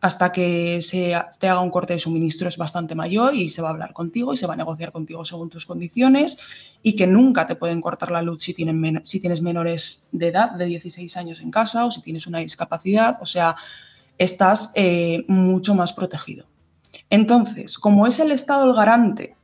hasta 0.00 0.30
que 0.30 0.80
se 0.80 1.12
te 1.40 1.48
haga 1.48 1.58
un 1.58 1.70
corte 1.70 1.94
de 1.94 1.98
suministro 1.98 2.46
es 2.46 2.56
bastante 2.56 2.94
mayor 2.94 3.34
y 3.34 3.48
se 3.48 3.62
va 3.62 3.68
a 3.68 3.70
hablar 3.72 3.92
contigo 3.92 4.32
y 4.32 4.36
se 4.36 4.46
va 4.46 4.54
a 4.54 4.56
negociar 4.56 4.92
contigo 4.92 5.24
según 5.24 5.50
tus 5.50 5.66
condiciones 5.66 6.38
y 6.84 6.94
que 6.94 7.08
nunca 7.08 7.48
te 7.48 7.56
pueden 7.56 7.80
cortar 7.80 8.12
la 8.12 8.22
luz 8.22 8.44
si, 8.44 8.54
tienes 8.54 9.42
menores 9.42 10.04
de 10.12 10.28
edad, 10.28 10.52
de 10.52 10.66
16 10.66 11.16
años 11.16 11.40
en 11.40 11.50
casa 11.50 11.84
o 11.84 11.90
si 11.90 12.00
tienes 12.00 12.28
una 12.28 12.38
discapacidad, 12.38 13.18
o 13.20 13.26
sea, 13.26 13.56
estás 14.18 14.70
eh, 14.74 15.24
mucho 15.26 15.74
más 15.74 15.92
protegido. 15.92 16.46
Entonces, 17.10 17.76
como 17.76 18.06
es 18.06 18.20
el 18.20 18.30
Estado 18.30 18.66
el 18.66 18.76
garante 18.76 19.36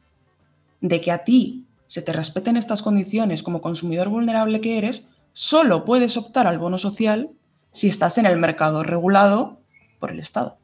de 0.80 1.00
que 1.00 1.10
a 1.10 1.24
ti 1.24 1.66
se 1.90 2.02
te 2.02 2.12
respeten 2.12 2.56
estas 2.56 2.82
condiciones 2.82 3.42
como 3.42 3.60
consumidor 3.60 4.10
vulnerable 4.10 4.60
que 4.60 4.78
eres, 4.78 5.08
solo 5.32 5.84
puedes 5.84 6.16
optar 6.16 6.46
al 6.46 6.60
bono 6.60 6.78
social 6.78 7.30
si 7.72 7.88
estás 7.88 8.16
en 8.16 8.26
el 8.26 8.38
mercado 8.38 8.84
regulado 8.84 9.60
por 9.98 10.12
el 10.12 10.20
Estado. 10.20 10.56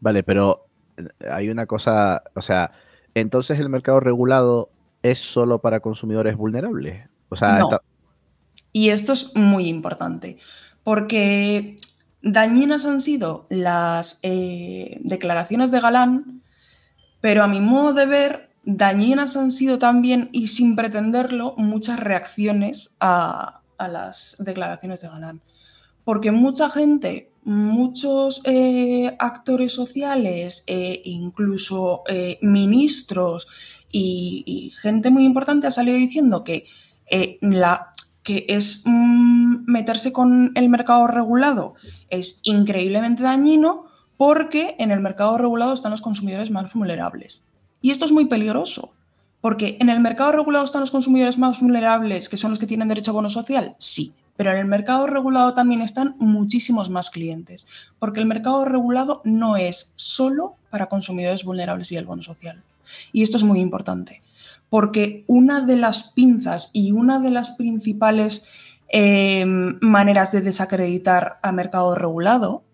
Vale, 0.00 0.22
pero 0.22 0.66
eh, 0.96 1.02
hay 1.30 1.50
una 1.50 1.66
cosa, 1.66 2.22
o 2.34 2.40
sea, 2.40 2.72
entonces 3.14 3.60
el 3.60 3.68
mercado 3.68 4.00
regulado 4.00 4.70
es 5.02 5.18
solo 5.18 5.60
para 5.60 5.80
consumidores 5.80 6.38
vulnerables. 6.38 7.06
O 7.28 7.36
sea, 7.36 7.58
no. 7.58 7.78
Y 8.72 8.88
esto 8.88 9.12
es 9.12 9.36
muy 9.36 9.68
importante, 9.68 10.38
porque 10.84 11.76
dañinas 12.22 12.86
han 12.86 13.02
sido 13.02 13.46
las 13.50 14.20
eh, 14.22 14.98
declaraciones 15.02 15.70
de 15.70 15.80
Galán, 15.80 16.40
pero 17.20 17.42
a 17.42 17.46
mi 17.46 17.60
modo 17.60 17.92
de 17.92 18.06
ver, 18.06 18.49
dañinas 18.76 19.36
han 19.36 19.50
sido 19.50 19.78
también, 19.78 20.28
y 20.32 20.48
sin 20.48 20.76
pretenderlo, 20.76 21.54
muchas 21.56 21.98
reacciones 21.98 22.90
a, 23.00 23.62
las 23.78 24.36
declaraciones 24.38 25.00
de 25.00 25.08
Galán. 25.08 25.40
Porque 26.04 26.30
mucha 26.30 26.68
gente, 26.68 27.32
muchos 27.44 28.42
eh, 28.44 29.16
actores 29.18 29.72
sociales, 29.72 30.64
e 30.66 31.00
incluso 31.04 32.02
eh, 32.06 32.38
ministros 32.42 33.46
y, 33.90 34.72
gente 34.80 35.10
muy 35.10 35.24
importante 35.24 35.66
ha 35.66 35.70
salido 35.70 35.96
diciendo 35.96 36.44
que, 36.44 36.66
eh, 37.10 37.38
la, 37.40 37.92
que 38.22 38.44
es 38.48 38.82
mm, 38.84 39.64
meterse 39.66 40.12
con 40.12 40.52
el 40.54 40.68
mercado 40.68 41.06
regulado 41.06 41.74
es 42.08 42.40
increíblemente 42.42 43.22
dañino 43.22 43.86
porque 44.16 44.76
en 44.78 44.90
el 44.90 45.00
mercado 45.00 45.38
regulado 45.38 45.72
están 45.72 45.92
los 45.92 46.02
consumidores 46.02 46.50
más 46.50 46.72
vulnerables. 46.72 47.42
Y 47.80 47.90
esto 47.90 48.04
es 48.04 48.12
muy 48.12 48.26
peligroso, 48.26 48.92
porque 49.40 49.76
en 49.80 49.88
el 49.88 50.00
mercado 50.00 50.32
regulado 50.32 50.64
están 50.64 50.82
los 50.82 50.90
consumidores 50.90 51.38
más 51.38 51.60
vulnerables, 51.60 52.28
que 52.28 52.36
son 52.36 52.50
los 52.50 52.58
que 52.58 52.66
tienen 52.66 52.88
derecho 52.88 53.10
a 53.10 53.14
bono 53.14 53.30
social, 53.30 53.76
sí, 53.78 54.14
pero 54.36 54.52
en 54.52 54.58
el 54.58 54.66
mercado 54.66 55.06
regulado 55.06 55.54
también 55.54 55.82
están 55.82 56.14
muchísimos 56.18 56.90
más 56.90 57.10
clientes, 57.10 57.66
porque 57.98 58.20
el 58.20 58.26
mercado 58.26 58.64
regulado 58.64 59.20
no 59.24 59.56
es 59.56 59.92
solo 59.96 60.56
para 60.70 60.86
consumidores 60.86 61.44
vulnerables 61.44 61.92
y 61.92 61.96
el 61.96 62.06
bono 62.06 62.22
social. 62.22 62.62
Y 63.12 63.22
esto 63.22 63.36
es 63.36 63.42
muy 63.42 63.60
importante, 63.60 64.22
porque 64.68 65.24
una 65.26 65.60
de 65.60 65.76
las 65.76 66.04
pinzas 66.12 66.70
y 66.72 66.92
una 66.92 67.20
de 67.20 67.30
las 67.30 67.52
principales 67.52 68.44
eh, 68.88 69.44
maneras 69.46 70.32
de 70.32 70.40
desacreditar 70.40 71.38
al 71.42 71.52
mercado 71.52 71.94
regulado 71.94 72.64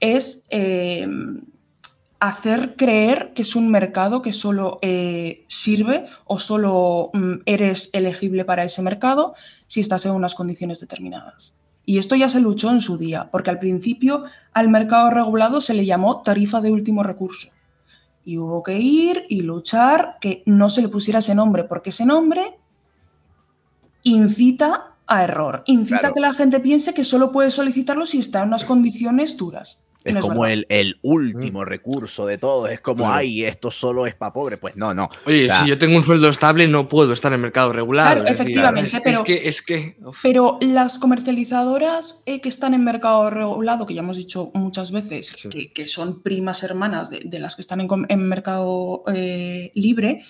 es 0.00 0.44
eh, 0.50 1.06
hacer 2.20 2.74
creer 2.76 3.32
que 3.34 3.42
es 3.42 3.54
un 3.54 3.70
mercado 3.70 4.22
que 4.22 4.32
solo 4.32 4.78
eh, 4.82 5.44
sirve 5.48 6.06
o 6.24 6.38
solo 6.38 7.10
mm, 7.12 7.42
eres 7.46 7.90
elegible 7.92 8.44
para 8.44 8.64
ese 8.64 8.82
mercado 8.82 9.34
si 9.66 9.80
estás 9.80 10.04
en 10.06 10.12
unas 10.12 10.34
condiciones 10.34 10.80
determinadas. 10.80 11.54
Y 11.84 11.98
esto 11.98 12.16
ya 12.16 12.28
se 12.28 12.40
luchó 12.40 12.70
en 12.70 12.80
su 12.80 12.98
día, 12.98 13.30
porque 13.30 13.50
al 13.50 13.58
principio 13.58 14.24
al 14.52 14.68
mercado 14.68 15.10
regulado 15.10 15.60
se 15.60 15.74
le 15.74 15.86
llamó 15.86 16.22
tarifa 16.22 16.60
de 16.60 16.70
último 16.70 17.02
recurso. 17.02 17.48
Y 18.24 18.36
hubo 18.36 18.62
que 18.62 18.78
ir 18.78 19.24
y 19.30 19.40
luchar 19.40 20.18
que 20.20 20.42
no 20.44 20.68
se 20.68 20.82
le 20.82 20.88
pusiera 20.88 21.20
ese 21.20 21.34
nombre, 21.34 21.64
porque 21.64 21.90
ese 21.90 22.04
nombre 22.04 22.58
incita 24.02 24.96
a 25.06 25.24
error, 25.24 25.62
incita 25.66 26.08
a 26.08 26.12
que 26.12 26.20
la 26.20 26.34
gente 26.34 26.60
piense 26.60 26.92
que 26.92 27.04
solo 27.04 27.32
puede 27.32 27.50
solicitarlo 27.50 28.04
si 28.04 28.18
está 28.18 28.42
en 28.42 28.48
unas 28.48 28.66
condiciones 28.66 29.38
duras. 29.38 29.80
Es 30.04 30.16
como 30.16 30.46
el, 30.46 30.98
último 31.02 31.60
mm. 31.60 31.64
recurso 31.64 32.26
de 32.26 32.38
todo. 32.38 32.68
Es 32.68 32.80
como, 32.80 33.10
ay, 33.12 33.44
esto 33.44 33.70
solo 33.70 34.06
es 34.06 34.14
para 34.14 34.32
pobre. 34.32 34.56
Pues 34.56 34.76
no, 34.76 34.94
no. 34.94 35.10
Oye, 35.26 35.50
si 35.52 35.68
yo 35.68 35.78
tengo 35.78 35.96
un 35.96 36.04
sueldo 36.04 36.28
estable, 36.28 36.68
no 36.68 36.88
puedo 36.88 37.12
estar 37.12 37.32
en 37.32 37.36
el 37.36 37.42
mercado 37.42 37.72
regular. 37.72 38.16
Claro, 38.18 38.28
efectivamente, 38.28 39.00
pero, 39.02 39.24
es 39.26 39.62
que, 39.62 39.98
pero 40.22 40.58
las 40.60 40.98
comercializadoras 40.98 42.22
eh, 42.26 42.40
que 42.40 42.48
están 42.48 42.74
en 42.74 42.84
mercado 42.84 43.28
regulado, 43.30 43.86
que 43.86 43.94
ya 43.94 44.00
hemos 44.00 44.16
dicho 44.16 44.50
muchas 44.54 44.92
veces, 44.92 45.32
que, 45.32 45.88
son 45.88 46.22
primas 46.22 46.62
hermanas 46.62 47.10
de, 47.10 47.38
las 47.38 47.56
que 47.56 47.62
están 47.62 47.80
en, 48.08 48.28
mercado 48.28 49.02
eh, 49.12 49.72
libre, 49.74 50.24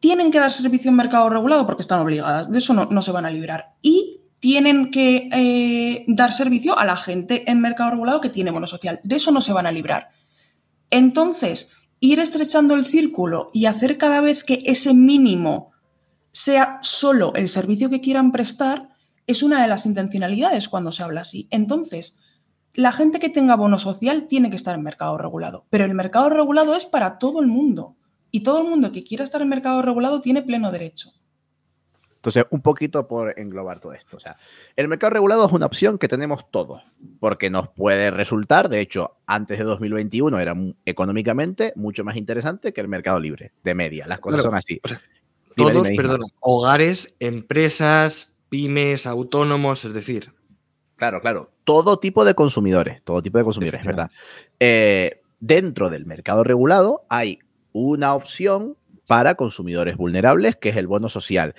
tienen 0.00 0.30
que 0.30 0.38
dar 0.38 0.52
servicio 0.52 0.90
en 0.90 0.96
mercado 0.96 1.28
regulado 1.28 1.66
porque 1.66 1.82
están 1.82 2.00
obligadas. 2.00 2.50
De 2.50 2.58
eso 2.58 2.72
no, 2.72 2.88
no 2.90 3.02
se 3.02 3.12
van 3.12 3.26
a 3.26 3.30
librar. 3.30 3.74
Y 3.82 4.17
tienen 4.40 4.90
que 4.90 5.28
eh, 5.32 6.04
dar 6.06 6.32
servicio 6.32 6.78
a 6.78 6.84
la 6.84 6.96
gente 6.96 7.50
en 7.50 7.60
mercado 7.60 7.90
regulado 7.90 8.20
que 8.20 8.28
tiene 8.28 8.50
bono 8.50 8.66
social. 8.66 9.00
De 9.02 9.16
eso 9.16 9.32
no 9.32 9.40
se 9.40 9.52
van 9.52 9.66
a 9.66 9.72
librar. 9.72 10.10
Entonces, 10.90 11.72
ir 12.00 12.20
estrechando 12.20 12.74
el 12.74 12.84
círculo 12.84 13.50
y 13.52 13.66
hacer 13.66 13.98
cada 13.98 14.20
vez 14.20 14.44
que 14.44 14.62
ese 14.64 14.94
mínimo 14.94 15.72
sea 16.32 16.78
solo 16.82 17.34
el 17.34 17.48
servicio 17.48 17.90
que 17.90 18.00
quieran 18.00 18.30
prestar 18.30 18.90
es 19.26 19.42
una 19.42 19.60
de 19.60 19.68
las 19.68 19.86
intencionalidades 19.86 20.68
cuando 20.68 20.92
se 20.92 21.02
habla 21.02 21.22
así. 21.22 21.48
Entonces, 21.50 22.18
la 22.74 22.92
gente 22.92 23.18
que 23.18 23.28
tenga 23.28 23.56
bono 23.56 23.78
social 23.78 24.26
tiene 24.28 24.50
que 24.50 24.56
estar 24.56 24.74
en 24.74 24.82
mercado 24.82 25.18
regulado, 25.18 25.66
pero 25.68 25.84
el 25.84 25.94
mercado 25.94 26.30
regulado 26.30 26.74
es 26.74 26.86
para 26.86 27.18
todo 27.18 27.40
el 27.40 27.46
mundo 27.46 27.96
y 28.30 28.40
todo 28.40 28.62
el 28.62 28.68
mundo 28.68 28.92
que 28.92 29.02
quiera 29.02 29.24
estar 29.24 29.42
en 29.42 29.48
mercado 29.48 29.82
regulado 29.82 30.20
tiene 30.20 30.42
pleno 30.42 30.70
derecho. 30.70 31.12
Entonces, 32.18 32.46
un 32.50 32.62
poquito 32.62 33.06
por 33.06 33.38
englobar 33.38 33.78
todo 33.78 33.92
esto. 33.92 34.16
O 34.16 34.20
sea, 34.20 34.36
el 34.74 34.88
mercado 34.88 35.10
regulado 35.12 35.46
es 35.46 35.52
una 35.52 35.66
opción 35.66 35.98
que 35.98 36.08
tenemos 36.08 36.50
todos, 36.50 36.82
porque 37.20 37.48
nos 37.48 37.68
puede 37.68 38.10
resultar, 38.10 38.68
de 38.68 38.80
hecho, 38.80 39.18
antes 39.24 39.58
de 39.58 39.64
2021 39.64 40.40
era 40.40 40.56
económicamente 40.84 41.72
mucho 41.76 42.02
más 42.02 42.16
interesante 42.16 42.72
que 42.72 42.80
el 42.80 42.88
mercado 42.88 43.20
libre, 43.20 43.52
de 43.62 43.74
media. 43.76 44.06
Las 44.08 44.18
cosas 44.18 44.42
son 44.42 44.56
así. 44.56 44.80
todos, 45.54 45.88
perdón, 45.96 46.22
hogares, 46.40 47.14
empresas, 47.20 48.32
pymes, 48.48 49.06
autónomos, 49.06 49.84
es 49.84 49.94
decir. 49.94 50.32
Claro, 50.96 51.20
claro. 51.20 51.52
Todo 51.62 52.00
tipo 52.00 52.24
de 52.24 52.34
consumidores, 52.34 53.00
todo 53.04 53.22
tipo 53.22 53.38
de 53.38 53.44
consumidores, 53.44 53.86
¿verdad? 53.86 54.10
Eh, 54.58 55.22
dentro 55.38 55.88
del 55.88 56.04
mercado 56.04 56.42
regulado 56.42 57.04
hay 57.08 57.38
una 57.72 58.14
opción 58.14 58.76
para 59.06 59.36
consumidores 59.36 59.96
vulnerables, 59.96 60.56
que 60.56 60.68
es 60.68 60.76
el 60.76 60.86
bono 60.86 61.08
social 61.08 61.54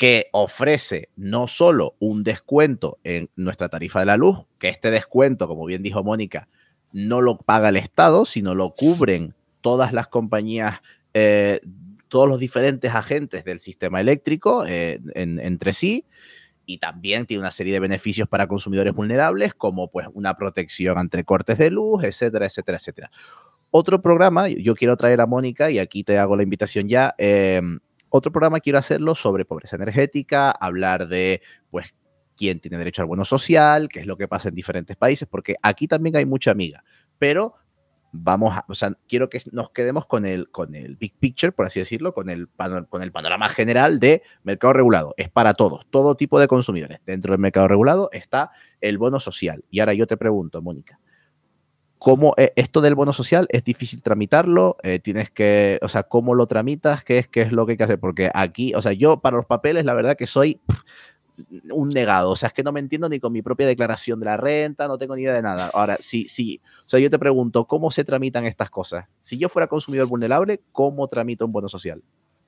que 0.00 0.28
ofrece 0.32 1.10
no 1.14 1.46
solo 1.46 1.94
un 1.98 2.24
descuento 2.24 2.96
en 3.04 3.28
nuestra 3.36 3.68
tarifa 3.68 4.00
de 4.00 4.06
la 4.06 4.16
luz, 4.16 4.38
que 4.58 4.70
este 4.70 4.90
descuento, 4.90 5.46
como 5.46 5.66
bien 5.66 5.82
dijo 5.82 6.02
Mónica, 6.02 6.48
no 6.90 7.20
lo 7.20 7.36
paga 7.36 7.68
el 7.68 7.76
Estado, 7.76 8.24
sino 8.24 8.54
lo 8.54 8.70
cubren 8.70 9.34
todas 9.60 9.92
las 9.92 10.08
compañías, 10.08 10.80
eh, 11.12 11.60
todos 12.08 12.26
los 12.26 12.38
diferentes 12.38 12.94
agentes 12.94 13.44
del 13.44 13.60
sistema 13.60 14.00
eléctrico 14.00 14.64
eh, 14.66 15.00
entre 15.14 15.74
sí, 15.74 16.06
y 16.64 16.78
también 16.78 17.26
tiene 17.26 17.42
una 17.42 17.50
serie 17.50 17.74
de 17.74 17.80
beneficios 17.80 18.26
para 18.26 18.48
consumidores 18.48 18.94
vulnerables, 18.94 19.52
como 19.52 19.90
pues 19.90 20.06
una 20.14 20.34
protección 20.34 20.96
ante 20.96 21.24
cortes 21.24 21.58
de 21.58 21.70
luz, 21.70 22.04
etcétera, 22.04 22.46
etcétera, 22.46 22.78
etcétera. 22.78 23.10
Otro 23.70 24.00
programa, 24.00 24.48
yo 24.48 24.74
quiero 24.74 24.96
traer 24.96 25.20
a 25.20 25.26
Mónica, 25.26 25.70
y 25.70 25.78
aquí 25.78 26.04
te 26.04 26.16
hago 26.16 26.36
la 26.36 26.42
invitación 26.42 26.88
ya, 26.88 27.14
eh, 27.18 27.60
otro 28.10 28.30
programa 28.30 28.60
quiero 28.60 28.78
hacerlo 28.78 29.14
sobre 29.14 29.44
pobreza 29.44 29.76
energética, 29.76 30.50
hablar 30.50 31.08
de, 31.08 31.40
pues, 31.70 31.94
quién 32.36 32.60
tiene 32.60 32.78
derecho 32.78 33.02
al 33.02 33.08
bono 33.08 33.24
social, 33.24 33.88
qué 33.88 34.00
es 34.00 34.06
lo 34.06 34.16
que 34.16 34.28
pasa 34.28 34.48
en 34.48 34.54
diferentes 34.54 34.96
países, 34.96 35.28
porque 35.28 35.56
aquí 35.62 35.88
también 35.88 36.16
hay 36.16 36.26
mucha 36.26 36.50
amiga, 36.50 36.84
pero 37.18 37.54
vamos 38.12 38.82
a, 38.82 38.96
quiero 39.08 39.28
que 39.28 39.40
nos 39.52 39.70
quedemos 39.70 40.06
con 40.06 40.26
el, 40.26 40.50
con 40.50 40.74
el 40.74 40.96
big 40.96 41.14
picture, 41.18 41.52
por 41.52 41.66
así 41.66 41.80
decirlo, 41.80 42.12
con 42.12 42.28
el, 42.30 42.48
con 42.88 43.02
el 43.02 43.12
panorama 43.12 43.48
general 43.48 44.00
de 44.00 44.22
mercado 44.42 44.72
regulado. 44.72 45.14
Es 45.16 45.28
para 45.30 45.54
todos, 45.54 45.86
todo 45.90 46.16
tipo 46.16 46.40
de 46.40 46.48
consumidores. 46.48 47.00
Dentro 47.06 47.32
del 47.32 47.40
mercado 47.40 47.68
regulado 47.68 48.10
está 48.12 48.50
el 48.80 48.98
bono 48.98 49.20
social. 49.20 49.64
Y 49.70 49.80
ahora 49.80 49.94
yo 49.94 50.06
te 50.06 50.16
pregunto, 50.16 50.62
Mónica, 50.62 50.98
cómo 52.00 52.32
eh, 52.38 52.54
esto 52.56 52.80
del 52.80 52.94
bono 52.94 53.12
social 53.12 53.46
es 53.50 53.62
difícil 53.62 54.00
tramitarlo, 54.00 54.78
eh, 54.82 55.00
tienes 55.00 55.30
que, 55.30 55.78
o 55.82 55.88
sea, 55.90 56.02
cómo 56.02 56.34
lo 56.34 56.46
tramitas, 56.46 57.04
qué 57.04 57.18
es, 57.18 57.28
qué 57.28 57.42
es 57.42 57.52
lo 57.52 57.66
que 57.66 57.72
hay 57.72 57.76
que 57.76 57.84
hacer, 57.84 58.00
porque 58.00 58.30
aquí, 58.32 58.74
o 58.74 58.80
sea, 58.80 58.94
yo 58.94 59.20
para 59.20 59.36
los 59.36 59.44
papeles, 59.44 59.84
la 59.84 59.92
verdad 59.92 60.16
que 60.16 60.26
soy 60.26 60.58
un 61.70 61.90
negado, 61.90 62.30
o 62.30 62.36
sea, 62.36 62.46
es 62.46 62.54
que 62.54 62.62
no 62.62 62.72
me 62.72 62.80
entiendo 62.80 63.06
ni 63.10 63.20
con 63.20 63.34
mi 63.34 63.42
propia 63.42 63.66
declaración 63.66 64.18
de 64.18 64.24
la 64.24 64.38
renta, 64.38 64.88
no 64.88 64.96
tengo 64.96 65.14
ni 65.14 65.22
idea 65.22 65.34
de 65.34 65.42
nada. 65.42 65.70
Ahora, 65.74 65.98
sí, 66.00 66.24
sí, 66.26 66.62
o 66.86 66.88
sea, 66.88 66.98
yo 67.00 67.10
te 67.10 67.18
pregunto, 67.18 67.66
¿cómo 67.66 67.90
se 67.90 68.02
tramitan 68.02 68.46
estas 68.46 68.70
cosas? 68.70 69.04
Si 69.20 69.36
yo 69.36 69.50
fuera 69.50 69.66
consumidor 69.66 70.06
vulnerable, 70.06 70.62
¿cómo 70.72 71.06
tramito 71.06 71.44
un 71.44 71.52
bono 71.52 71.68
social? 71.68 72.02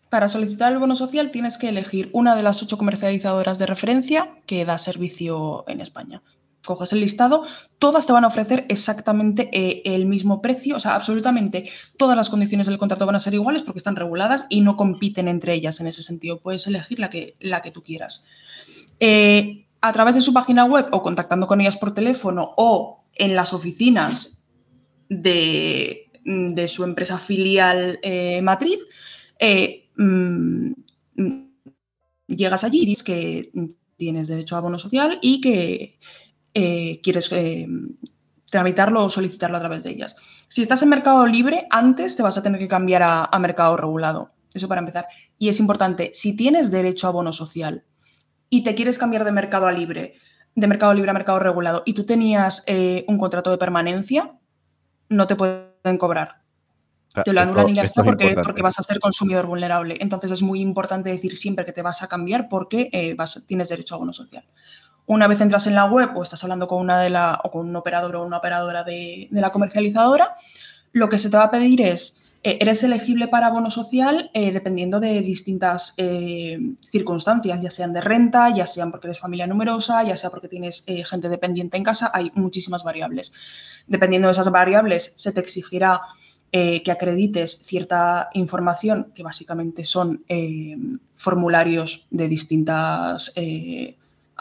Para 0.08 0.30
solicitar 0.30 0.72
el 0.72 0.78
bono 0.78 0.96
social 0.96 1.30
tienes 1.30 1.58
que 1.58 1.68
elegir 1.68 2.08
una 2.14 2.36
de 2.36 2.42
las 2.42 2.62
ocho 2.62 2.78
comercializadoras 2.78 3.58
de 3.58 3.66
referencia 3.66 4.30
que 4.46 4.64
da 4.64 4.78
servicio 4.78 5.64
en 5.68 5.82
España 5.82 6.22
coges 6.64 6.92
el 6.92 7.00
listado, 7.00 7.44
todas 7.78 8.06
te 8.06 8.12
van 8.12 8.24
a 8.24 8.28
ofrecer 8.28 8.66
exactamente 8.68 9.50
eh, 9.52 9.82
el 9.84 10.06
mismo 10.06 10.40
precio, 10.40 10.76
o 10.76 10.80
sea, 10.80 10.94
absolutamente 10.94 11.68
todas 11.96 12.16
las 12.16 12.30
condiciones 12.30 12.66
del 12.66 12.78
contrato 12.78 13.06
van 13.06 13.16
a 13.16 13.20
ser 13.20 13.34
iguales 13.34 13.62
porque 13.62 13.78
están 13.78 13.96
reguladas 13.96 14.46
y 14.48 14.60
no 14.60 14.76
compiten 14.76 15.28
entre 15.28 15.54
ellas 15.54 15.80
en 15.80 15.86
ese 15.86 16.02
sentido. 16.02 16.40
Puedes 16.40 16.66
elegir 16.66 16.98
la 16.98 17.10
que, 17.10 17.36
la 17.40 17.62
que 17.62 17.70
tú 17.70 17.82
quieras. 17.82 18.24
Eh, 19.00 19.66
a 19.80 19.92
través 19.92 20.14
de 20.14 20.20
su 20.20 20.32
página 20.32 20.64
web 20.64 20.86
o 20.92 21.02
contactando 21.02 21.46
con 21.46 21.60
ellas 21.60 21.76
por 21.76 21.92
teléfono 21.92 22.54
o 22.56 23.04
en 23.14 23.34
las 23.34 23.52
oficinas 23.52 24.38
de, 25.08 26.08
su 26.68 26.84
empresa 26.84 27.18
filial 27.18 27.98
eh, 28.02 28.40
matriz, 28.42 28.78
mm, 29.96 30.72
llegas 32.28 32.64
allí 32.64 32.82
y 32.82 32.86
dices 32.86 33.02
que 33.02 33.50
tienes 33.96 34.28
derecho 34.28 34.56
a 34.56 34.60
bono 34.60 34.78
social 34.78 35.18
y 35.20 35.40
que 35.40 35.98
eh, 36.54 37.00
quieres 37.02 37.32
eh, 37.32 37.66
tramitarlo 38.50 39.04
o 39.04 39.08
solicitarlo 39.08 39.56
a 39.56 39.60
través 39.60 39.82
de 39.82 39.90
ellas. 39.90 40.16
Si 40.48 40.60
estás 40.60 40.82
en 40.82 40.90
mercado 40.90 41.26
libre, 41.26 41.66
antes 41.70 42.14
te 42.14 42.22
vas 42.22 42.36
a 42.36 42.42
tener 42.42 42.60
que 42.60 42.68
cambiar 42.68 43.02
a, 43.02 43.38
mercado 43.38 43.76
regulado. 43.76 44.32
Eso 44.52 44.68
para 44.68 44.80
empezar. 44.80 45.06
Y 45.38 45.48
es 45.48 45.58
importante, 45.60 46.10
si 46.12 46.36
tienes 46.36 46.70
derecho 46.70 47.08
a 47.08 47.10
bono 47.10 47.32
social 47.32 47.84
y 48.50 48.64
te 48.64 48.74
quieres 48.74 48.98
cambiar 48.98 49.24
de 49.24 49.32
mercado 49.32 49.66
a 49.66 49.72
libre, 49.72 50.16
de 50.54 50.66
mercado 50.66 50.92
libre 50.92 51.10
a 51.10 51.14
mercado 51.14 51.38
regulado, 51.38 51.82
y 51.86 51.94
tú 51.94 52.04
tenías 52.04 52.62
eh, 52.66 53.06
un 53.08 53.16
contrato 53.16 53.50
de 53.50 53.56
permanencia, 53.56 54.38
no 55.08 55.26
te 55.26 55.36
pueden 55.36 55.96
cobrar. 55.98 56.42
te 57.24 57.32
lo 57.32 57.40
anulan 57.40 57.70
y 57.70 57.74
ya 57.76 57.82
está 57.82 58.04
porque, 58.04 58.34
porque, 58.44 58.60
vas 58.60 58.78
a 58.78 58.82
ser 58.82 59.00
consumidor 59.00 59.46
vulnerable. 59.46 59.96
Entonces 60.00 60.30
es 60.30 60.42
muy 60.42 60.60
importante 60.60 61.08
decir 61.08 61.38
siempre 61.38 61.64
que 61.64 61.72
te 61.72 61.80
vas 61.80 62.02
a 62.02 62.08
cambiar 62.08 62.50
porque 62.50 63.14
vas, 63.16 63.42
tienes 63.46 63.70
derecho 63.70 63.94
a 63.94 63.98
bono 63.98 64.12
social. 64.12 64.44
Una 65.12 65.26
vez 65.26 65.42
entras 65.42 65.66
en 65.66 65.74
la 65.74 65.84
web 65.84 66.16
o 66.16 66.22
estás 66.22 66.42
hablando 66.42 66.66
con 66.66 66.80
una 66.80 66.98
de 66.98 67.10
la, 67.10 67.38
o 67.44 67.50
con 67.50 67.68
un 67.68 67.76
operador 67.76 68.16
o 68.16 68.24
una 68.24 68.38
operadora 68.38 68.82
de, 68.82 69.28
la 69.30 69.50
comercializadora, 69.50 70.34
lo 70.92 71.10
que 71.10 71.18
se 71.18 71.28
te 71.28 71.36
va 71.36 71.44
a 71.44 71.50
pedir 71.50 71.82
es 71.82 72.16
eh, 72.42 72.56
eres 72.62 72.82
elegible 72.82 73.28
para 73.28 73.50
bono 73.50 73.70
social 73.70 74.30
eh, 74.32 74.52
dependiendo 74.52 75.00
de 75.00 75.20
distintas 75.20 75.92
eh, 75.98 76.58
circunstancias, 76.90 77.60
ya 77.60 77.70
sean 77.70 77.92
de 77.92 78.00
renta, 78.00 78.54
ya 78.54 78.66
sean 78.66 78.90
porque 78.90 79.08
eres 79.08 79.20
familia 79.20 79.46
numerosa, 79.46 80.02
ya 80.02 80.16
sea 80.16 80.30
porque 80.30 80.48
tienes 80.48 80.82
gente 81.04 81.28
dependiente 81.28 81.76
en 81.76 81.84
casa, 81.84 82.10
hay 82.14 82.32
muchísimas 82.34 82.82
variables. 82.82 83.34
Dependiendo 83.86 84.28
de 84.28 84.32
esas 84.32 84.50
variables, 84.50 85.12
se 85.16 85.30
te 85.30 85.40
exigirá 85.40 86.00
que 86.50 86.90
acredites 86.90 87.62
cierta 87.64 88.30
información, 88.32 89.12
que 89.14 89.22
básicamente 89.22 89.84
son 89.84 90.24
formularios 91.16 92.06
de 92.10 92.28
distintas 92.28 93.32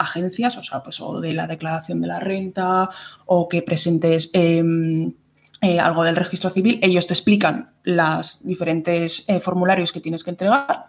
agencias, 0.02 0.56
o 0.56 0.62
sea, 0.62 0.82
pues 0.82 1.00
o 1.00 1.20
de 1.20 1.32
la 1.32 1.46
declaración 1.46 2.00
de 2.00 2.08
la 2.08 2.20
renta, 2.20 2.90
o 3.26 3.48
que 3.48 3.62
presentes 3.62 4.30
em, 4.32 5.14
eh, 5.60 5.78
algo 5.78 6.04
del 6.04 6.16
registro 6.16 6.50
civil, 6.50 6.78
ellos 6.82 7.06
te 7.06 7.14
explican 7.14 7.72
los 7.84 8.44
diferentes 8.44 9.24
eh, 9.28 9.40
formularios 9.40 9.92
que 9.92 10.00
tienes 10.00 10.24
que 10.24 10.30
entregar 10.30 10.86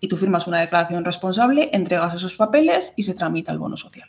y 0.00 0.08
tú 0.08 0.16
firmas 0.16 0.46
una 0.46 0.60
declaración 0.60 1.04
responsable, 1.04 1.70
entregas 1.72 2.14
esos 2.14 2.36
papeles 2.36 2.92
y 2.96 3.04
se 3.04 3.14
tramita 3.14 3.52
el 3.52 3.58
bono 3.58 3.76
social. 3.76 4.08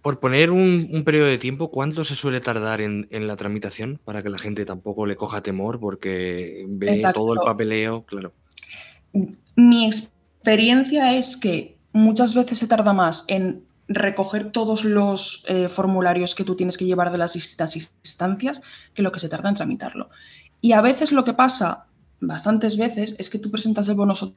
Por 0.00 0.20
poner 0.20 0.50
un, 0.50 1.02
periodo 1.04 1.28
de 1.28 1.38
tiempo, 1.38 1.70
¿cuánto 1.70 2.04
se 2.04 2.14
suele 2.14 2.40
tardar 2.40 2.82
en, 2.82 3.08
la 3.10 3.36
tramitación 3.36 4.00
para 4.04 4.22
que 4.22 4.28
la 4.28 4.36
gente 4.36 4.66
tampoco 4.66 5.06
le 5.06 5.16
coja 5.16 5.42
temor 5.42 5.80
porque 5.80 6.66
ve 6.68 7.00
todo 7.14 7.32
el 7.32 7.40
papeleo? 7.40 8.04
Claro. 8.04 8.34
Mi 9.56 9.86
experiencia 9.86 11.14
es 11.14 11.38
que 11.38 11.73
muchas 11.94 12.34
veces 12.34 12.58
se 12.58 12.66
tarda 12.66 12.92
más 12.92 13.24
en 13.28 13.64
recoger 13.86 14.50
todos 14.50 14.84
los 14.84 15.44
eh, 15.46 15.68
formularios 15.68 16.34
que 16.34 16.44
tú 16.44 16.56
tienes 16.56 16.76
que 16.76 16.84
llevar 16.84 17.10
de 17.12 17.18
las 17.18 17.34
distintas 17.34 17.76
instancias 17.76 18.60
que 18.94 19.02
lo 19.02 19.12
que 19.12 19.20
se 19.20 19.28
tarda 19.28 19.48
en 19.48 19.54
tramitarlo. 19.54 20.10
Y 20.60 20.72
a 20.72 20.82
veces 20.82 21.12
lo 21.12 21.24
que 21.24 21.34
pasa, 21.34 21.86
bastantes 22.20 22.76
veces, 22.76 23.14
es 23.18 23.30
que 23.30 23.38
tú 23.38 23.50
presentas 23.50 23.88
el 23.88 23.94
bono 23.94 24.14
social 24.14 24.34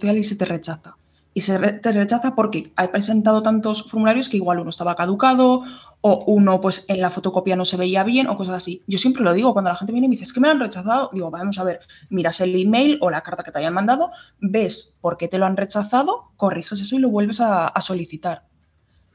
y 0.00 0.22
se 0.22 0.36
te 0.36 0.44
rechaza. 0.44 0.96
Y 1.34 1.40
se 1.40 1.58
te 1.58 1.92
rechaza 1.92 2.34
porque 2.34 2.72
hay 2.76 2.88
presentado 2.88 3.42
tantos 3.42 3.84
formularios 3.90 4.28
que 4.28 4.36
igual 4.36 4.58
uno 4.58 4.70
estaba 4.70 4.94
caducado 4.94 5.62
o 6.02 6.24
uno 6.26 6.60
pues 6.60 6.84
en 6.88 7.00
la 7.00 7.10
fotocopia 7.10 7.56
no 7.56 7.64
se 7.64 7.76
veía 7.76 8.04
bien 8.04 8.26
o 8.26 8.36
cosas 8.36 8.56
así. 8.56 8.82
Yo 8.86 8.98
siempre 8.98 9.22
lo 9.22 9.32
digo, 9.32 9.52
cuando 9.52 9.70
la 9.70 9.76
gente 9.76 9.92
viene 9.92 10.06
y 10.06 10.08
me 10.08 10.14
dice, 10.14 10.24
es 10.24 10.32
que 10.32 10.40
me 10.40 10.48
han 10.48 10.60
rechazado, 10.60 11.08
digo, 11.12 11.30
vamos 11.30 11.58
a 11.58 11.64
ver, 11.64 11.80
miras 12.10 12.40
el 12.40 12.54
email 12.54 12.98
o 13.00 13.10
la 13.10 13.22
carta 13.22 13.42
que 13.42 13.50
te 13.50 13.58
hayan 13.58 13.72
mandado, 13.72 14.10
ves 14.40 14.96
por 15.00 15.16
qué 15.16 15.28
te 15.28 15.38
lo 15.38 15.46
han 15.46 15.56
rechazado, 15.56 16.32
corriges 16.36 16.80
eso 16.80 16.96
y 16.96 16.98
lo 16.98 17.08
vuelves 17.08 17.40
a 17.40 17.80
solicitar. 17.80 18.44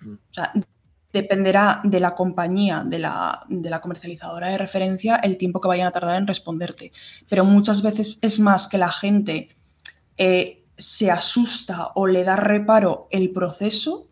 O 0.04 0.34
sea, 0.34 0.54
dependerá 1.14 1.82
de 1.84 2.00
la 2.00 2.16
compañía, 2.16 2.84
de 2.86 3.00
la, 3.00 3.80
comercializadora 3.82 4.48
de 4.50 4.58
referencia, 4.58 5.16
el 5.18 5.38
tiempo 5.38 5.62
que 5.62 5.68
vayan 5.68 5.88
a 5.88 5.92
tardar 5.92 6.18
en 6.18 6.28
responderte. 6.28 6.92
Pero 7.30 7.46
muchas 7.46 7.82
veces 7.82 8.20
es 8.22 8.40
más 8.40 8.68
que 8.68 8.78
la 8.78 8.92
gente 8.92 9.50
eh, 10.18 10.57
se 10.78 11.12
asusta 11.12 11.92
o 11.96 12.08
le 12.08 12.24
da 12.24 12.36
reparo 12.36 13.08
el 13.12 13.32
proceso 13.32 14.08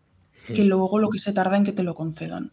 que 0.47 0.63
luego 0.63 0.99
lo 0.99 1.09
que 1.09 1.18
se 1.18 1.34
tarda 1.34 1.57
en 1.57 1.63
que 1.63 1.72
te 1.72 1.84
lo 1.84 1.95
concedan. 1.95 2.51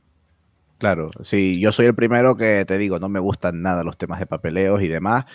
Claro, 0.79 1.11
sí, 1.21 1.61
yo 1.61 1.73
soy 1.73 1.87
el 1.87 1.95
primero 1.95 2.37
que 2.37 2.65
te 2.65 2.79
digo, 2.79 2.99
no 2.99 3.09
me 3.09 3.21
gustan 3.21 3.63
nada 3.63 3.85
los 3.85 3.99
temas 3.99 4.19
de 4.19 4.27
papeleos 4.27 4.83
y 4.83 4.89
demás, 4.89 5.27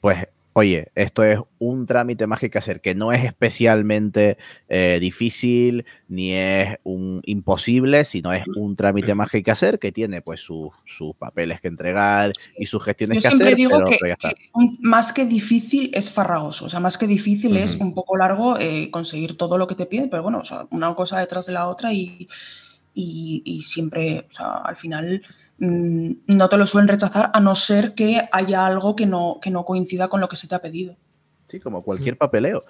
pues 0.00 0.28
oye, 0.58 0.90
esto 0.94 1.22
es 1.22 1.38
un 1.58 1.84
trámite 1.84 2.26
más 2.26 2.40
que 2.40 2.46
hay 2.46 2.50
que 2.50 2.56
hacer, 2.56 2.80
que 2.80 2.94
no 2.94 3.12
es 3.12 3.22
especialmente 3.24 4.38
eh, 4.70 4.96
difícil 5.02 5.84
ni 6.08 6.32
es 6.32 6.78
un 6.82 7.20
imposible, 7.26 8.06
sino 8.06 8.32
es 8.32 8.42
un 8.56 8.74
trámite 8.74 9.14
más 9.14 9.28
que 9.28 9.36
hay 9.36 9.42
que 9.42 9.50
hacer, 9.50 9.78
que 9.78 9.92
tiene 9.92 10.22
pues 10.22 10.40
sus 10.40 10.72
papeles 11.18 11.60
que 11.60 11.68
entregar 11.68 12.32
y 12.58 12.64
sus 12.64 12.82
gestiones 12.82 13.22
que 13.22 13.28
hacer. 13.28 13.50
Yo 13.50 13.54
siempre 13.54 13.54
digo 13.54 13.84
que, 13.84 14.16
más 14.80 15.12
que 15.12 15.26
difícil 15.26 15.90
es 15.92 16.10
farragoso, 16.10 16.64
o 16.64 16.68
sea, 16.70 16.80
más 16.80 16.96
que 16.96 17.06
difícil 17.06 17.54
es 17.58 17.76
un 17.76 17.92
poco 17.92 18.16
largo 18.16 18.58
eh, 18.58 18.90
conseguir 18.90 19.36
todo 19.36 19.58
lo 19.58 19.66
que 19.66 19.74
te 19.74 19.84
piden, 19.84 20.08
pero 20.08 20.22
bueno, 20.22 20.38
o 20.38 20.44
sea, 20.46 20.66
una 20.70 20.94
cosa 20.94 21.20
detrás 21.20 21.44
de 21.44 21.52
la 21.52 21.68
otra 21.68 21.92
y, 21.92 22.28
y 22.94 23.60
siempre, 23.60 24.24
o 24.30 24.32
sea, 24.32 24.52
al 24.64 24.76
final 24.76 25.20
no 25.58 26.48
te 26.48 26.56
lo 26.58 26.66
suelen 26.66 26.88
rechazar 26.88 27.30
a 27.32 27.40
no 27.40 27.54
ser 27.54 27.94
que 27.94 28.20
haya 28.32 28.66
algo 28.66 28.94
que 28.94 29.06
no, 29.06 29.38
que 29.40 29.50
no 29.50 29.64
coincida 29.64 30.08
con 30.08 30.20
lo 30.20 30.28
que 30.28 30.36
se 30.36 30.48
te 30.48 30.54
ha 30.54 30.60
pedido. 30.60 30.96
Sí, 31.46 31.60
como 31.60 31.82
cualquier 31.82 32.18
papeleo. 32.18 32.62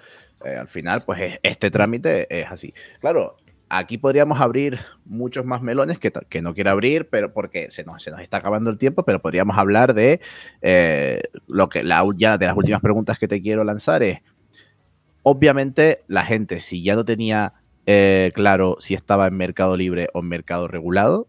Eh, 0.45 0.55
al 0.55 0.67
final, 0.67 1.03
pues 1.03 1.39
este 1.43 1.71
trámite 1.71 2.27
es 2.29 2.49
así. 2.49 2.73
Claro, 2.99 3.37
aquí 3.69 3.97
podríamos 3.97 4.39
abrir 4.39 4.79
muchos 5.05 5.45
más 5.45 5.61
melones 5.61 5.99
que, 5.99 6.11
que 6.29 6.41
no 6.41 6.53
quiero 6.53 6.71
abrir, 6.71 7.09
pero 7.09 7.33
porque 7.33 7.69
se 7.71 7.83
nos, 7.83 8.03
se 8.03 8.11
nos, 8.11 8.21
está 8.21 8.37
acabando 8.37 8.69
el 8.69 8.77
tiempo, 8.77 9.03
pero 9.03 9.21
podríamos 9.21 9.57
hablar 9.57 9.93
de 9.93 10.21
eh, 10.61 11.23
lo 11.47 11.69
que 11.69 11.83
la, 11.83 12.05
ya 12.15 12.37
de 12.37 12.45
las 12.45 12.55
últimas 12.55 12.81
preguntas 12.81 13.19
que 13.19 13.27
te 13.27 13.41
quiero 13.41 13.63
lanzar 13.63 14.03
es, 14.03 14.19
obviamente 15.23 16.03
la 16.07 16.23
gente, 16.23 16.59
si 16.59 16.83
ya 16.83 16.95
no 16.95 17.03
tenía 17.03 17.53
eh, 17.85 18.31
claro 18.35 18.77
si 18.79 18.93
estaba 18.93 19.27
en 19.27 19.35
mercado 19.35 19.77
libre 19.77 20.09
o 20.13 20.19
en 20.19 20.27
mercado 20.27 20.67
regulado, 20.67 21.27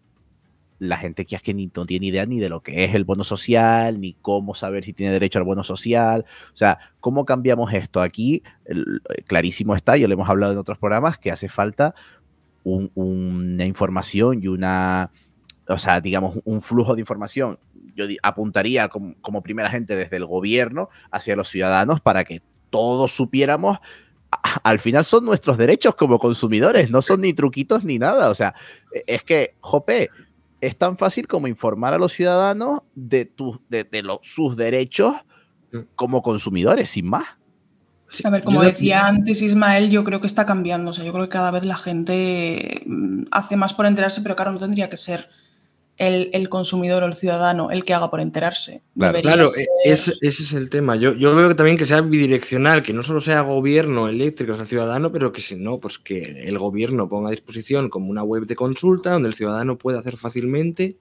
la 0.78 0.96
gente 0.96 1.26
que 1.26 1.36
es 1.36 1.42
que 1.42 1.54
no 1.54 1.86
tiene 1.86 2.06
idea 2.06 2.26
ni 2.26 2.38
de 2.38 2.48
lo 2.48 2.62
que 2.62 2.84
es 2.84 2.94
el 2.94 3.04
bono 3.04 3.24
social, 3.24 4.00
ni 4.00 4.14
cómo 4.14 4.54
saber 4.54 4.84
si 4.84 4.92
tiene 4.92 5.12
derecho 5.12 5.38
al 5.38 5.44
bono 5.44 5.64
social. 5.64 6.24
O 6.52 6.56
sea, 6.56 6.78
¿cómo 7.00 7.24
cambiamos 7.24 7.72
esto? 7.72 8.00
Aquí, 8.00 8.42
clarísimo 9.26 9.74
está, 9.74 9.96
ya 9.96 10.06
lo 10.06 10.14
hemos 10.14 10.28
hablado 10.28 10.52
en 10.52 10.58
otros 10.58 10.78
programas, 10.78 11.18
que 11.18 11.30
hace 11.30 11.48
falta 11.48 11.94
una 12.64 13.64
información 13.64 14.42
y 14.42 14.48
una, 14.48 15.10
o 15.68 15.78
sea, 15.78 16.00
digamos, 16.00 16.38
un 16.44 16.60
flujo 16.60 16.94
de 16.94 17.00
información. 17.00 17.58
Yo 17.96 18.04
apuntaría 18.22 18.88
como, 18.88 19.14
como 19.20 19.42
primera 19.42 19.70
gente 19.70 19.96
desde 19.96 20.16
el 20.16 20.26
gobierno 20.26 20.90
hacia 21.10 21.34
los 21.34 21.48
ciudadanos 21.48 22.00
para 22.00 22.24
que 22.24 22.42
todos 22.70 23.12
supiéramos 23.12 23.78
al 24.62 24.78
final 24.78 25.04
son 25.04 25.24
nuestros 25.24 25.56
derechos 25.56 25.94
como 25.94 26.18
consumidores, 26.18 26.90
no 26.90 27.02
son 27.02 27.22
ni 27.22 27.32
truquitos 27.32 27.84
ni 27.84 27.98
nada. 27.98 28.28
O 28.28 28.34
sea, 28.34 28.54
e, 28.92 29.02
es 29.06 29.22
que, 29.22 29.54
Jope, 29.60 30.10
es 30.60 30.76
tan 30.76 30.98
fácil 30.98 31.26
como 31.26 31.46
informar 31.46 31.94
a 31.94 31.98
los 31.98 32.12
ciudadanos 32.12 32.80
de, 32.94 33.30
de, 33.68 34.18
sus 34.22 34.56
derechos 34.56 35.14
mm. 35.72 35.78
como 35.94 36.22
consumidores, 36.22 36.90
sin 36.90 37.08
más. 37.08 37.26
A 38.24 38.30
ver, 38.30 38.42
como 38.42 38.62
decía 38.62 39.06
antes 39.06 39.42
Ismael, 39.42 39.90
yo 39.90 40.02
creo 40.02 40.20
que 40.20 40.26
está 40.26 40.46
cambiando. 40.46 40.90
O 40.90 40.94
sea, 40.94 41.04
yo 41.04 41.12
creo 41.12 41.26
que 41.26 41.32
cada 41.32 41.50
vez 41.50 41.64
la 41.64 41.76
gente 41.76 42.82
mm, 42.86 43.24
hace 43.30 43.56
más 43.56 43.74
por 43.74 43.86
enterarse, 43.86 44.22
pero 44.22 44.34
claro, 44.34 44.52
no 44.52 44.58
tendría 44.58 44.88
que 44.88 44.96
ser 44.96 45.28
el, 45.98 46.48
consumidor 46.48 47.02
o 47.02 47.06
el 47.06 47.14
ciudadano 47.14 47.70
el 47.70 47.84
que 47.84 47.92
haga 47.92 48.10
por 48.10 48.20
enterarse. 48.20 48.82
Claro, 48.96 49.50
e, 49.56 49.66
ese, 49.84 50.14
es 50.22 50.52
el 50.52 50.70
tema. 50.70 50.96
Yo, 50.96 51.14
yo 51.14 51.34
veo 51.34 51.48
que 51.48 51.54
también 51.54 51.76
que 51.76 51.86
sea 51.86 52.00
bidireccional, 52.00 52.82
que 52.82 52.92
no 52.92 53.02
solo 53.02 53.20
sea 53.20 53.40
gobierno 53.42 54.08
eléctrico, 54.08 54.52
o 54.52 54.56
sea, 54.56 54.64
ciudadano, 54.64 55.10
pero 55.10 55.32
que 55.32 55.42
si 55.42 55.56
no, 55.56 55.78
pues 55.78 55.98
que 55.98 56.48
el 56.48 56.58
gobierno 56.58 57.08
ponga 57.08 57.28
a 57.28 57.32
disposición 57.32 57.90
como 57.90 58.10
una 58.10 58.22
web 58.22 58.46
de 58.46 58.56
consulta 58.56 59.12
donde 59.12 59.28
el 59.28 59.34
ciudadano 59.34 59.76
pueda 59.76 59.98
hacer 59.98 60.16
fácilmente 60.16 60.96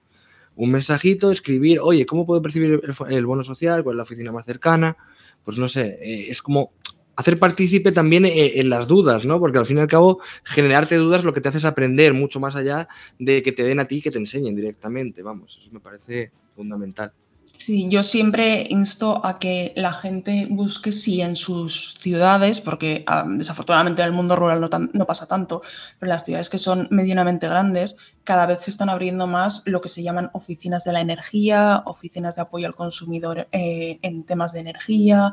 un 0.58 0.72
mensajito, 0.72 1.30
escribir, 1.30 1.78
oye, 1.80 2.04
¿cómo 2.04 2.26
puedo 2.26 2.42
percibir 2.42 2.80
el, 3.08 3.26
bono 3.26 3.44
social? 3.44 3.84
¿Cuál 3.84 3.94
es 3.94 3.98
la 3.98 4.02
oficina 4.02 4.32
más 4.32 4.44
cercana? 4.44 4.96
Pues 5.44 5.56
no 5.56 5.68
sé, 5.68 6.00
eh, 6.02 6.26
es 6.30 6.42
como 6.42 6.72
hacer 7.18 7.36
partícipe 7.36 7.90
también 7.90 8.24
eh, 8.24 8.60
en, 8.60 8.70
las 8.70 8.86
dudas, 8.86 9.24
¿no? 9.24 9.40
Porque 9.40 9.58
al 9.58 9.66
fin 9.66 9.78
y 9.78 9.80
al 9.80 9.88
cabo, 9.88 10.20
generarte 10.44 10.94
dudas 10.94 11.24
lo 11.24 11.34
que 11.34 11.40
te 11.40 11.48
hace 11.48 11.58
es 11.58 11.64
aprender 11.64 12.14
mucho 12.14 12.38
más 12.38 12.54
allá 12.54 12.86
de 13.18 13.42
que 13.42 13.50
te 13.50 13.64
den 13.64 13.80
a 13.80 13.86
ti 13.86 14.00
que 14.00 14.12
te 14.12 14.18
enseñen 14.18 14.54
directamente. 14.54 15.20
Vamos, 15.20 15.58
eso 15.60 15.68
me 15.72 15.80
parece 15.80 16.30
fundamental. 16.54 17.12
Sí, 17.52 17.88
yo 17.88 18.02
siempre 18.02 18.66
insto 18.70 19.24
a 19.24 19.38
que 19.38 19.72
la 19.74 19.92
gente 19.92 20.46
busque 20.50 20.92
si 20.92 21.22
en 21.22 21.34
sus 21.34 21.94
ciudades, 21.94 22.60
porque 22.60 23.04
ah, 23.06 23.24
desafortunadamente 23.26 24.02
en 24.02 24.08
el 24.08 24.14
mundo 24.14 24.36
rural 24.36 24.60
no, 24.92 25.06
pasa 25.06 25.26
tanto, 25.26 25.62
pero 25.98 26.08
en 26.08 26.10
las 26.10 26.24
ciudades 26.24 26.50
que 26.50 26.58
son 26.58 26.88
medianamente 26.90 27.48
grandes, 27.48 27.96
cada 28.24 28.46
vez 28.46 28.62
se 28.62 28.70
están 28.70 28.90
abriendo 28.90 29.26
más 29.26 29.62
lo 29.64 29.80
que 29.80 29.88
se 29.88 30.02
llaman 30.02 30.30
oficinas 30.34 30.84
de 30.84 30.92
la 30.92 31.00
energía, 31.00 31.82
oficinas 31.86 32.36
de 32.36 32.42
apoyo 32.42 32.66
al 32.66 32.74
consumidor 32.74 33.48
eh, 33.50 33.98
en 34.02 34.24
temas 34.24 34.52
de 34.52 34.60
energía, 34.60 35.32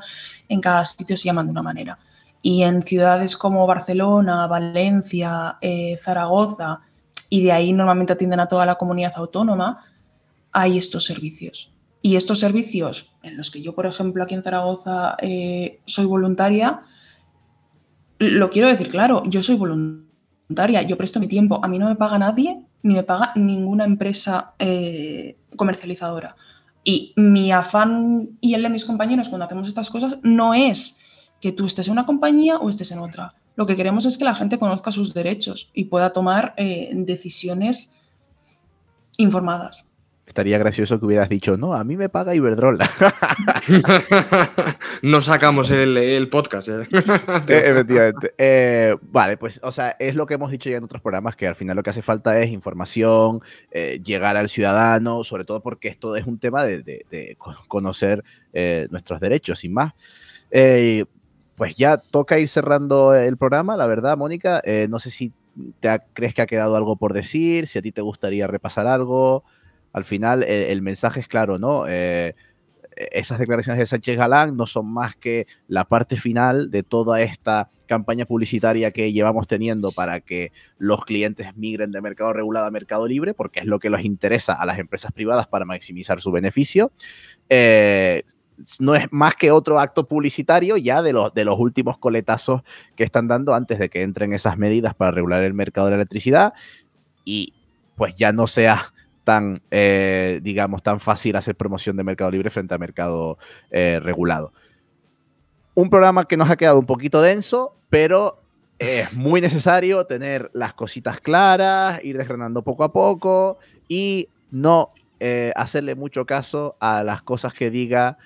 en 0.49 0.61
cada 0.61 0.83
sitio 0.85 1.17
se 1.17 1.25
llaman 1.25 1.45
de 1.47 1.51
una 1.51 1.63
manera. 1.63 1.99
Y 2.41 2.63
en 2.63 2.81
ciudades 2.81 3.37
como 3.37 3.67
Barcelona, 3.67 4.47
Valencia, 4.47 5.57
eh, 5.61 5.97
Zaragoza, 6.01 6.81
y 7.29 7.43
de 7.43 7.51
ahí 7.51 7.73
normalmente 7.73 8.13
atienden 8.13 8.39
a 8.39 8.47
toda 8.47 8.65
la 8.65 8.75
comunidad 8.75 9.13
autónoma, 9.15 9.83
hay 10.51 10.77
estos 10.77 11.05
servicios. 11.05 11.74
Y 12.05 12.17
estos 12.17 12.37
servicios, 12.37 13.11
en 13.23 13.35
los 13.35 13.49
que 13.49 13.63
yo, 13.63 13.73
por 13.73 13.87
ejemplo, 13.87 14.23
aquí 14.23 14.35
en 14.35 14.43
Zaragoza 14.43 15.17
eh, 15.23 15.81
soy 15.85 16.05
voluntaria, 16.05 16.83
lo 18.19 18.51
quiero 18.51 18.67
decir 18.67 18.89
claro, 18.89 19.23
yo 19.25 19.41
soy 19.41 19.55
voluntaria, 19.55 20.83
yo 20.83 20.99
presto 20.99 21.19
mi 21.19 21.25
tiempo, 21.25 21.59
a 21.63 21.67
mí 21.67 21.79
no 21.79 21.87
me 21.87 21.95
paga 21.95 22.19
nadie, 22.19 22.61
ni 22.83 22.93
me 22.93 23.01
paga 23.01 23.31
ninguna 23.35 23.85
empresa 23.85 24.53
eh, 24.59 25.39
comercializadora. 25.55 26.35
Y 26.83 27.11
mi 27.15 27.51
afán 27.51 28.37
y 28.39 28.53
el 28.53 28.61
de 28.61 28.69
mis 28.69 28.85
compañeros 28.85 29.27
cuando 29.27 29.45
hacemos 29.45 29.67
estas 29.67 29.89
cosas 29.89 30.19
no 30.21 30.53
es 30.53 30.99
que 31.41 31.53
tú 31.53 31.65
estés 31.65 31.87
en 31.87 31.93
una 31.93 32.05
compañía 32.05 32.57
o 32.57 32.69
estés 32.69 32.91
en 32.91 32.99
otra. 32.99 33.33
Lo 33.55 33.65
que 33.65 33.75
queremos 33.75 34.05
es 34.05 34.19
que 34.19 34.25
la 34.25 34.35
gente 34.35 34.59
conozca 34.59 34.91
sus 34.91 35.15
derechos 35.15 35.71
y 35.73 35.85
pueda 35.85 36.11
tomar 36.11 36.53
eh, 36.57 36.91
decisiones 36.93 37.95
informadas. 39.17 39.89
Estaría 40.25 40.57
gracioso 40.57 40.99
que 40.99 41.05
hubieras 41.05 41.29
dicho, 41.29 41.55
no, 41.55 41.75
a 41.75 41.83
mí 41.83 41.95
me 41.97 42.09
paga 42.09 42.33
Iberdrola. 42.33 42.89
no 45.03 45.21
sacamos 45.21 45.69
el, 45.69 46.27
podcast. 46.29 46.67
¿eh? 46.69 46.87
Eh, 47.47 47.63
efectivamente. 47.65 48.33
Eh, 48.37 48.95
vale, 49.03 49.37
pues, 49.37 49.59
o 49.61 49.71
sea, 49.71 49.95
es 49.99 50.15
lo 50.15 50.25
que 50.25 50.33
hemos 50.33 50.49
dicho 50.49 50.69
ya 50.69 50.77
en 50.77 50.83
otros 50.83 51.01
programas, 51.01 51.35
que 51.35 51.47
al 51.47 51.55
final 51.55 51.75
lo 51.75 51.83
que 51.83 51.91
hace 51.91 52.01
falta 52.01 52.39
es 52.39 52.49
información, 52.49 53.41
llegar 54.03 54.35
al 54.35 54.49
ciudadano, 54.49 55.23
sobre 55.23 55.45
todo 55.45 55.61
porque 55.61 55.89
esto 55.89 56.15
es 56.15 56.25
un 56.25 56.39
tema 56.39 56.63
de, 56.63 57.37
conocer 57.67 58.23
nuestros 58.89 59.19
derechos, 59.19 59.59
sin 59.59 59.73
más. 59.73 59.93
pues 61.55 61.75
ya 61.75 61.97
toca 61.97 62.39
ir 62.39 62.49
cerrando 62.49 63.13
el 63.13 63.37
programa, 63.37 63.77
la 63.77 63.85
verdad, 63.85 64.17
Mónica. 64.17 64.61
no 64.89 64.99
sé 64.99 65.11
si 65.11 65.33
te 65.79 66.01
crees 66.13 66.33
que 66.33 66.41
ha 66.41 66.47
quedado 66.47 66.75
algo 66.75 66.95
por 66.95 67.13
decir, 67.13 67.67
si 67.67 67.77
a 67.79 67.81
ti 67.81 67.91
te 67.91 68.01
gustaría 68.01 68.47
repasar 68.47 68.87
algo 68.87 69.43
al 69.95 70.03
final 70.03 70.43
eh, 70.43 70.73
el, 70.73 70.81
mensaje 70.81 71.21
es 71.21 71.27
claro, 71.29 71.57
¿no? 71.57 71.85
Eh, 71.87 72.35
esas 72.97 73.39
declaraciones 73.39 73.79
de 73.79 73.85
Sánchez 73.85 74.17
Galán 74.17 74.57
no 74.57 74.67
son 74.67 74.91
más 74.91 75.15
que 75.15 75.47
la 75.69 75.85
parte 75.85 76.17
final 76.17 76.69
de 76.69 76.83
toda 76.83 77.21
esta 77.21 77.69
campaña 77.85 78.25
publicitaria 78.25 78.91
que 78.91 79.13
llevamos 79.13 79.47
teniendo 79.47 79.93
para 79.93 80.19
que 80.19 80.51
los 80.79 81.05
clientes 81.05 81.55
migren 81.55 81.91
de 81.91 82.01
mercado 82.01 82.33
regulado 82.33 82.65
a 82.65 82.71
mercado 82.71 83.07
libre, 83.07 83.33
porque 83.33 83.61
es 83.61 83.67
lo 83.67 83.79
que 83.79 83.89
les 83.89 84.03
interesa 84.03 84.55
a 84.55 84.65
las 84.65 84.79
empresas 84.79 85.13
privadas 85.13 85.47
para 85.47 85.63
maximizar 85.63 86.19
su 86.19 86.29
beneficio. 86.29 86.91
Eh, 87.47 88.23
no 88.79 88.95
es 88.95 89.05
más 89.11 89.35
que 89.35 89.51
otro 89.51 89.79
acto 89.79 90.09
publicitario 90.09 90.75
ya 90.75 91.01
de 91.03 91.13
los, 91.13 91.33
de 91.33 91.45
los 91.45 91.57
últimos 91.57 91.97
coletazos 91.99 92.63
que 92.97 93.05
están 93.05 93.29
dando 93.29 93.53
antes 93.53 93.79
de 93.79 93.89
que 93.89 94.01
entren 94.01 94.33
esas 94.33 94.57
medidas 94.57 94.93
para 94.93 95.11
regular 95.11 95.41
el 95.43 95.53
mercado 95.53 95.87
de 95.87 95.91
la 95.91 95.97
electricidad 95.97 96.53
y 97.23 97.53
pues 97.95 98.15
ya 98.15 98.33
no 98.33 98.47
sea 98.47 98.91
tan, 99.25 99.61
eh, 99.71 100.39
digamos, 100.41 100.81
tan 100.83 101.01
fácil 101.01 101.35
hacer 101.35 101.55
promoción 101.55 101.97
de 101.97 102.03
Mercado 102.03 102.31
Libre 102.31 102.49
frente 102.49 102.73
a 102.73 102.77
Mercado 102.77 103.37
eh, 103.71 103.99
regulado. 104.01 104.53
Un 105.73 105.89
programa 105.89 106.25
que 106.25 106.37
nos 106.37 106.49
ha 106.49 106.55
quedado 106.55 106.79
un 106.79 106.85
poquito 106.85 107.21
denso, 107.21 107.75
pero 107.89 108.41
es 108.79 109.11
muy 109.13 109.41
necesario 109.41 110.05
tener 110.05 110.49
las 110.53 110.73
cositas 110.73 111.19
claras, 111.19 111.99
ir 112.03 112.17
desgranando 112.17 112.61
poco 112.61 112.83
a 112.83 112.93
poco 112.93 113.57
y 113.89 114.29
no 114.51 114.93
eh, 115.19 115.51
hacerle 115.55 115.95
mucho 115.95 116.25
caso 116.25 116.77
a 116.79 117.03
las 117.03 117.21
cosas 117.21 117.53
que 117.53 117.69
diga 117.69 118.17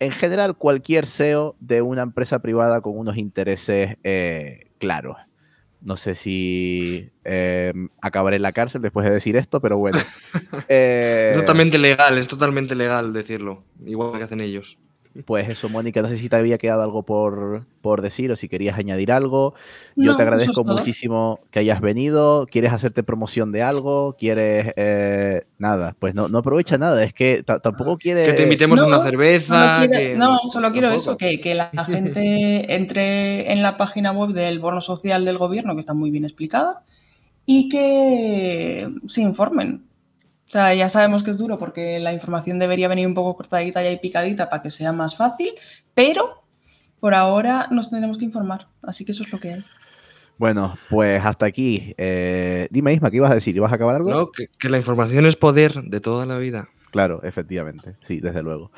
en 0.00 0.12
general 0.12 0.56
cualquier 0.56 1.06
CEO 1.06 1.56
de 1.60 1.82
una 1.82 2.02
empresa 2.02 2.40
privada 2.40 2.80
con 2.80 2.98
unos 2.98 3.16
intereses 3.16 3.96
claros. 4.78 5.16
No 5.84 5.96
sé 5.96 6.14
si 6.14 7.10
em, 7.24 7.88
acabaré 8.00 8.36
en 8.36 8.42
la 8.42 8.52
cárcel 8.52 8.82
después 8.82 9.04
de 9.06 9.12
decir 9.12 9.36
esto, 9.36 9.60
pero 9.60 9.78
bueno. 9.78 9.98
Eh, 10.68 11.32
totalmente 11.34 11.76
legal, 11.76 12.16
es 12.18 12.28
totalmente 12.28 12.74
legal 12.74 13.12
decirlo, 13.12 13.64
igual 13.84 14.16
que 14.16 14.24
hacen 14.24 14.40
ellos. 14.40 14.78
Pues 15.26 15.48
eso, 15.48 15.68
Mónica, 15.68 16.00
no 16.00 16.08
sé 16.08 16.16
si 16.16 16.30
te 16.30 16.36
había 16.36 16.56
quedado 16.56 16.82
algo 16.82 17.02
por, 17.02 17.66
por 17.82 18.00
decir 18.00 18.32
o 18.32 18.36
si 18.36 18.48
querías 18.48 18.78
añadir 18.78 19.12
algo. 19.12 19.54
Yo 19.94 20.16
te 20.16 20.22
agradezco 20.22 20.64
muchísimo 20.64 21.40
que 21.50 21.58
hayas 21.58 21.82
venido. 21.82 22.46
¿Quieres 22.50 22.72
hacerte 22.72 23.02
promoción 23.02 23.52
de 23.52 23.62
algo? 23.62 24.16
¿Quieres 24.18 24.72
eh, 24.76 25.44
nada? 25.58 25.94
Pues 25.98 26.14
no, 26.14 26.28
no 26.28 26.38
aprovecha 26.38 26.78
nada. 26.78 27.04
Es 27.04 27.12
que 27.12 27.42
tampoco 27.42 27.98
quieres. 27.98 28.30
Que 28.30 28.36
te 28.38 28.42
invitemos 28.44 28.80
a 28.80 28.86
una 28.86 29.02
cerveza. 29.02 29.86
No, 30.16 30.38
solo 30.50 30.72
quiero 30.72 30.90
eso, 30.90 31.18
que, 31.18 31.40
que 31.40 31.54
la 31.54 31.70
gente 31.86 32.74
entre 32.74 33.52
en 33.52 33.62
la 33.62 33.76
página 33.76 34.12
web 34.12 34.30
del 34.30 34.60
bono 34.60 34.80
social 34.80 35.26
del 35.26 35.36
gobierno, 35.36 35.74
que 35.74 35.80
está 35.80 35.92
muy 35.92 36.10
bien 36.10 36.24
explicada, 36.24 36.84
y 37.44 37.68
que 37.68 38.88
se 39.06 39.20
informen 39.20 39.82
o 40.52 40.58
sea, 40.58 40.74
ya 40.74 40.90
sabemos 40.90 41.22
que 41.22 41.30
es 41.30 41.38
duro 41.38 41.56
porque 41.56 41.98
la 41.98 42.12
información 42.12 42.58
debería 42.58 42.86
venir 42.86 43.06
un 43.06 43.14
poco 43.14 43.34
cortadita 43.34 43.90
y 43.90 43.96
picadita 43.96 44.50
para 44.50 44.62
que 44.62 44.68
sea 44.68 44.92
más 44.92 45.16
fácil, 45.16 45.54
pero 45.94 46.42
por 47.00 47.14
ahora 47.14 47.68
nos 47.70 47.88
tendremos 47.88 48.18
que 48.18 48.26
informar. 48.26 48.68
Así 48.82 49.06
que 49.06 49.12
eso 49.12 49.22
es 49.22 49.32
lo 49.32 49.40
que 49.40 49.54
hay. 49.54 49.64
Bueno, 50.36 50.76
pues 50.90 51.24
hasta 51.24 51.46
aquí. 51.46 51.94
Eh, 51.96 52.68
dime, 52.70 52.92
Isma, 52.92 53.10
¿qué 53.10 53.16
ibas 53.16 53.30
a 53.30 53.36
decir? 53.36 53.56
¿Ibas 53.56 53.72
a 53.72 53.76
acabar 53.76 53.96
algo? 53.96 54.10
No, 54.10 54.30
que, 54.30 54.68
la 54.68 54.76
información 54.76 55.24
es 55.24 55.36
poder 55.36 55.84
de 55.84 56.00
toda 56.00 56.26
la 56.26 56.36
vida. 56.36 56.68
Claro, 56.90 57.22
efectivamente. 57.22 57.96
Sí, 58.02 58.20
desde 58.20 58.42
luego. 58.42 58.72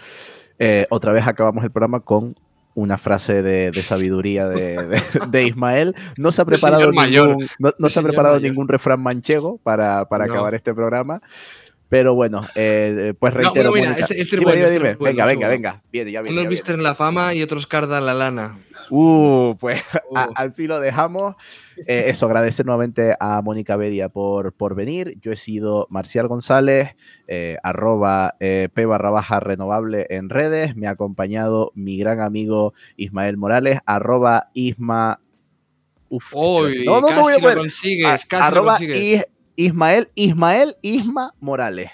Eh, 0.61 0.87
otra 0.91 1.11
vez 1.11 1.27
acabamos 1.27 1.65
el 1.65 1.73
programa 1.73 1.99
con 1.99 2.37
una 2.75 2.99
frase 2.99 3.43
de, 3.43 3.73
sabiduría 3.83 4.49
de, 4.49 5.45
Ismael. 5.45 5.97
No 6.17 6.31
se 6.31 6.41
ha 6.41 6.45
preparado, 6.45 6.93
ningún, 6.93 7.49
no, 7.59 7.89
se 7.89 7.99
ha 7.99 8.03
preparado 8.05 8.39
ningún 8.39 8.69
refrán 8.69 9.01
manchego 9.01 9.59
para, 9.59 10.05
para 10.05 10.27
acabar 10.27 10.55
este 10.55 10.73
programa. 10.73 11.21
Pero 11.89 12.15
bueno, 12.15 12.41
eh, 12.55 13.15
pues 13.19 13.35
reitero. 13.35 13.71
No, 13.71 13.73
mira, 13.73 13.93
este, 13.93 14.21
este 14.21 14.39
dime, 14.39 14.71
dime, 14.71 14.95
venga, 14.95 15.27
venga, 15.27 15.49
venga. 15.49 15.83
Viene, 15.93 16.11
ya 16.11 16.23
viene, 16.23 16.41
Unos 16.41 16.51
visten 16.51 16.83
la 16.83 16.95
fama 16.95 17.35
y 17.35 17.43
otros 17.43 17.67
cardan 17.67 18.07
la 18.07 18.15
lana. 18.15 18.59
Uh, 18.91 19.55
pues 19.61 19.83
uh. 20.11 20.19
así 20.35 20.67
lo 20.67 20.81
dejamos. 20.81 21.37
Eh, 21.87 22.05
eso, 22.09 22.27
agradecer 22.27 22.67
nuevamente 22.67 23.15
a 23.21 23.41
Mónica 23.43 23.77
Bedia 23.77 24.09
por, 24.09 24.53
por 24.53 24.75
venir. 24.75 25.19
Yo 25.21 25.31
he 25.31 25.37
sido 25.37 25.87
Marcial 25.91 26.27
González, 26.27 26.97
eh, 27.29 27.59
arroba 27.63 28.37
P 28.39 28.87
barra 28.87 29.11
baja 29.11 29.41
renovable 29.41 30.07
en 30.11 30.31
redes. 30.31 30.77
Me 30.77 30.87
ha 30.87 30.91
acompañado 30.91 31.71
mi 31.75 31.99
gran 31.99 32.21
amigo 32.21 32.75
Ismael 32.97 33.37
Morales, 33.37 33.81
arroba 33.87 34.51
Isma. 34.55 35.21
Uf, 36.09 36.33
no, 36.33 37.01
no, 37.01 37.11
no 37.11 37.23
voy 37.23 37.35
a 37.35 37.39
Lo 37.39 37.55
consigues, 37.55 38.25
casi 38.27 38.43
arroba 38.43 38.73
lo 38.73 38.87
consigues. 38.87 39.27
Ismael, 39.57 40.11
Ismael 40.15 40.77
Isma 40.83 41.35
Morales. 41.41 41.91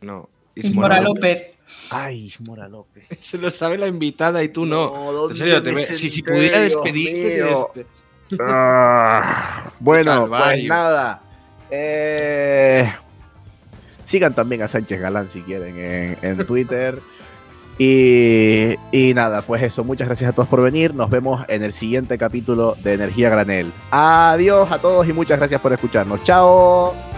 No. 0.00 0.28
Ismora 0.54 1.00
López. 1.00 1.50
Ay, 1.90 2.26
Ismora 2.26 2.68
López. 2.68 3.06
Se 3.22 3.38
lo 3.38 3.50
sabe 3.50 3.78
la 3.78 3.86
invitada 3.86 4.42
y 4.42 4.48
tú 4.48 4.66
no. 4.66 5.28
en 5.30 5.36
serio, 5.36 5.62
si, 5.76 6.10
si, 6.10 6.22
pudiera 6.22 6.60
despedirte 6.60 7.42
de 7.42 7.50
este. 7.50 7.86
ah, 8.40 9.72
bueno, 9.78 10.28
pues 10.28 10.64
nada. 10.64 11.22
Eh, 11.70 12.92
sigan 14.04 14.34
también 14.34 14.62
a 14.62 14.68
Sánchez 14.68 15.00
Galán 15.00 15.30
si 15.30 15.42
quieren 15.42 15.78
en, 15.78 16.18
en 16.22 16.46
Twitter. 16.46 17.00
Y, 17.82 19.14
nada, 19.14 19.40
pues 19.40 19.62
eso, 19.62 19.84
muchas 19.84 20.06
gracias 20.06 20.28
a 20.28 20.34
todos 20.34 20.48
por 20.50 20.60
venir. 20.60 20.94
Nos 20.94 21.08
vemos 21.08 21.46
en 21.48 21.62
el 21.62 21.72
siguiente 21.72 22.18
capítulo 22.18 22.76
de 22.82 22.92
Energía 22.92 23.30
Granel. 23.30 23.72
Adiós 23.90 24.70
a 24.70 24.78
todos 24.78 25.08
y 25.08 25.14
muchas 25.14 25.38
gracias 25.38 25.62
por 25.62 25.72
escucharnos. 25.72 26.22
Chao. 26.22 27.09